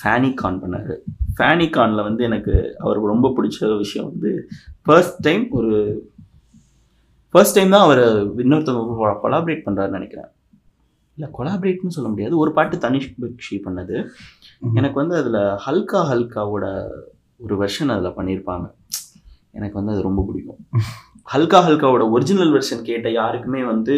ஃபேனி 0.00 0.30
கான் 0.40 0.58
பண்ணாரு. 0.62 0.94
ஃபேனி 1.36 1.66
கான்ல 1.76 2.00
வந்து 2.08 2.22
எனக்கு 2.28 2.54
அவருக்கு 2.84 3.12
ரொம்ப 3.14 3.28
பிடிச்ச 3.36 3.76
விஷயம் 3.84 4.08
வந்து 4.10 4.30
ஃபர்ஸ்ட் 4.86 5.18
டைம் 5.26 5.44
ஒரு 5.60 5.72
ஃபர்ஸ்ட் 7.34 7.56
டைம் 7.56 7.74
தான் 7.74 7.86
அவர் 7.86 8.02
இன்னொருத்தவங்க 8.44 9.16
கொலாபரேட் 9.24 9.66
பண்ணுறாருன்னு 9.66 9.98
நினைக்கிறேன். 9.98 10.30
இல்லை 11.16 11.28
கொலாபரேட்னு 11.38 11.96
சொல்ல 11.96 12.08
முடியாது. 12.12 12.34
ஒரு 12.42 12.50
பாட்டு 12.56 12.76
தனிஷ் 12.84 13.08
பக்ஷி 13.22 13.56
பண்ணது. 13.66 13.96
எனக்கு 14.78 14.96
வந்து 15.02 15.16
அதில் 15.20 15.40
ஹல்கா 15.66 16.00
ஹல்காவோட 16.12 16.64
ஒரு 17.44 17.54
வெர்ஷன் 17.62 17.92
அதில் 17.94 18.16
பண்ணியிருப்பாங்க 18.18 18.66
எனக்கு 19.58 19.78
வந்து 19.78 19.92
அது 19.94 20.02
ரொம்ப 20.08 20.22
பிடிக்கும். 20.28 20.60
ஹல்கா 21.34 21.58
ஹல்காவோட 21.66 22.04
ஒரிஜினல் 22.14 22.52
வெர்ஷன் 22.56 22.82
கேட்ட 22.88 23.08
யாருக்குமே 23.20 23.62
வந்து 23.72 23.96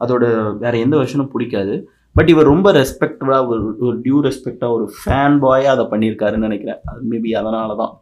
அதோட 0.00 0.24
வேற 0.64 0.74
எந்த 0.84 0.94
வெர்ஷனும் 1.00 1.32
பிடிக்காது. 1.34 1.74
பட் 2.20 2.30
இவர் 2.32 2.48
ரொம்ப 2.52 2.68
ரெஸ்பெக்டடாக 2.72 3.46
ஒரு 3.50 3.60
ஒரு 3.86 3.94
டியூ 4.04 4.16
ரெஸ்பெக்டாக 4.26 4.74
ஒரு 4.76 4.86
ஃபேன் 4.96 5.36
பாயாக 5.44 5.74
அதை 5.74 5.84
பண்ணியிருக்காருன்னு 5.92 6.46
நினைக்கிறேன். 6.46 6.80
அது 6.90 7.00
மேபி 7.10 7.30
அதனால 7.40 7.74
தான் 7.78 7.92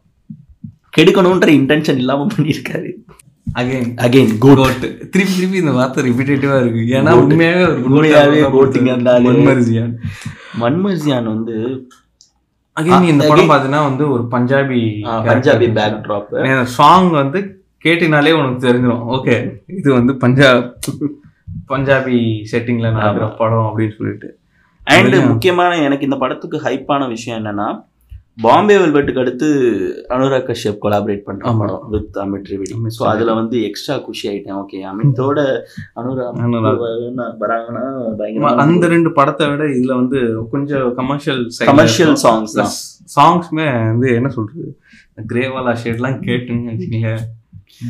கெடுக்கணுன்ற 0.96 1.48
இன்டென்ஷன் 1.58 2.00
இல்லாமல் 2.02 2.32
பண்ணியிருக்காரு. 2.34 2.88
அகைன் 3.58 3.86
அகைன் 4.04 4.32
குட் 4.44 4.62
திருப்பி 5.12 5.34
திருப்பி 5.34 5.60
இந்த 5.62 5.74
வார்த்தை 5.76 6.02
ரிப்பீட்டேட்டிவா 6.08 6.56
இருக்கு. 6.62 6.82
ஏன்னா 6.96 7.12
goating 8.56 8.88
அந்த 8.96 9.12
ஆளு. 9.14 9.28
மன்மர்ஜியான். 9.28 9.94
மன்மர்சியான் 10.62 11.30
வந்து 11.34 11.56
அகைன் 12.76 13.08
இந்த 13.12 13.28
படம் 13.30 13.52
பார்த்தீங்கன்னா 13.52 13.84
வந்து 13.90 14.04
ஒரு 14.16 14.26
Punjabi 14.34 14.82
Punjabi 15.30 15.68
back 15.78 16.02
drop 16.08 16.66
song 16.78 17.08
வந்து 17.20 17.40
கேட்டினாலே 17.86 18.34
உனக்கு 18.40 18.66
தெரிஞ்சிடும் 18.68 19.06
ஓகே 19.16 19.38
இது 19.78 19.88
வந்து 19.98 20.14
பஞ்சாப் 20.26 20.68
பஞ்சாபி 21.70 22.18
செட்டிங்ல 22.50 22.88
நடக்கிற 22.92 23.26
படம் 23.38 23.68
அப்படின்னு 23.68 23.96
சொல்லிட்டு. 23.98 24.28
அண்ட். 24.86 25.16
முக்கியமான 25.30 25.72
எனக்கு 25.86 26.08
இந்த 26.08 26.18
படத்துக்கு 26.20 26.58
ஹைப்பான 26.66 27.08
விஷயம் 27.08 27.38
என்னன்னா 27.40 27.68
பாம்பே 28.38 28.74
வெல்வெட்டுக்கு 28.80 29.22
அடுத்து 29.22 29.46
அனுராக் 30.14 30.46
கஷ்யப் 30.48 30.80
கொலாபரேட் 30.82 31.24
பண்ற 31.24 31.42
ஆமா. 31.50 31.58
படம் 31.62 31.86
வித் 31.92 32.18
அமித் 32.22 32.50
அமித் 32.74 32.94
ஸோ 32.96 33.02
அதுல 33.12 33.30
வந்து 33.38 33.56
எக்ஸ்ட்ரா 33.68 33.94
குஷி 34.04 34.26
ஆயிட்டேன். 34.30 34.58
ஓகே 34.60 34.78
அமித்தோட 34.90 35.38
அனுராக். 35.98 36.38
வராங்கன்னா 37.42 37.84
அந்த 38.64 38.86
ரெண்டு 38.94 39.10
படத்தை 39.18 39.46
விட 39.52 39.64
இதுல 39.74 39.94
வந்து 39.94 40.20
கொஞ்சம் 40.52 40.86
கமர்ஷியல் 41.00 41.42
கமர்ஷியல் 41.70 42.14
சாங்ஸ் 42.24 42.54
தான். 42.60 42.72
சாங்ஸ்மே 43.16 43.66
வந்து 43.84 44.08
என்ன 44.18 44.30
சொல்றது? 44.30 44.68
கிரேவாலா 45.28 45.74
ஷேட்லாம் 45.82 46.18
கேட்டுங்க 46.26 46.70
வச்சுக்கீங்க 46.72 47.10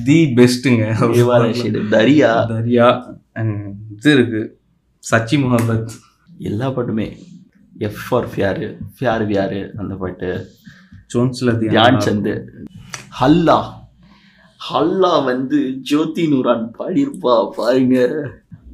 தி 0.06 0.18
பெஸ்ட்டுங்க 0.36 0.84
தேவாலய 1.12 1.54
ஷேடு 1.60 1.82
தரியா 1.92 2.30
தரியா 2.50 2.88
இது 3.96 4.12
இருக்கு. 4.12 4.42
சச்சி 5.10 5.36
முகபத் 5.42 5.88
எல்லா 6.38 6.68
பாட்டுமே. 6.70 7.06
எஃப் 7.78 7.98
ஃபார் 8.08 8.26
ஃபியாரு 8.28 8.68
ஃபியார் 8.96 9.24
வியாரு 9.30 9.60
அந்த 9.82 9.94
பாட்டு. 9.94 10.30
ஜோன்ஸ்ல 11.14 11.52
தியான் 11.60 11.98
சந்து 12.06 12.32
ஹல்லா. 13.20 13.58
ஹல்லா 14.70 15.24
வந்து 15.24 15.58
ஜோதி 15.90 16.24
நூரான் 16.32 16.66
பாடியிருப்பா 16.78 17.34
பாருங்க. 17.56 17.96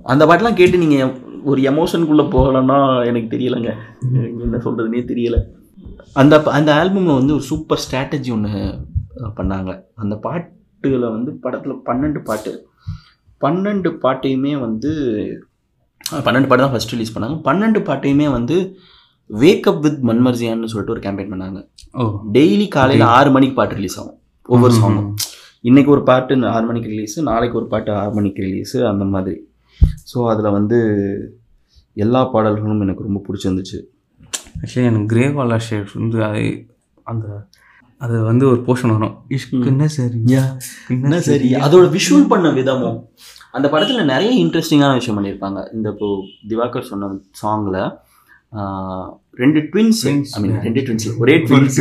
அந்த 0.03 0.27
பாட்டெல்லாம் 0.27 0.61
கேட்டு 0.61 0.79
நீங்க 0.79 1.13
ஒரு 1.45 1.61
எமோஷனுக்குள்ள 1.63 2.23
போகலன்னா 2.35 2.79
எனக்கு 3.07 3.37
தெரியலங்க. 3.37 3.71
என்ன 4.45 4.57
சொல்றதுனே 4.65 5.03
தெரியல. 5.11 5.39
அந்த 6.15 6.43
அந்த 6.59 6.71
ஆல்பம்ல 6.75 7.15
வந்து 7.15 7.33
ஒரு 7.33 7.43
சூப்பர் 7.43 7.85
ஸ்ட்ராட்டஜி 7.85 8.31
ஒன்று 8.33 8.61
பண்ணாங்க. 9.39 9.73
அந்த 9.95 10.17
பாட்டுகளை 10.17 11.09
வந்து 11.09 11.33
படத்துல 11.43 11.81
பன்னெண்டு 11.87 12.25
பாட்டு. 12.25 12.53
பன்னெண்டு 13.41 13.91
பாட்டையுமே 14.03 14.53
வந்து 14.59 14.91
பன்னெண்டு 16.27 16.49
பாட்டு 16.49 16.65
தான் 16.65 16.73
ஃபர்ஸ்ட் 16.73 16.93
ரிலீஸ் 16.95 17.15
பண்ணாங்க. 17.15 17.37
பன்னெண்டு 17.43 17.81
பாட்டையுமே 17.89 18.27
வந்து 18.31 18.57
வேக்கப் 19.31 19.81
வித் 19.81 20.01
மன்மர்ஜியான்னு 20.09 20.71
சொல்லிட்டு 20.73 20.95
ஒரு 20.95 21.03
கேம்பெயின் 21.05 21.33
பண்ணாங்க. 21.33 21.61
ஓ. 21.95 22.05
டெய்லி 22.37 22.67
காலையில் 22.69 23.07
ஆறு 23.17 23.31
மணிக்கு 23.31 23.55
பாட்டு 23.55 23.75
ரிலீஸ் 23.75 23.99
ஆகும். 23.99 24.19
ஒவ்வொரு 24.49 24.75
சாங்கும் 24.75 25.09
இன்னைக்கு 25.65 25.91
ஒரு 25.91 26.03
பாட்டு 26.03 26.35
ஆறு 26.49 26.65
மணிக்கு 26.67 26.93
ரிலீஸு 26.93 27.19
நாளைக்கு 27.23 27.57
ஒரு 27.57 27.67
பாட்டு 27.67 27.91
ஆறு 27.93 28.13
மணிக்கு 28.15 28.41
ரிலீஸு 28.43 28.79
அந்த 28.89 29.05
மாதிரி. 29.15 29.37
ஸோ 30.11 30.19
அதில் 30.33 30.55
வந்து 30.59 30.79
எல்லா 31.97 32.21
பாடல்களும் 32.33 32.81
எனக்கு 32.81 33.03
ரொம்ப 33.03 33.21
பிடிச்சிருந்துச்சு. 33.27 33.79
ஆக்சுவலி 34.61 34.89
எனக்கு 34.91 35.09
கிரேவாலா 35.15 35.59
ஷேட் 35.67 35.95
வந்து 35.97 36.19
அது 36.25 36.43
அந்த 37.07 37.27
அது 38.01 38.15
வந்து 38.23 38.45
ஒரு 38.49 38.61
போர்ஷன் 38.67 38.93
வரும். 38.95 39.13
இஷ்குன்னு 39.31 39.87
சரி 39.97 40.19
என்ன 40.95 41.19
சரி? 41.21 41.49
அதோட 41.65 41.85
விஷுவல் 41.97 42.31
பண்ண 42.33 42.49
விதமும். 42.51 42.97
அந்த 43.55 43.67
படத்தில் 43.73 44.11
நிறைய 44.13 44.31
இன்ட்ரெஸ்டிங்கான 44.45 44.95
விஷயம் 45.01 45.19
பண்ணியிருப்பாங்க 45.19 45.61
இந்த 45.77 45.89
இப்போ 45.95 46.09
திவாகர் 46.51 46.91
சொன்ன 46.91 47.11
சாங்கில் 47.43 47.79
ரெண்டு 49.43 49.61
ட்வின்ஸ். 49.71 50.01
ஐ 50.37 50.41
மீன் 50.43 50.59
ரெண்டு 50.67 50.83
ட்வின்ஸ் 50.87 51.07
ஒரே 51.23 51.35
ட்வின்ஸ் 51.47 51.79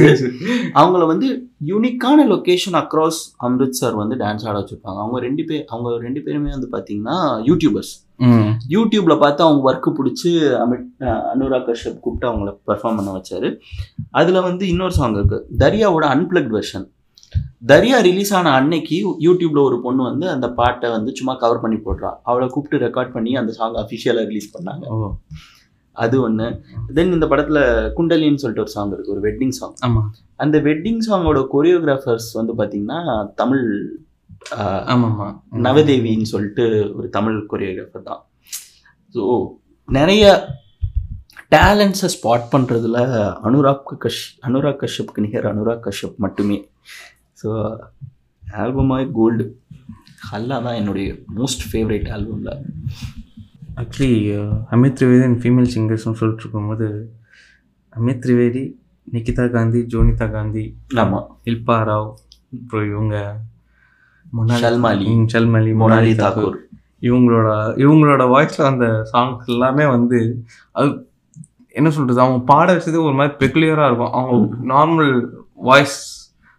அவங்கள 0.80 1.04
வந்து 1.12 1.28
யூனிக்கான 1.72 2.26
லொக்கேஷன் 2.32 2.78
அக்ராஸ் 2.82 3.20
அம்ரித்சர் 3.48 3.98
வந்து 4.00 4.16
டான்ஸ் 4.22 4.46
ஆட 4.48 4.56
வச்சிருப்பாங்க. 4.60 5.00
அவங்க 5.04 5.20
ரெண்டு 5.28 5.44
பேர் 5.50 5.66
அவங்க 5.74 5.92
ரெண்டு 6.06 6.22
பேருமே 6.26 6.52
வந்து 6.56 6.70
பார்த்தீங்கன்னா 6.76 7.18
யூடியூபர்ஸ் 7.50 7.94
யூடியூப்ல 8.76 9.16
பார்த்து 9.24 9.46
அவங்க 9.46 9.62
ஒர்க்கு 9.70 9.92
பிடிச்சி 10.00 10.32
அமித் 10.64 10.88
அனுராக் 11.34 11.68
கஷ்யப் 11.70 12.02
கூப்பிட்டு 12.04 12.30
அவங்கள 12.32 12.52
பெர்ஃபார்ம் 12.70 12.98
பண்ண 13.00 13.14
வச்சாரு. 13.20 13.50
அதுல 14.22 14.42
வந்து 14.50 14.66
இன்னொரு 14.74 14.96
சாங் 15.00 15.18
இருக்கு. 15.20 15.40
தரியாவோட 15.64 16.08
அன்பிளக்ட் 16.16 16.54
வெர்ஷன் 16.58 16.88
தரியா 17.72 17.98
ரிலீஸ் 18.08 18.32
ஆன 18.38 18.52
அன்னைக்கு 18.60 18.98
யூடியூப்ல 19.26 19.60
ஒரு 19.70 19.78
பொண்ணு 19.86 20.02
வந்து 20.10 20.26
அந்த 20.36 20.48
பாட்டை 20.60 20.88
வந்து 20.96 21.12
சும்மா 21.20 21.34
கவர் 21.44 21.62
பண்ணி 21.64 21.78
போடுறா. 21.86 22.12
அவளை 22.30 22.48
கூப்பிட்டு 22.54 22.84
ரெக்கார்ட் 22.86 23.14
பண்ணி 23.16 23.34
அந்த 23.42 23.52
சாங் 23.60 23.78
அஃபிஷியலாக 23.84 24.30
ரிலீஸ் 24.32 24.54
பண்ணாங்க. 24.56 24.86
அது 26.04 26.16
ஒன்று 26.26 26.48
தென் 26.98 27.16
இந்த 27.18 27.26
படத்துல 27.32 27.60
குண்டலின்னு 27.98 28.42
சொல்லிட்டு 28.44 28.66
ஒரு 28.66 28.74
சாங் 28.76 28.94
இருக்கு 28.96 29.14
ஒரு 29.16 29.24
வெட்டிங் 29.28 29.56
சாங் 29.60 29.76
ஆமா. 29.88 30.02
அந்த 30.44 30.58
வெட்டிங் 30.68 31.02
சாங்கோட 31.08 31.42
கொரியோகிராஃபர்ஸ் 31.54 32.30
வந்து 32.40 32.54
பார்த்தீங்கன்னா 32.60 33.00
தமிழ் 33.42 33.66
ஆமாம்மா. 34.94 35.28
நவதேவின்னு 35.68 36.32
சொல்லிட்டு 36.34 36.66
ஒரு 36.98 37.08
தமிழ் 37.18 37.38
கொரியோகிராஃபர் 37.52 38.08
தான். 38.10 38.22
ஸோ 39.16 39.24
நிறைய 39.90 40.26
டேலண்ட்ஸை 41.54 42.10
ஸ்பாட் 42.16 42.46
பண்ணுறதுல 42.54 43.00
அனுராக் 43.48 43.92
கஷ் 44.04 44.24
அனுராக் 44.48 44.82
கஷ்யப்க்கு 44.84 45.24
நிகர் 45.26 45.48
அனுராக் 45.52 45.86
கஷ்யப் 45.88 46.18
மட்டுமே. 46.26 46.58
ஸோ 47.44 47.50
ஆல்பமாய் 48.44 49.06
கோல்டு 49.14 49.46
ஹல்லா 50.28 50.58
தான் 50.62 50.76
என்னுடைய 50.76 51.08
most 51.38 51.64
favourite 51.70 52.08
ஆல்பமில் 52.10 52.52
actually 53.78 54.20
Amit 54.72 54.98
Trivedi 54.98 55.24
and 55.24 55.40
female 55.42 55.72
சிங்கர்ஸ்னு 55.74 56.20
சொல்லிட்டு 56.20 56.44
இருக்கும்போது 56.44 56.88
அமித் 57.94 58.22
திரிவேதி 58.24 58.64
நிகிதா 59.08 59.46
காந்தி 59.52 59.80
ஜோனிதா 59.90 60.28
காந்தி 60.32 60.66
ஆமாம் 60.98 61.28
இல்பா 61.46 61.78
ராவ் 61.84 62.10
அப்புறம் 62.56 62.88
இவங்க 62.90 63.16
மொனாலி- 64.26 64.64
ஷல்மாலி 65.34 65.72
மொனாலி 65.82 66.14
தாக்கூர் 66.22 66.60
இவங்களோட 67.02 67.50
இவங்களோட 67.78 68.24
வாய்ஸில் 68.30 68.70
அந்த 68.70 68.86
சாங்ஸ் 69.12 69.50
எல்லாமே 69.50 69.86
வந்து 69.88 70.20
அது 70.72 70.90
என்ன 71.76 71.90
சொல்கிறது 71.90 72.22
அவங்க 72.22 72.40
பாட 72.46 72.68
வச்சது 72.74 72.98
ஒரு 73.04 73.14
மாதிரி 73.14 73.34
பெக்குலியராக 73.40 73.90
இருக்கும். 73.90 74.14
அவங்க 74.14 74.42
நார்மல் 74.66 75.12
வாய்ஸ் 75.62 75.98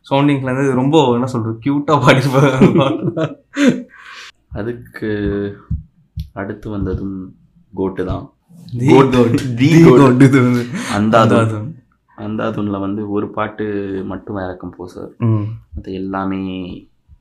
சவுண்டிங்லேருந்து 0.07 0.75
ரொம்ப 0.75 0.97
என்ன 1.15 1.29
சொல்கிறது 1.33 1.63
க்யூட்டாக 1.65 1.99
பாடிருப்பாங்க 2.03 3.29
அதுக்கு 4.59 5.11
அடுத்து 6.35 6.67
வந்ததும் 6.71 7.17
கோட்டு 7.73 8.03
தான். 8.05 8.25
அந்தாதும். 10.97 11.69
அந்தாதுன்ல 12.19 12.77
வந்து 12.81 13.03
ஒரு 13.11 13.27
பாட்டு 13.31 13.65
மட்டும் 14.07 14.39
வேற 14.39 14.51
கம்போசர் 14.61 15.11
ம். 15.27 15.47
மற்ற 15.73 15.89
எல்லாமே 15.93 16.41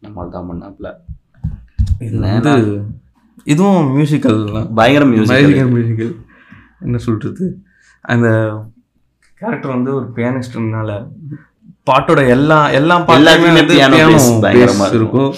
நம்மால் 0.02 0.34
தான் 0.34 0.50
வந்து 0.50 0.92
இதுவும் 3.48 3.88
மியூசிக்கல் 3.94 4.40
பயங்கர 4.76 5.04
மியூசிக் 5.06 5.32
மியூசிக்கல் 5.34 5.72
மியூசிக்கல் 5.74 6.14
என்ன 6.82 6.98
சொல்றது? 7.06 7.46
அந்த 8.06 8.28
கேரக்டர் 9.42 9.76
வந்து 9.76 9.92
ஒரு 9.94 10.08
பியானிஸ்ட்னால 10.16 10.92
பாட்டோட 11.88 12.22
எல்லா 12.36 12.58
எல்லா 12.80 12.96
பாட்டுமே 13.08 13.50
இருக்கும். 15.00 15.32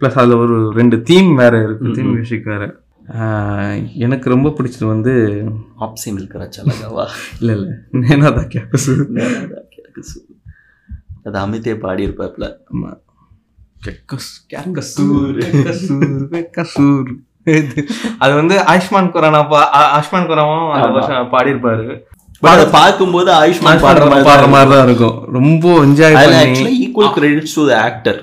ப்ளஸ் 0.00 0.18
அதில் 0.22 0.40
ஒரு 0.44 0.56
ரெண்டு 0.78 0.96
தீம் 1.10 1.30
வேற 1.42 1.54
இருக்கு 1.66 1.94
தீம் 1.98 2.10
மியூசிக் 2.16 2.50
வேற. 2.52 2.64
எனக்கு 4.04 4.26
ரொம்ப 4.34 4.48
பிடிச்சது 4.56 4.86
வந்து 4.92 5.12
ஆப்ஷன் 5.86 6.18
இருக்கிற 6.20 6.48
சலகவா 6.56 7.04
இல்லை 7.40 7.54
இல்லை. 7.58 7.72
நேனா 8.02 8.30
தான் 8.38 8.50
கேப்பஸ் 8.54 8.88
அது 11.26 11.36
அமித்தே 11.44 11.74
பாடி 11.84 12.02
இருப்பாப்ல 12.06 12.46
ஆமா 12.72 12.90
கெக்கஸ் 13.86 14.30
கேக்கசூர் 14.52 15.38
கெக்கசூர் 15.44 16.20
கெக்கசூர் 16.34 17.10
அது 18.24 18.32
வந்து 18.40 18.54
ஆயுஷ்மான் 18.72 19.10
குரானா 19.16 19.40
பா 19.50 19.60
ஆயுஷ்மான் 19.96 20.28
குரானும் 20.30 20.70
அந்த 20.76 20.88
வருஷம் 20.96 21.32
பாடியிருப்பாரு. 21.34 21.86
பட் 21.90 22.15
அதை 22.42 22.64
பார்க்கும்போது 22.78 23.30
ஆயுஷ்மான் 23.40 23.84
பாடுற 23.84 24.06
மாதிரி 24.10 24.26
பாடுற 24.28 24.46
மாதிரி 24.54 24.70
தான் 24.72 24.86
இருக்கும். 24.88 25.16
ரொம்ப 25.36 25.66
என்ஜாய் 25.86 26.16
பண்ணி. 26.22 26.64
Equal 26.84 27.12
credits 27.16 27.56
to 27.58 27.62
the 27.70 27.74
actor 27.86 28.18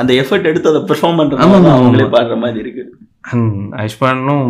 அந்த 0.00 0.10
எஃபர்ட் 0.22 0.48
எடுத்து 0.50 0.70
அதை 0.72 0.80
பெர்ஃபார்ம் 0.88 1.20
ஆமா, 1.44 1.58
அவங்களே 1.76 2.06
பாடுற 2.16 2.36
மாதிரி 2.44 2.58
இருக்கு. 2.64 2.84
ஆயுஷ்மானும் 3.82 4.48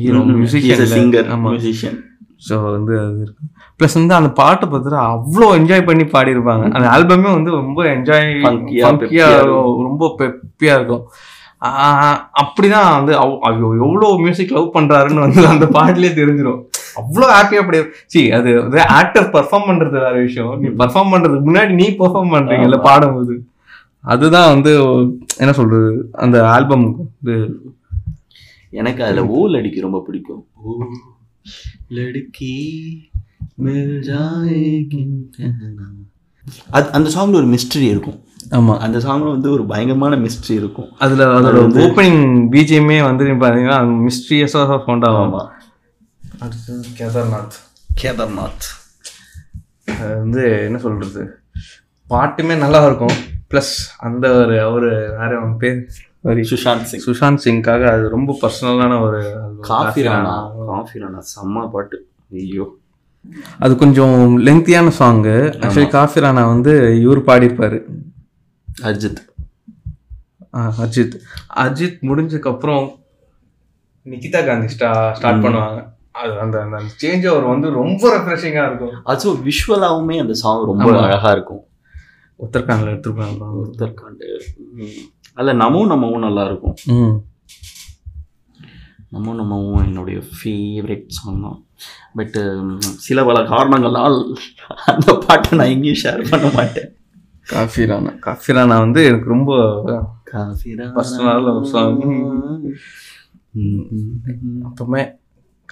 ஹீரோ 0.00 0.22
சிங்கர் 0.54 0.80
மியூசிக் 0.86 1.30
ஆமா. 1.36 1.50
மியூசிஷியன் 1.52 1.98
ஸோ 2.46 2.54
வந்து 2.76 2.94
அது 3.02 3.18
இருக்கும் 3.24 3.50
ப்ளஸ் 3.78 3.96
வந்து 3.98 4.16
அந்த 4.20 4.30
பாட்டை 4.40 4.66
பார்த்துட்டு 4.70 4.98
அவ்வளோ 5.10 5.46
என்ஜாய் 5.58 5.86
பண்ணி 5.88 6.04
பாடியிருப்பாங்க. 6.14 6.64
அந்த 6.76 6.86
ஆல்பமே 6.94 7.30
வந்து 7.36 7.50
ரொம்ப 7.58 7.80
என்ஜாய் 7.94 8.26
இருக்கும். 8.30 9.84
ரொம்ப 9.88 10.08
பெப்பியா 10.20 10.74
இருக்கும். 10.78 11.04
அப்படிதான் 12.42 12.88
வந்து 12.98 13.12
எவ்வளோ 13.86 14.08
மியூசிக் 14.24 14.54
லவ் 14.56 14.74
பண்றாருன்னு 14.76 15.24
வந்து 15.26 15.42
அந்த 15.54 15.66
பாட்டிலே 15.76 16.10
தெரிஞ்சிடும் 16.20 16.62
அவ்வளோ 16.96 17.26
ஹாப்பியா 17.28 17.60
அப்படி 17.62 17.78
சி 18.06 18.32
அது 18.32 18.50
ஆக்டர் 18.86 19.30
பர்ஃபார்ம் 19.30 19.68
பண்றது 19.68 19.90
வேற 19.90 20.20
விஷயம். 20.20 20.60
நீ 20.60 20.68
பர்ஃபார்ம் 20.68 21.12
பண்றதுக்கு 21.12 21.48
முன்னாடி 21.50 21.72
நீ 21.72 21.88
பெர்ஃபார்ம் 21.90 22.34
பண்றீங்கல்ல 22.34 22.80
பாடும்போது. 22.82 23.44
அதுதான் 24.00 24.48
வந்து 24.48 24.70
என்ன 25.38 25.52
சொல்றது 25.52 26.10
அந்த 26.12 26.48
ஆல்பம் 26.48 26.86
வந்து 26.98 27.36
எனக்கு 28.70 29.04
அதுல 29.04 29.26
ஓ 29.26 29.48
லடிக்கு 29.48 29.80
ரொம்ப 29.80 30.02
பிடிக்கும். 30.06 30.46
ஓ 30.64 30.78
லடுக்கி. 31.94 32.54
அது 36.70 36.90
அந்த 36.92 37.10
சாங்ல 37.14 37.34
ஒரு 37.34 37.46
மிஸ்ட்ரி 37.46 37.82
இருக்கும். 37.82 38.18
ஆமா. 38.50 38.78
அந்த 38.78 38.98
சாங்ல 38.98 39.30
வந்து 39.30 39.50
ஒரு 39.50 39.64
பயங்கரமான 39.64 40.16
மிஸ்ட்ரி 40.16 40.50
இருக்கும். 40.50 40.88
அதுல 40.98 41.26
அதோட 41.40 41.60
ஓப்பனிங் 41.84 42.24
பிஜிஎம்மே 42.52 43.02
வந்து 43.02 43.24
நீ 43.24 43.30
பாத்தீங்கன்னா 43.30 44.08
மிஸ்ட்ரியஸா 44.08 44.82
சவுண்ட் 46.50 46.84
ஆகும் 46.84 46.84
ஆமா 46.84 46.84
அடுத்து 46.84 46.84
கேதார்நாத். 46.98 47.56
கேதார்நாத். 48.02 48.80
அது 49.84 50.18
வந்து 50.18 50.62
என்ன 50.64 50.78
சொல்றது? 50.78 51.38
பாட்டுமே 52.10 52.56
நல்லா 52.56 52.86
இருக்கும் 52.86 53.16
ப்ளஸ் 53.50 53.72
அந்த 53.98 54.32
ஒரு 54.32 54.60
அவரு 54.60 54.88
வேற 54.90 55.38
அவன் 55.38 55.56
பேர் 55.56 55.88
சுஷாந்த் 56.24 56.82
சிங். 56.82 57.00
சுஷாந்த் 57.06 57.38
சிங்காக 57.44 57.90
அது 57.90 58.08
ரொம்ப 58.08 58.38
பர்சனலான 58.42 59.00
ஒரு. 59.00 59.40
காஃபி 59.60 60.06
ராணா. 60.06 60.66
காஃபி 60.66 61.00
செம்ம 61.00 61.70
பாட்டு. 61.70 62.08
ஐயோ. 62.32 62.76
அது 63.58 63.76
கொஞ்சம் 63.76 64.46
லெங்க்தியான 64.46 64.92
சாங்கு 64.98 65.54
ஆக்சுவலி 65.60 65.88
காஃபி 65.88 66.20
ராணா 66.20 66.46
வந்து 66.46 67.00
இவர் 67.00 67.24
பாடியிருப்பாரு. 67.24 67.84
அஜித். 68.82 69.16
அஜித். 70.52 71.20
அஜித் 71.56 71.98
முடிஞ்சதுக்கு 72.02 72.48
அப்புறம் 72.48 72.98
நிகிதா 74.04 74.46
காந்தி 74.46 74.66
ஸ்டா 74.66 75.12
ஸ்டார்ட் 75.12 75.44
பண்ணுவாங்க. 75.44 75.91
அது 76.12 76.40
அந்த 76.40 76.62
அந்த 76.62 76.78
சேஞ்ச் 77.02 77.30
ஓவர் 77.30 77.44
வந்து 77.44 77.70
ரொம்ப 77.70 78.16
ரெஃப்ரெஷிங்காக 78.16 78.66
இருக்கும். 78.66 78.94
அதுவும் 79.04 79.44
விஷுவலாவுமே 79.46 80.20
அந்த 80.20 80.34
சாங் 80.34 80.64
ரொம்ப 80.64 80.84
ஆமா. 80.84 81.02
அழகா 81.02 81.30
இருக்கும். 81.30 81.64
உத்தரகாண்டில் 82.38 82.90
எடுத்துருப்பாங்க. 82.92 83.38
உத்தரகாண்ட். 83.62 84.24
அதுல 85.34 85.54
நமோ 85.64 85.86
நமவும் 85.92 86.24
நல்லா 86.26 86.44
இருக்கும். 86.44 86.76
நமோ 89.12 89.32
நமவும் 89.40 89.84
என்னுடைய 89.84 90.22
ஃபேவரட் 90.36 91.04
சாங் 91.06 91.42
தான். 91.42 91.66
பட் 92.14 92.36
சில 93.06 93.24
பல 93.24 93.44
காரணங்களால் 93.44 94.36
அந்த 94.86 95.14
பாட்டை 95.26 95.58
நான் 95.58 95.68
எங்கேயும் 95.68 96.02
ஷேர் 96.02 96.30
பண்ண 96.30 96.50
மாட்டேன். 96.54 96.90
காஃபி 97.46 97.82
ராணா 97.82 98.18
காஃபி 98.18 98.52
ராணா 98.52 98.78
வந்து 98.78 99.04
எனக்கு 99.04 99.28
ரொம்ப 99.28 99.52
Personal 100.34 101.40
love 101.46 101.64
song. 101.66 101.96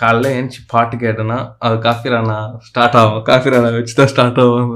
காலைல 0.00 0.28
ஏஞ்சி 0.38 0.60
பாட்டு 0.72 0.96
கேட்டேன்னா 0.96 1.38
அது 1.66 1.76
காஃபி 1.86 2.08
ராணா 2.14 2.36
ஸ்டார்ட் 2.68 2.98
ஆகும். 3.00 3.22
காஃபி 3.28 3.50
ராணா 3.50 3.70
வச்சு 3.76 3.94
தான் 3.98 4.10
ஸ்டார்ட் 4.12 4.40
ஆகும். 4.44 4.72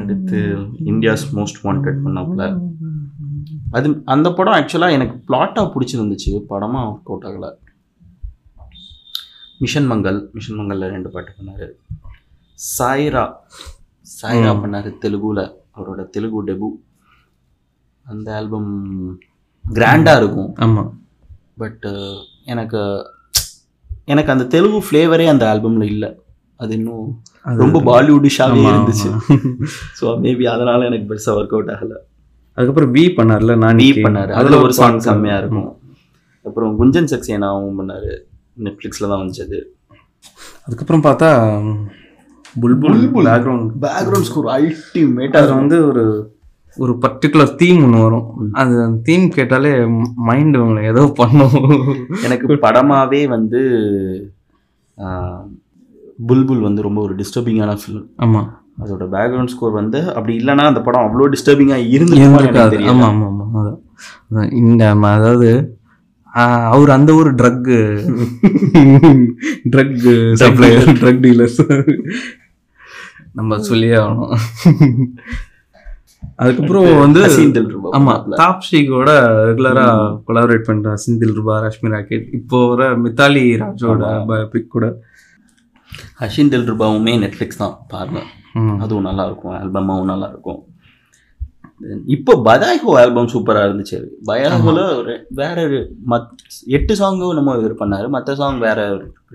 அடுத்து 0.00 0.38
இந்தியாஸ் 0.90 1.24
மோஸ்ட் 1.36 1.62
வாண்டட் 1.62 2.02
பண்ணாப்புல. 2.04 2.44
அது 3.76 3.88
அந்த 4.14 4.28
படம் 4.38 4.56
ஆக்சுவலாக 4.58 4.96
எனக்கு 4.98 5.16
பிளாட்டாக 5.28 5.72
பிடிச்சிருந்துச்சு. 5.74 6.32
படமாக 6.52 7.00
அவுட் 7.06 7.26
ஆகலை. 7.30 7.50
மிஷன் 9.62 9.88
மங்கல் 9.90 10.20
மிஷன் 10.36 10.58
மங்கல்ல 10.58 10.88
ரெண்டு 10.94 11.08
பாட்டு 11.14 11.32
பண்ணாரு. 11.38 11.68
சாய்ரா 12.78 13.24
சாய்ரா 14.20 14.52
பண்ணாரு 14.62 14.90
தெலுங்குல. 15.04 15.42
அவரோட 15.76 16.02
தெலுங்கு 16.14 16.40
டெபு 16.50 16.68
அந்த 18.04 18.28
ஆல்பம் 18.36 18.72
கிராண்டாக 19.64 20.20
இருக்கும். 20.22 20.50
ஆமாம் 20.64 20.90
பட் 21.62 21.86
எனக்கு 22.52 22.80
எனக்கு 24.12 24.32
அந்த 24.34 24.44
தெலுங்கு 24.54 24.80
ஃப்ளேவரே 24.86 25.26
அந்த 25.32 25.44
ஆல்பம்ல 25.52 25.86
இல்லை. 25.94 26.10
அது 26.60 26.72
இன்னும் 26.78 27.08
ரொம்ப 27.62 27.80
பாலிவுட்டிஷாகவே 27.88 28.64
இருந்துச்சு. 28.72 29.08
ஸோ 29.98 30.06
மேபி 30.24 30.46
அதனால 30.54 30.86
எனக்கு 30.90 31.08
பெருசாக 31.10 31.38
ஒர்க் 31.40 31.54
அவுட் 31.56 31.72
ஆகலை. 31.74 31.98
அதுக்கப்புறம் 32.56 32.92
பி 32.96 33.04
பண்ணார்ல 33.18 33.54
நான் 33.64 33.82
பி 33.82 33.90
பண்ணாரு. 34.06 34.32
அதுல 34.40 34.58
ஒரு 34.64 34.74
சாங் 34.80 35.04
செம்மையா 35.08 35.36
இருக்கும். 35.42 35.68
அப்புறம் 36.44 36.72
குஞ்சன் 36.80 37.12
சக்சேனாவும் 37.14 37.78
பண்ணாரு. 37.80 38.12
நெட்ஃப்ளிக்ஸ்ல 38.66 39.08
தான் 39.10 39.20
வந்துச்சு 39.22 39.60
அதுக்கப்புறம் 40.66 41.04
பார்த்தா 41.06 41.28
புல்புல் 42.62 42.98
பேக்ரவுண்ட் 43.28 43.68
பேக்ரவுண்ட் 43.84 44.28
ஸ்கோர் 44.28 44.48
அல்டிமேட்டா 44.56 45.40
அதில் 45.40 45.58
வந்து 45.60 45.76
ஒரு 45.90 46.04
ஒரு 46.82 46.92
பர்டிகுலர் 47.04 47.52
தீம் 47.60 47.80
ஒன்று 47.84 48.02
வரும். 48.04 48.26
அது 48.60 48.74
அந்த 48.84 48.98
தீம் 49.08 49.26
கேட்டாலே 49.36 49.72
மைண்ட் 50.28 50.60
உங்களை 50.62 50.82
ஏதோ 50.92 51.02
பண்ணும். 51.20 51.56
எனக்கு 52.26 52.58
படமாவே 52.66 53.22
வந்து 53.36 53.60
புல்புல் 56.28 56.62
வந்து 56.66 56.86
ரொம்ப 56.86 57.00
ஒரு 57.06 57.14
டிஸ்டர்பிங்கான 57.20 57.74
ஃபிலிம் 57.80 58.06
ஆமாம் 58.24 58.48
அதோட 58.82 59.04
பேக்ரவுண்ட் 59.14 59.52
ஸ்கோர் 59.52 59.78
வந்து 59.80 60.00
அப்படி 60.14 60.32
இல்லைன்னா 60.40 60.64
அந்த 60.70 60.80
படம் 60.86 61.06
அவ்வளோ 61.06 61.28
டிஸ்டர்பிங்கா 61.34 61.78
இருந்து 61.94 62.16
ஆமாம் 62.92 63.08
ஆமாம் 63.10 63.26
ஆமாம் 63.30 63.56
அதான். 63.60 64.50
இந்த 64.62 64.82
அதாவது 65.16 65.50
அவர் 66.72 66.90
அந்த 66.96 67.10
ஒரு 67.20 67.30
drug 67.40 67.70
drug 69.74 70.06
supplier 70.42 70.88
drug 71.00 71.22
dealers 71.26 71.60
நம்ம 73.38 73.58
சொல்லியே 73.70 73.96
ஆகணும். 74.02 74.32
அதுக்கப்புறம் 76.42 76.86
வந்து 77.04 77.20
ஆமா 77.98 78.14
தாப்ஸி 78.40 78.80
கூட 78.92 79.10
ரெகுலரா 79.48 79.86
கொலாபரேட் 80.26 80.68
பண்ற 80.68 80.94
சிந்தில் 81.04 81.36
ரூபா 81.38 81.54
ரஷ்மி 81.66 81.90
ராக்கெட். 81.94 82.26
இப்போ 82.38 82.58
வர 82.70 82.88
மித்தாலி 83.04 83.44
ராஜோட 83.62 84.12
பிக் 84.54 84.72
கூட. 84.76 84.86
ஹஷின் 86.22 86.50
தில் 86.52 86.68
ரூபாவுமே 86.72 87.14
நெட்ஃப்ளிக்ஸ் 87.24 87.62
தான் 87.62 87.76
பாருங்க. 87.94 88.20
அதுவும் 88.84 89.08
நல்லா 89.08 89.24
இருக்கும் 89.28 89.54
ஆல்பமாவும் 89.60 90.10
நல்லா 90.12 90.28
இருக்கும் 90.32 90.60
இப்போ 92.14 92.32
பதாய்கோ 92.46 92.92
ஆல்பம் 93.00 93.28
சூப்பரா 93.32 93.60
இருந்துச்சு. 93.66 93.98
பயாகோல 94.28 94.78
ஒரு 95.00 95.12
வேற 95.40 95.56
ஒரு 95.66 95.80
மத் 96.12 96.30
எட்டு 96.76 96.94
சாங்கும் 97.00 97.36
நம்ம 97.38 97.54
இது 97.58 97.76
பண்ணாரு. 97.82 98.06
மற்ற 98.14 98.34
சாங் 98.40 98.58
வேற 98.64 98.78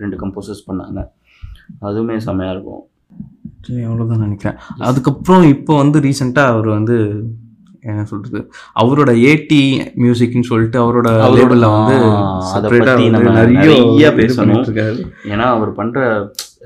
ரெண்டு 0.02 0.18
கம்போசர்ஸ் 0.24 0.68
பண்ணாங்க. 0.70 1.02
அதுவுமே 1.88 2.18
செமையா 2.26 2.52
இருக்கும். 2.56 2.84
சரி, 3.64 3.82
அவ்வளவுதான் 3.82 4.20
நினைக்கிறேன். 4.20 4.58
அதுக்கப்புறம் 4.80 5.44
இப்போ 5.48 5.78
வந்து 5.78 6.00
ரீசெண்டா 6.00 6.44
அவர் 6.46 6.68
வந்து 6.68 6.98
என்ன 7.84 8.06
சொல்றது? 8.06 8.40
அவரோட 8.82 9.18
ஏடி 9.22 9.60
மியூசிக்னு 9.98 10.40
சொல்லிட்டு 10.42 10.78
அவரோட 10.84 11.10
லேபிள்ல 11.34 11.68
வந்து 11.72 11.96
அதை 12.54 12.70
வந்து 12.80 13.10
நம்ம 13.10 13.32
நிறைய 13.40 14.10
பேசணும். 14.12 14.64
ஏன்னா 15.26 15.46
அவர் 15.50 15.72
பண்ற 15.72 16.00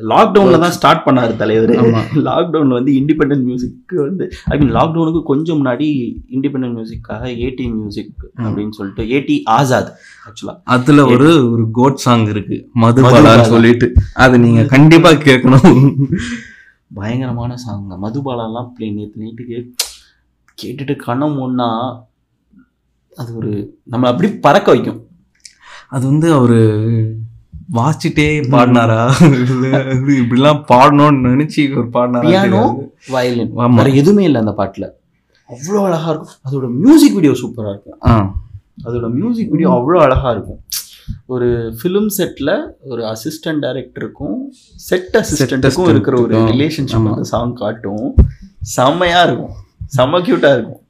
லாக்டவுன்ல 0.10 0.60
தான் 0.60 0.72
ஸ்டார்ட் 0.72 1.06
பண்ணாரு 1.06 1.36
தலைவர். 1.36 1.72
ஆமா. 1.76 2.02
லாக்டவுன்ல 2.28 2.68
வந்து 2.70 2.92
இண்டிபெண்டன்ட் 2.92 3.44
மியூசிக் 3.44 3.94
வந்து 3.96 4.26
ஐ 4.46 4.58
மீன் 4.58 4.74
லாக்டவுனுக்கு 4.76 5.24
கொஞ்சம் 5.24 5.66
முன்னாடி 5.66 5.88
இண்டிபெண்டன்ட் 6.32 6.76
மியூசிக்காக 6.78 7.24
ஏடி 7.38 7.68
மியூசிக் 7.72 8.12
அப்படின்னு 8.40 8.70
சொல்லிட்டு 8.70 9.10
ஏடி 9.10 9.44
ஆசாத் 9.52 9.90
ஆக்சுவலா 10.28 10.56
அதுல 10.64 11.06
ஒரு 11.06 11.52
ஒரு 11.52 11.72
கோட் 11.72 11.96
சாங் 11.96 12.28
இருக்கு. 12.28 12.58
மதுபாலான்னு 12.82 13.24
மதுபாலா. 13.24 13.42
சொல்லிட்டு. 13.48 13.90
அது 14.14 14.40
நீங்க 14.40 14.64
கண்டிப்பா 14.66 15.12
கேட்கணும். 15.12 15.68
பயங்கரமான 16.94 17.58
சாங் 17.58 17.90
மதுபாலாலாம் 18.04 18.70
பிளே 18.76 18.90
நேற்று 18.92 19.24
நைட்டுக்கு 19.24 19.58
கேட்டுட்டு 20.62 20.96
கண்ணம் 21.08 21.40
ஒன்னா 21.46 22.00
அது 23.18 23.36
ஒரு 23.36 23.80
நம்ம 23.84 24.08
அப்படி 24.08 24.30
பறக்க 24.32 24.72
வைக்கும். 24.72 25.08
அது 25.90 26.06
வந்து 26.08 26.34
அவரு 26.34 26.60
வாசிச்சிட்டே 27.74 28.28
பாடினாரா? 28.54 29.10
இப்படிலாம் 30.08 30.64
பாடணும்னு 30.72 31.28
நினைச்சு 31.28 31.78
ஒரு 31.78 31.88
பாடினாரா 31.88 32.26
பியானோ. 32.26 32.90
வயலின். 33.10 33.54
வேற 33.54 33.90
எதுவுமே 33.90 34.24
இல்லை 34.24 34.40
அந்த 34.40 34.54
பாட்டில். 34.54 34.94
அவ்வளோ 35.50 35.84
அழகா 35.84 36.10
இருக்கும். 36.10 36.36
அதோட 36.50 36.70
மியூசிக் 36.74 37.14
வீடியோ 37.14 37.34
சூப்பராக 37.34 37.74
இருக்கும். 37.76 38.34
அதோட 38.86 39.14
மியூசிக் 39.14 39.50
வீடியோ 39.50 39.70
அவ்வளோ 39.70 40.00
அழகா 40.02 40.32
இருக்கும். 40.32 40.60
ஒரு 41.26 41.78
ஃபிலிம் 41.84 42.08
செட்டில் 42.18 42.70
ஒரு 42.80 43.04
அசிஸ்டன்ட் 43.04 43.62
டைரக்டருக்கும் 43.62 44.36
செட் 44.76 45.08
அசிஸ்டண்ட்டுக்கும் 45.14 45.90
இருக்கிற 45.90 46.22
ஒரு. 46.22 46.38
ரிலேஷன்ஷிப். 46.38 47.10
அந்த 47.10 47.24
சாங் 47.24 47.56
காட்டும். 47.56 48.16
செம்மையா 48.62 49.24
இருக்கும். 49.24 49.52
செம்ம 49.98 50.22
க்யூட்டாக 50.22 50.54
இருக்கும். 50.54 50.82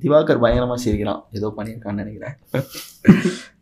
திவாகர் 0.00 0.40
பயங்கரமா 0.40 0.74
சிரிக்கிறான். 0.74 1.24
ஏதோ 1.32 1.54
பண்ணியிருக்கான்னு 1.56 1.92
நினைக்கிறேன். 1.92 2.36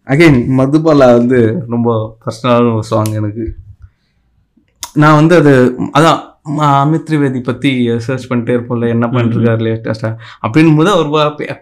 அகைன் 0.07 0.61
மதுபாலா 0.61 1.13
வந்து 1.17 1.65
ரொம்ப 1.69 2.17
பர்சனலான 2.25 2.73
ஒரு 2.73 2.85
சாங் 2.85 3.13
எனக்கு. 3.13 3.55
நான் 4.93 5.15
வந்து 5.15 5.37
அது 5.37 5.75
அதான் 5.93 6.32
அமித் 6.47 7.05
திரிவேதி 7.05 7.41
பற்றி 7.43 7.71
சர்ச் 8.05 8.29
பண்ணிட்டே 8.29 8.55
இருப்போம்ல 8.55 8.87
என்ன 8.93 9.07
பண்ணிருக்காரு 9.11 9.63
லேட்டஸ்ட்டாக 9.67 10.15
அப்படின்னு 10.43 10.73
போது 10.79 10.93
ஒரு 10.97 11.11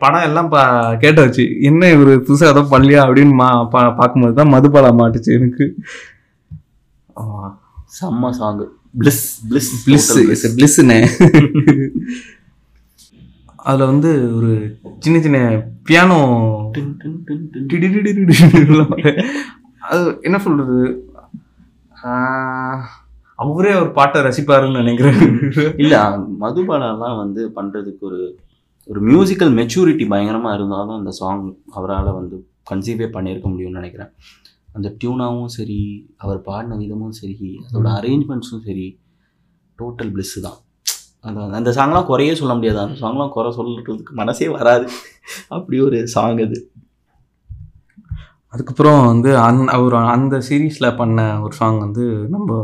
படம் 0.01 0.26
எல்லாம் 0.28 0.51
பா 0.53 0.62
கேட்டாச்சு 1.03 1.45
என்ன 1.68 1.91
இவர் 1.95 2.12
புதுசாக 2.22 2.53
ஏதோ 2.55 2.62
பண்ணலையா 2.70 3.03
அப்படின்னு 3.07 3.35
மா 3.41 3.49
பா 3.72 3.83
பார்க்கும்போது 3.99 4.39
தான் 4.39 4.53
மதுபாலா 4.55 4.93
மாட்டுச்சு 4.99 5.37
எனக்கு 5.37 5.66
செம்ம 7.93 8.31
சாங் 8.35 8.62
பிளிஸ் 8.97 9.22
பிளிஸ் 9.49 9.70
பிளிஸ் 9.85 10.11
பிளிஸ்னே 10.55 10.99
அதில் 13.64 13.89
வந்து 13.89 14.11
ஒரு 14.37 14.51
சின்ன 15.01 15.16
சின்ன 15.20 15.39
பியானோ 15.87 16.18
அது 19.89 20.01
என்ன 20.22 20.37
சொல்றது 20.41 20.78
ஆஹ், 22.07 22.83
அவரே 23.43 23.72
ஒரு 23.80 23.91
பாட்டை 23.91 24.20
ரசிப்பாருன்னு 24.20 24.80
நினைக்கிறேன். 24.82 25.20
இல்ல 25.76 25.95
மதுபாலாலாம் 26.43 27.16
வந்து 27.22 27.43
பண்றதுக்கு 27.57 28.05
ஒரு 28.11 28.20
ஒரு 28.88 29.01
மியூசிக்கல் 29.09 29.53
மெச்சூரிட்டி 29.59 30.05
பயங்கரமா 30.12 30.51
இருந்தாலும் 30.55 30.99
அந்த 30.99 31.11
சாங் 31.11 31.45
அவரால் 31.72 32.11
வந்து 32.12 32.36
கன்சீவே 32.70 33.07
பண்ணியிருக்க 33.16 33.47
முடியும்னு 33.53 33.80
நினைக்கிறேன். 33.80 34.11
அந்த 34.72 34.88
டியூனாவும் 35.01 35.53
சரி 35.57 35.78
அவர் 36.16 36.41
பாடின 36.41 36.76
விதமும் 36.76 37.14
சரி 37.20 37.51
அதோட 37.66 37.88
அரேஞ்ச்மெண்ட்ஸும் 37.99 38.64
சரி 38.66 38.86
டோட்டல் 39.78 40.12
பிளிஸ் 40.14 40.34
தான். 40.41 40.59
அந்த 41.20 41.41
அந்த 41.59 41.70
சாங்லாம் 41.70 42.07
குறையே 42.07 42.34
சொல்ல 42.34 42.53
முடியாது. 42.55 42.78
அந்த 42.78 42.97
சாங்லாம் 43.01 43.32
குறை 43.36 43.51
சொல்றதுக்கு 43.57 44.14
மனசே 44.20 44.49
வராது. 44.49 44.86
அப்படி 45.49 45.78
ஒரு 45.80 45.99
சாங் 46.09 46.41
அது. 46.47 46.59
அதுக்கப்புறம் 48.53 49.01
வந்து 49.07 49.32
அந் 49.38 49.66
அவர் 49.76 49.97
அந்த 50.14 50.36
சீரீஸ்ல 50.49 50.97
பண்ண 50.97 51.18
ஒரு 51.43 51.55
சாங் 51.55 51.78
வந்து 51.78 52.05
நம்ம 52.28 52.57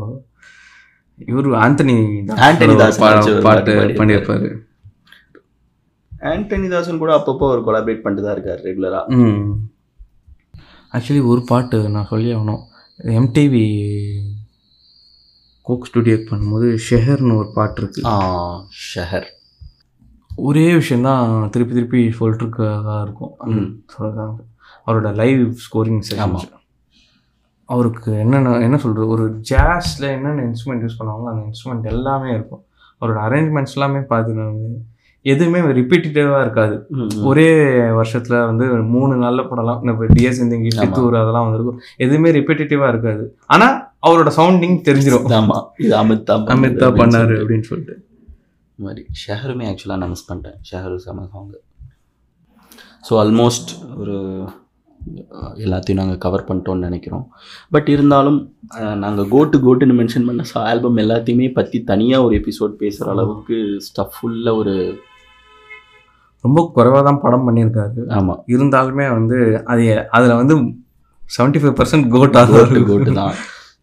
இவர் 1.19 1.47
ஆண்டனி 1.64 1.97
ஆண்டனி 2.47 2.75
தாஸ் 2.81 2.99
பாட்டு 3.45 3.75
பண்ணியிருப்பாரு. 4.01 4.49
ஆண்டனி 6.31 6.69
தாசன் 6.69 7.01
கூட 7.03 7.12
அப்பப்போ 7.19 7.47
ஒரு 7.55 7.62
கொலாபரேட் 7.67 8.03
பண்ணிட்டு 8.05 8.27
தான் 8.27 8.37
இருக்காரு 8.37 8.61
ரெகுலரா 8.69 9.01
ம். 9.19 9.47
ஆக்சுவலி 10.95 11.23
ஒரு 11.33 11.43
பாட்டு 11.51 11.79
நான் 11.95 12.11
சொல்லி 12.11 12.29
ஆகணும். 12.35 12.62
எம்டிவி 13.19 13.64
கோக் 15.67 15.89
ஸ்டுடியோக்கு 15.89 16.29
பண்ணும்போது 16.31 16.67
ஷெஹர்னு 16.89 17.39
ஒரு 17.41 17.51
பாட்டு 17.55 17.81
இருக்கு. 17.83 18.03
ஷஹர் 18.91 19.29
ஒரே 20.49 20.67
விஷயந்தான் 20.75 21.51
திருப்பி 21.51 21.75
திருப்பி 21.75 22.01
சொல்லிட்டு 22.19 22.45
இருக்கதா 22.45 22.97
இருக்கும். 23.07 23.35
அவரோட 24.87 25.11
லைவ் 25.21 25.43
ஸ்கோரிங் 25.64 26.01
ஆமா. 26.27 26.41
அவருக்கு 27.69 28.11
என்னென்ன 28.25 28.57
என்ன 28.67 28.77
சொல்கிறது 28.83 29.07
ஒரு 29.14 29.25
ஜாஸில் 29.51 30.07
என்னென்ன 30.17 30.45
இன்ஸ்ட்ருமெண்ட் 30.49 30.85
யூஸ் 30.85 30.99
பண்ணுவாங்களோ 30.99 31.31
அந்த 31.33 31.43
இன்ஸ்ட்ருமெண்ட் 31.49 31.87
எல்லாமே 31.95 32.29
இருக்கும். 32.37 32.62
அவரோட 32.99 33.19
அரேஞ்ச்மெண்ட்ஸ் 33.29 33.75
எல்லாமே 33.77 34.01
பார்த்தீங்கன்னா 34.12 34.47
எதுவுமே 35.33 35.61
ரிப்பீட்டேட்டிவாக 35.79 36.45
இருக்காது. 36.45 36.77
ஒரே 37.31 37.49
வருஷத்தில் 37.99 38.37
வந்து 38.51 38.67
மூணு 38.95 39.14
நல்ல 39.25 39.43
படம்லாம் 39.51 39.91
இப்போ 39.93 40.07
டிஎஸ் 40.17 40.41
இந்திங்கி. 40.45 40.71
சித்தூர் 40.81 41.21
அதெல்லாம் 41.21 41.47
வந்திருக்கும். 41.47 41.81
எதுவுமே 42.05 42.31
ரிப்பீட்டேட்டிவாக 42.39 42.93
இருக்காது. 42.95 43.25
ஆனால் 43.55 43.75
அவரோட 44.07 44.33
சவுண்டிங் 44.39 44.77
தெரிஞ்சிடும் 44.89 45.27
ஆமா. 45.39 45.59
இது 45.85 45.95
அமித் 46.03 46.27
தான் 46.31 46.45
அமித் 46.55 46.83
தான் 46.85 46.99
பண்ணாரு 47.01 47.37
அப்படின்னு 47.43 47.69
சொல்லிட்டு. 47.71 47.97
இந்த 48.79 48.87
மாதிரி 48.89 49.03
ஷஹருமே 49.23 49.67
ஆக்சுவலாக 49.71 50.01
நான் 50.03 50.12
மிஸ் 50.14 50.29
பண்ணிட்டேன். 50.31 50.59
ஷஹரு 50.71 50.99
செம 51.07 51.27
சாங் 51.33 51.51
ஸோ 53.09 53.14
ஆல்மோஸ்ட் 53.23 53.73
ஒரு 54.03 54.17
எல்லாத்தையும் 55.65 56.01
நாங்கள் 56.01 56.23
கவர் 56.25 56.47
பண்ணிட்டோம்னு 56.49 56.87
நினைக்கிறோம். 56.89 57.25
பட் 57.75 57.89
இருந்தாலும் 57.95 58.39
நாங்கள் 59.05 59.29
கோட்டு 59.35 59.57
கோட்டுன்னு 59.65 59.99
மென்ஷன் 60.01 60.29
பண்ண 60.29 60.45
ஆல்பம் 60.71 61.03
எல்லாத்தையுமே 61.05 61.49
பற்றி 61.59 61.81
தனியாக 61.91 62.27
ஒரு 62.29 62.35
எபிசோட் 62.41 62.81
பேசுகிற 62.83 63.13
அளவுக்கு 63.17 63.59
ஸ்டஃப் 63.89 64.17
ஃபுல்லாக 64.17 64.61
ஒரு 64.63 64.75
ரொம்ப 66.45 66.61
குறைவாக 66.77 67.03
தான் 67.09 67.23
படம் 67.25 67.47
பண்ணியிருக்காரு. 67.49 68.01
ஆமாம் 68.17 68.41
இருந்தாலுமே 68.55 69.07
வந்து 69.19 69.39
அது 69.73 69.85
அதில் 70.17 70.39
வந்து 70.41 70.57
செவன்ட்டி 71.37 71.61
ஃபைவ் 71.63 71.79
பர்சன்ட் 71.79 72.09
கோட் 72.17 72.37
ஆகும் 72.41 72.89
கோட்டு 72.91 73.13
தான். 73.21 73.37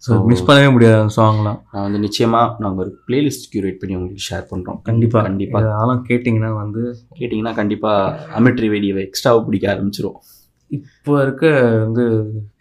ஸோ 0.05 0.13
மிஸ் 0.30 0.45
பண்ணவே 0.47 0.69
முடியாது 0.76 1.13
சாங்லாம் 1.17 1.59
நான் 1.74 1.86
வந்து 1.86 1.99
நிச்சயமாக 2.05 2.47
நாங்கள் 2.63 2.82
ஒரு 2.84 2.91
பிளேலிஸ்ட் 3.07 3.45
கியூரேட் 3.51 3.78
பண்ணி 3.82 3.93
உங்களுக்கு 3.97 4.26
ஷேர் 4.30 4.45
பண்ணுறோம் 4.49 4.80
கண்டிப்பாக 4.88 5.21
கண்டிப்பாக 5.28 5.61
இதெல்லாம் 5.65 6.01
கேட்டிங்கன்னா 6.09 6.49
வந்து 6.61 6.82
கேட்டிங்கன்னா 7.19 7.53
கண்டிப்பாக 7.59 8.32
அமிட்ரி 8.39 8.69
வெடியை 8.74 9.03
எக்ஸ்ட்ராவை 9.07 9.41
பிடிக்க 9.47 9.67
ஆரம்பிச்சிரும். 9.74 10.17
இப்போ 10.78 11.13
இருக்க 11.21 11.45
வந்து 11.84 12.03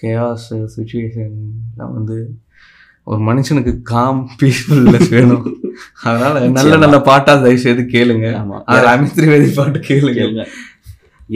கேஆஸ் 0.03 0.49
சுச்சுவேஷன்லாம் 0.75 1.95
வந்து 1.99 2.17
ஒரு 3.11 3.21
மனுஷனுக்கு 3.29 3.73
காம் 3.93 4.21
பீஸ்ஃபுல்னஸ் 4.41 5.09
வேணும். 5.15 5.47
அதனால 6.09 6.43
நல்ல 6.59 6.75
நல்ல 6.83 6.99
பாட்டா 7.09 7.33
தயவு 7.45 7.63
செய்து 7.67 7.83
கேளுங்க. 7.95 8.27
ஆமாம் 8.41 8.63
அதில் 8.73 8.93
அமித் 8.93 9.17
திரிவேதி 9.19 9.49
பாட்டு 9.57 9.79
கேளுங்க. 9.89 10.45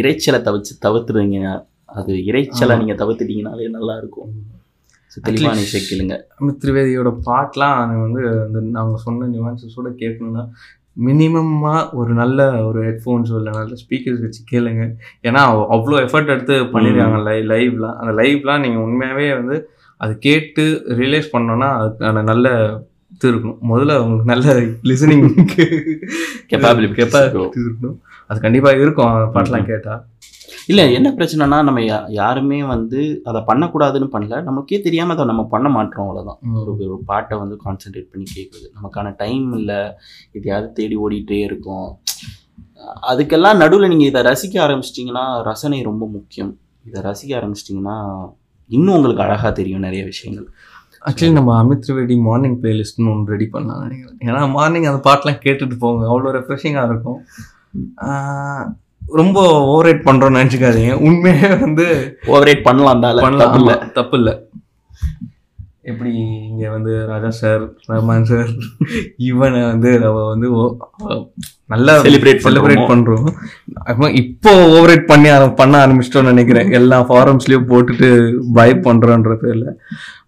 இறைச்சலை 0.01 0.41
தவிச்சு 0.49 0.75
தவிர்த்துருங்க. 0.87 1.51
அது 1.99 2.13
இறைச்சலை 2.31 2.77
நீங்க 2.83 2.97
தவிர்த்துட்டீங்கனாலே 3.03 3.69
நல்லா 3.79 3.97
இருக்கும். 4.03 4.31
தெளிவான 5.27 5.61
இசை 5.67 5.81
கேளுங்க. 5.91 6.15
அமித் 6.39 6.61
திரிவேதியோட 6.63 7.11
பாட்டெலாம் 7.29 7.77
நான் 7.81 8.03
வந்து 8.07 8.23
அந்த 8.47 8.59
நாங்கள் 8.77 9.05
சொன்ன 9.05 9.29
நியூவான்சஸோட 9.33 9.91
கேட்கணும்னா 10.03 10.45
மினிமமாக 11.05 11.93
ஒரு 11.93 12.15
நல்ல 12.15 12.65
ஒரு 12.65 12.81
ஹெட்ஃபோன்ஸ் 12.89 13.37
இல்லை 13.37 13.53
நல்ல 13.53 13.75
ஸ்பீக்கர்ஸ் 13.75 14.21
வச்சு 14.21 14.45
கேளுங்க. 14.51 14.93
ஏன்னா 15.23 15.43
அவ- 15.47 15.69
அவ்வளோ 15.71 16.05
எஃபர்ட் 16.05 16.27
எடுத்து 16.27 16.53
பண்ணிடுறாங்க 16.65 17.23
லை 17.23 17.43
லைவ்லாம் 17.43 17.97
அந்த 17.97 18.23
லைவ்லாம் 18.23 18.61
நீங்கள் 18.61 18.83
உண்மையாகவே 18.83 19.35
வந்து 19.35 19.69
அது 19.97 20.19
கேட்டு 20.19 20.83
ரியலைஸ் 20.89 21.29
பண்ணோன்னா 21.33 21.69
அதுக்கான 21.83 22.23
நல்ல 22.23 22.49
இது 23.15 23.33
இருக்கணும். 23.33 23.59
முதல்ல 23.63 23.99
உங்களுக்கு 23.99 24.25
நல்ல 24.25 24.55
லிசனிங் 24.83 25.27
கெப்பாபிலிட்டி 26.51 27.05
இருக்கணும். 27.55 27.97
அது 28.27 28.41
கண்டிப்பாக 28.41 28.77
இருக்கும். 28.77 29.35
பாட்டெலாம் 29.35 29.65
கேட்டால் 29.65 30.05
இல்ல 30.67 30.91
என்ன 30.91 31.11
பிரச்சனைனா 31.11 31.47
நம்ம 31.47 31.79
யா- 31.81 32.11
யாருமே 32.11 32.63
வந்து 32.65 33.21
அதை 33.25 33.43
பண்ணக்கூடாதுன்னு 33.47 34.09
பண்ணல. 34.13 34.43
நமக்கே 34.43 34.81
தெரியாம 34.81 35.13
அதை 35.13 35.25
நம்ம 35.25 35.45
பண்ண 35.45 35.69
மாட்டோம் 35.69 36.01
அவ்வளவுதான். 36.01 36.39
ஒரு 36.55 36.77
ஒரு 36.77 37.03
பாட்டை 37.07 37.39
வந்து 37.39 37.59
கான்சென்ட்ரேட் 37.65 38.11
பண்ணி 38.13 38.25
கேட்குறது 38.35 38.71
நமக்கான 38.83 39.15
டைம் 39.17 39.53
இல்லை. 39.53 39.93
எதையாவது 40.33 40.73
தேடி 40.73 40.97
ஓடிட்டே 40.97 41.41
இருக்கும். 41.43 41.99
அதுக்கெல்லாம் 43.03 43.57
நடுவில் 43.57 43.97
நீங்கள் 43.97 44.07
இதை 44.07 44.23
ரசிக்க 44.23 44.65
ஆரம்பிச்சிட்டிங்கன்னா 44.67 45.43
ரசனை 45.43 45.83
ரொம்ப 45.83 46.07
முக்கியம். 46.07 46.59
இதை 46.85 47.03
ரசிக்க 47.03 47.29
ஆரம்பிச்சிட்டிங்கன்னா 47.29 48.29
இன்னும் 48.69 48.95
உங்களுக்கு 48.95 49.23
அழகாக 49.23 49.53
தெரியும் 49.53 49.81
நிறைய 49.81 50.05
விஷயங்கள். 50.05 50.51
ஆக்சுவலி 51.07 51.33
நம்ம 51.33 51.63
அமித் 51.63 51.81
திரிவேதி 51.89 52.21
மார்னிங் 52.21 52.61
பிளேலிஸ்ட்னு 52.61 53.11
ஒன்று 53.11 53.25
ரெடி 53.25 53.47
பண்ணலாம் 53.47 53.87
நினைக்கிறேன். 53.87 54.35
ஏன்னா 54.35 54.51
மார்னிங் 54.51 54.83
அந்த 54.83 55.11
பாட்டெலாம் 55.11 55.47
கேட்டுட்டு 55.47 55.77
போங்க. 55.79 56.07
அவ்வளோ 56.07 56.35
ரெஃப்ரெஷிங்காக 56.35 56.85
இருக்கும். 56.85 57.25
ரொம்ப 59.21 59.39
ஓவர் 59.71 59.87
ரைட் 59.87 60.07
பண்ணுறோன்னு 60.09 60.41
நினச்சிக்காதீங்க. 60.41 60.95
உண்மையே 61.09 61.49
வந்து 61.65 61.87
ஓவரேட் 62.33 62.67
பண்ணலாம் 62.69 63.03
தால 63.05 63.25
பண்ணலாம். 63.27 63.57
இல்ல. 63.61 63.75
தப்பு 63.99 64.19
இல்லை 64.19 64.35
எப்படி 65.91 66.13
இங்கே 66.51 66.69
வந்து 66.69 66.93
ராஜா 67.07 67.29
சார் 67.41 67.61
ரஹ்மான் 67.91 68.29
சார் 68.31 68.49
இவனை 69.29 69.61
வந்து 69.73 69.91
நம்ம 70.05 70.25
வந்து 70.31 70.49
நல்லா 71.73 71.93
Celebrate 72.07 72.41
செலிப்ரேட் 72.47 72.89
பண்றோமோ? 72.89 73.31
பண்ணுறோம் 73.91 74.17
இப்போ 74.23 74.51
ஓவர் 74.73 74.89
ரைட் 74.91 75.07
பண்ணி 75.13 75.29
பண்ண 75.61 75.75
ஆரம்பிச்சிட்டோம்னு 75.87 76.33
நினைக்கிறேன். 76.33 76.73
எல்லா 76.79 76.99
ஃபாரம்ஸ்லேயும் 77.09 77.69
போட்டுட்டு 77.71 78.09
பை 78.59 78.69
பண்ணுறோன்ற 78.87 79.35
பேரில். 79.45 79.71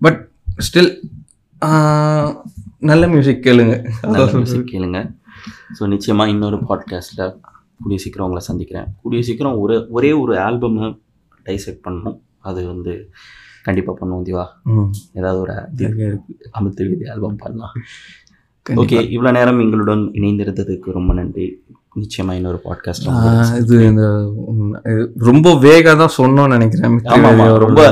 பட் 0.06 0.20
ஸ்டில் 0.66 0.90
நல்ல 2.90 3.04
மியூசிக் 3.14 3.44
கேளுங்க. 3.48 3.76
நல்ல 4.14 4.26
music 4.38 4.62
கேளுங்க. 4.72 5.00
ஸோ 5.78 5.86
நிச்சயமாக 5.94 6.30
இன்னொரு 6.30 6.58
பாட்காஸ்ட்டில் 6.68 7.34
கூடிய 7.82 7.98
சீக்கிரம் 8.04 8.26
உங்களை 8.26 8.44
சந்திக்கிறேன். 8.50 8.88
கூடிய 9.02 9.22
சீக்கிரம் 9.28 9.58
ஒரு 9.64 9.76
ஒரே 9.96 10.12
ஒரு 10.22 10.34
ஆல்பமை 10.46 10.86
டைசெக்ட் 11.48 11.84
பண்ணணும். 11.86 12.18
அது 12.48 12.60
வந்து 12.72 12.92
கண்டிப்பாக 13.66 13.94
பண்ணுவோம் 14.00 14.26
திவா. 14.28 14.46
ஏதாவது 15.18 15.40
ஒரு 15.44 15.54
அமிர்த 16.58 16.84
வீதி 16.90 17.06
ஆல்பம் 17.14 17.42
பண்ணலாம். 17.44 17.74
ஓகே 18.66 18.98
இவ்வளோ 19.14 19.30
நேரம் 19.38 19.60
எங்களுடன் 19.64 20.04
இணைந்திருந்ததுக்கு 20.20 20.96
ரொம்ப 20.98 21.12
நன்றி. 21.18 21.46
நிச்சயமா 22.00 22.32
இன்னொரு 22.38 22.58
பாட்காஸ்ட் 22.64 23.06
இது 23.60 23.76
இந்த 23.90 24.02
ரொம்ப 25.28 25.52
வேகா 25.64 25.92
தான் 26.02 26.16
சொன்னோம்னு 26.18 26.54
நினைக்கிறேன். 26.56 26.98
ரொம்ப. 27.64 27.82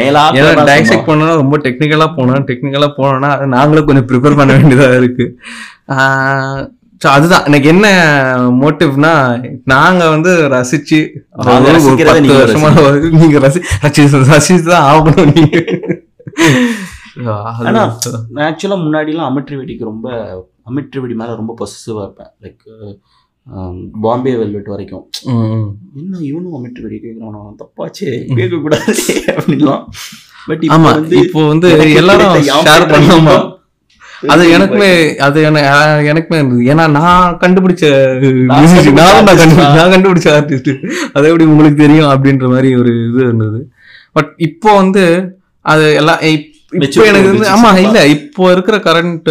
மேலா 0.00 0.24
டைசெக்ட் 0.70 1.08
பண்ணோம்னா 1.08 1.36
ரொம்ப 1.42 1.58
டெக்னிக்கலா 1.66 2.08
போனோம். 2.18 2.46
டெக்னிக்கலா 2.50 2.90
போனோம்னா 2.98 3.30
அது 3.36 3.48
நாங்களும் 3.56 3.88
கொஞ்சம் 3.88 4.08
ப்ரிப்பேர் 4.10 4.38
பண்ண 4.40 4.58
வேண்டியதா 4.58 4.90
இருக்கு. 5.00 5.26
So 7.00 7.10
அதுதான். 7.10 7.44
எனக்கு 7.44 7.68
என்ன 7.68 7.86
மோட்டிவ்னா 8.60 9.12
நாங்க 9.64 10.08
வந்து 10.08 10.48
ரசிச்சு 10.48 10.98
பத்து 12.04 12.20
நீங்க 12.20 12.34
வருஷமா 12.34 13.10
நீங்க 13.10 13.38
ரசி 13.38 13.60
ரசி- 13.82 14.30
ரசிச்சு 14.30 14.62
தான் 14.62 14.86
ஆகணும் 14.90 15.32
நீங்க. 15.34 15.64
ஆனா, 17.64 17.98
நான் 18.28 18.56
ஆக்சுவலாக 18.56 18.82
முன்னாடிலாம் 18.84 19.28
அமிட்ரி 19.30 19.56
வெடிக்கு 19.56 19.84
ரொம்ப 19.84 20.08
அமிட்ரி 20.70 20.98
வெடி 20.98 21.14
மேலே 21.14 21.34
ரொம்ப 21.34 21.54
பொசசிவாக 21.58 22.02
இருப்பேன். 22.02 22.26
லைக் 22.40 22.96
பாம்பே 24.00 24.36
வெல்வெட் 24.36 24.66
வரைக்கும். 24.66 25.08
ம், 25.24 25.68
என்ன 25.96 26.18
இவனும் 26.20 26.54
அமிட்ரி 26.54 26.82
வெடி 26.82 27.00
கேட்குறான் 27.04 27.58
தப்பாச்சே 27.58 28.10
கேட்கக்கூடாது 28.36 28.92
அப்படின்லாம். 29.26 29.84
பட் 30.46 30.62
ஆமா 30.62 30.90
இப்போ 31.12 31.46
வந்து 31.46 31.68
எல்லாரும் 31.94 32.34
ஷேர் 32.64 32.92
பண்ணாமா 32.92 33.34
அது 34.22 34.42
எனக்குமே 34.54 34.88
அது 35.26 35.38
எனக்குமே 36.10 36.38
இருந்தது. 36.40 36.62
ஏன்னா 36.72 36.84
நான் 36.96 37.36
கண்டுபிடிச்ச 37.42 37.84
நான் 38.50 38.64
கண்டுபிடிச்ச 38.64 38.92
நானும் 39.00 39.18
நான் 39.20 39.28
artist. 39.28 39.42
கண்டுபிடிச்ச 39.42 39.58
தான். 39.60 39.76
நான் 39.78 39.92
கண்டுபிடிச்ச 39.94 40.28
ஆர்டிஸ்ட் 40.38 40.70
அது 41.16 41.28
எப்படி 41.30 41.46
உங்களுக்கு 41.52 41.78
தெரியும் 41.84 42.10
அப்படின்ற 42.14 42.48
மாதிரி 42.54 42.70
ஒரு 42.80 42.92
இது 43.08 43.20
இருந்தது. 43.26 43.60
பட் 44.16 44.30
இப்போ 44.48 44.70
வந்து 44.80 45.04
அது 45.64 45.86
எல்லாம் 46.00 46.20
இப்போ 46.72 47.04
எனக்கு 47.10 47.30
வந்து 47.32 47.48
ஆமா. 47.54 47.70
இல்ல 47.86 48.00
இப்போ 48.16 48.42
இருக்கிற 48.52 48.76
கரண்ட் 48.88 49.30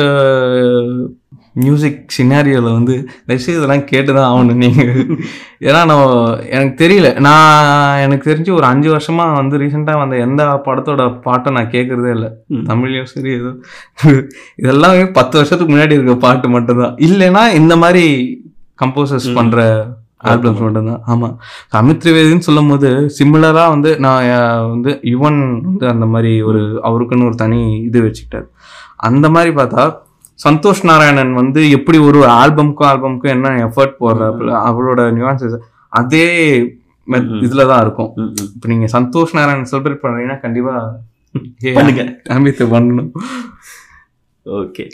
மியூசிக் 1.60 2.14
சினாரியோல 2.18 2.74
வந்து 2.74 3.10
தயவுசெய்து 3.28 3.64
இதெல்லாம் 3.64 3.86
கேட்டுதான் 3.86 4.28
ஆகணும் 4.28 4.55
நீங்க. 4.55 4.84
ஏன்னா 5.60 5.86
நான் 5.86 6.39
எனக்கு 6.49 6.88
தெரியல. 6.88 7.20
நான் 7.20 7.97
எனக்கு 7.97 8.32
தெரிஞ்சு 8.32 8.53
ஒரு 8.53 8.64
அஞ்சு 8.64 8.95
வருஷமா 8.95 9.34
வந்து 9.34 9.57
ரீசெண்டா 9.57 9.97
வந்த 9.97 10.16
எந்த 10.16 10.62
படத்தோட 10.66 11.22
பாட்டை 11.22 11.53
நான் 11.53 11.70
கேட்கறதே 11.70 12.12
இல்லை. 12.12 12.30
தமிழ்லயும் 12.49 13.03
சரி 13.03 13.30
ஏதோ. 13.30 13.53
இதெல்லாமே 14.62 15.14
பத்து 15.14 15.38
வருஷத்துக்கு 15.38 15.76
முன்னாடி 15.76 15.91
இருக்க 15.91 16.16
பாட்டு 16.16 16.49
மட்டும்தான். 16.49 16.95
இல்லைன்னா 16.95 17.53
இந்த 17.53 17.78
மாதிரி 17.78 18.38
கம்போசர்ஸ் 18.86 19.32
ம். 19.32 19.34
பண்ற 19.34 19.88
ஆல்பம்ஸ் 20.24 20.60
மட்டும்தான். 20.60 21.01
ஆமா. 21.07 21.36
அமித் 21.76 21.99
திரிவேதின்னு 21.99 22.38
சொல்லும் 22.38 22.68
போது 22.68 23.10
சிமிலரா 23.20 23.68
வந்து 23.68 23.99
நான் 23.99 24.70
வந்து 24.70 24.99
யுவன் 25.03 25.62
வந்து 25.62 25.88
அந்த 25.88 26.05
மாதிரி 26.05 26.41
ஒரு 26.41 26.80
அவருக்குன்னு 26.84 27.26
ஒரு 27.26 27.36
தனி 27.36 27.82
இது 27.82 28.01
வச்சுக்கிட்டாரு. 28.01 28.45
அந்த 28.95 29.30
மாதிரி 29.30 29.55
பார்த்தா 29.55 29.95
சந்தோஷ் 30.43 30.83
நாராயணன் 30.83 31.33
வந்து 31.33 31.69
எப்படி 31.69 31.97
ஒரு 31.99 32.19
ஆல்பம்க்கும் 32.35 32.89
ஆல்பம்க்கும் 32.89 33.33
என்ன 33.33 33.67
எஃபர்ட் 33.67 33.99
போடுறாப்புல 33.99 34.51
அவரோட 34.69 35.01
நியூவான்சஸ் 35.15 35.57
அதே. 35.93 36.25
இதுல 37.41 37.65
தான் 37.67 37.81
இருக்கும். 37.81 38.11
இப்போ 38.55 38.67
நீங்க 38.67 38.87
சந்தோஷ் 38.99 39.33
நாராயணன் 39.33 39.71
செலிப்ரேட் 39.71 40.03
பண்றீங்கன்னா 40.03 40.39
கண்டிப்பா 40.39 40.75
பண்ணுங்க. 41.77 42.03
பண்ணணும். 42.73 43.11
ஓகே. 44.45 44.85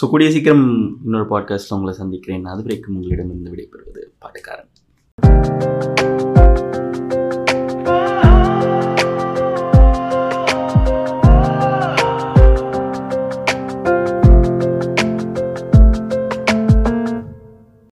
ஸோ 0.00 0.08
கூடிய 0.08 0.30
சீக்கிரம் 0.30 0.64
இன்னொரு 1.04 1.28
பாட்காஸ்ட்டில் 1.30 1.76
உங்களை 1.78 1.94
சந்திக்கிறேன். 1.94 2.44
அது 2.44 2.62
வரைக்கும் 2.62 2.96
உங்களிடமிருந்து 2.96 3.52
விடைபெறுவது 3.54 4.02
பாட்டுக்காரன். 4.18 4.70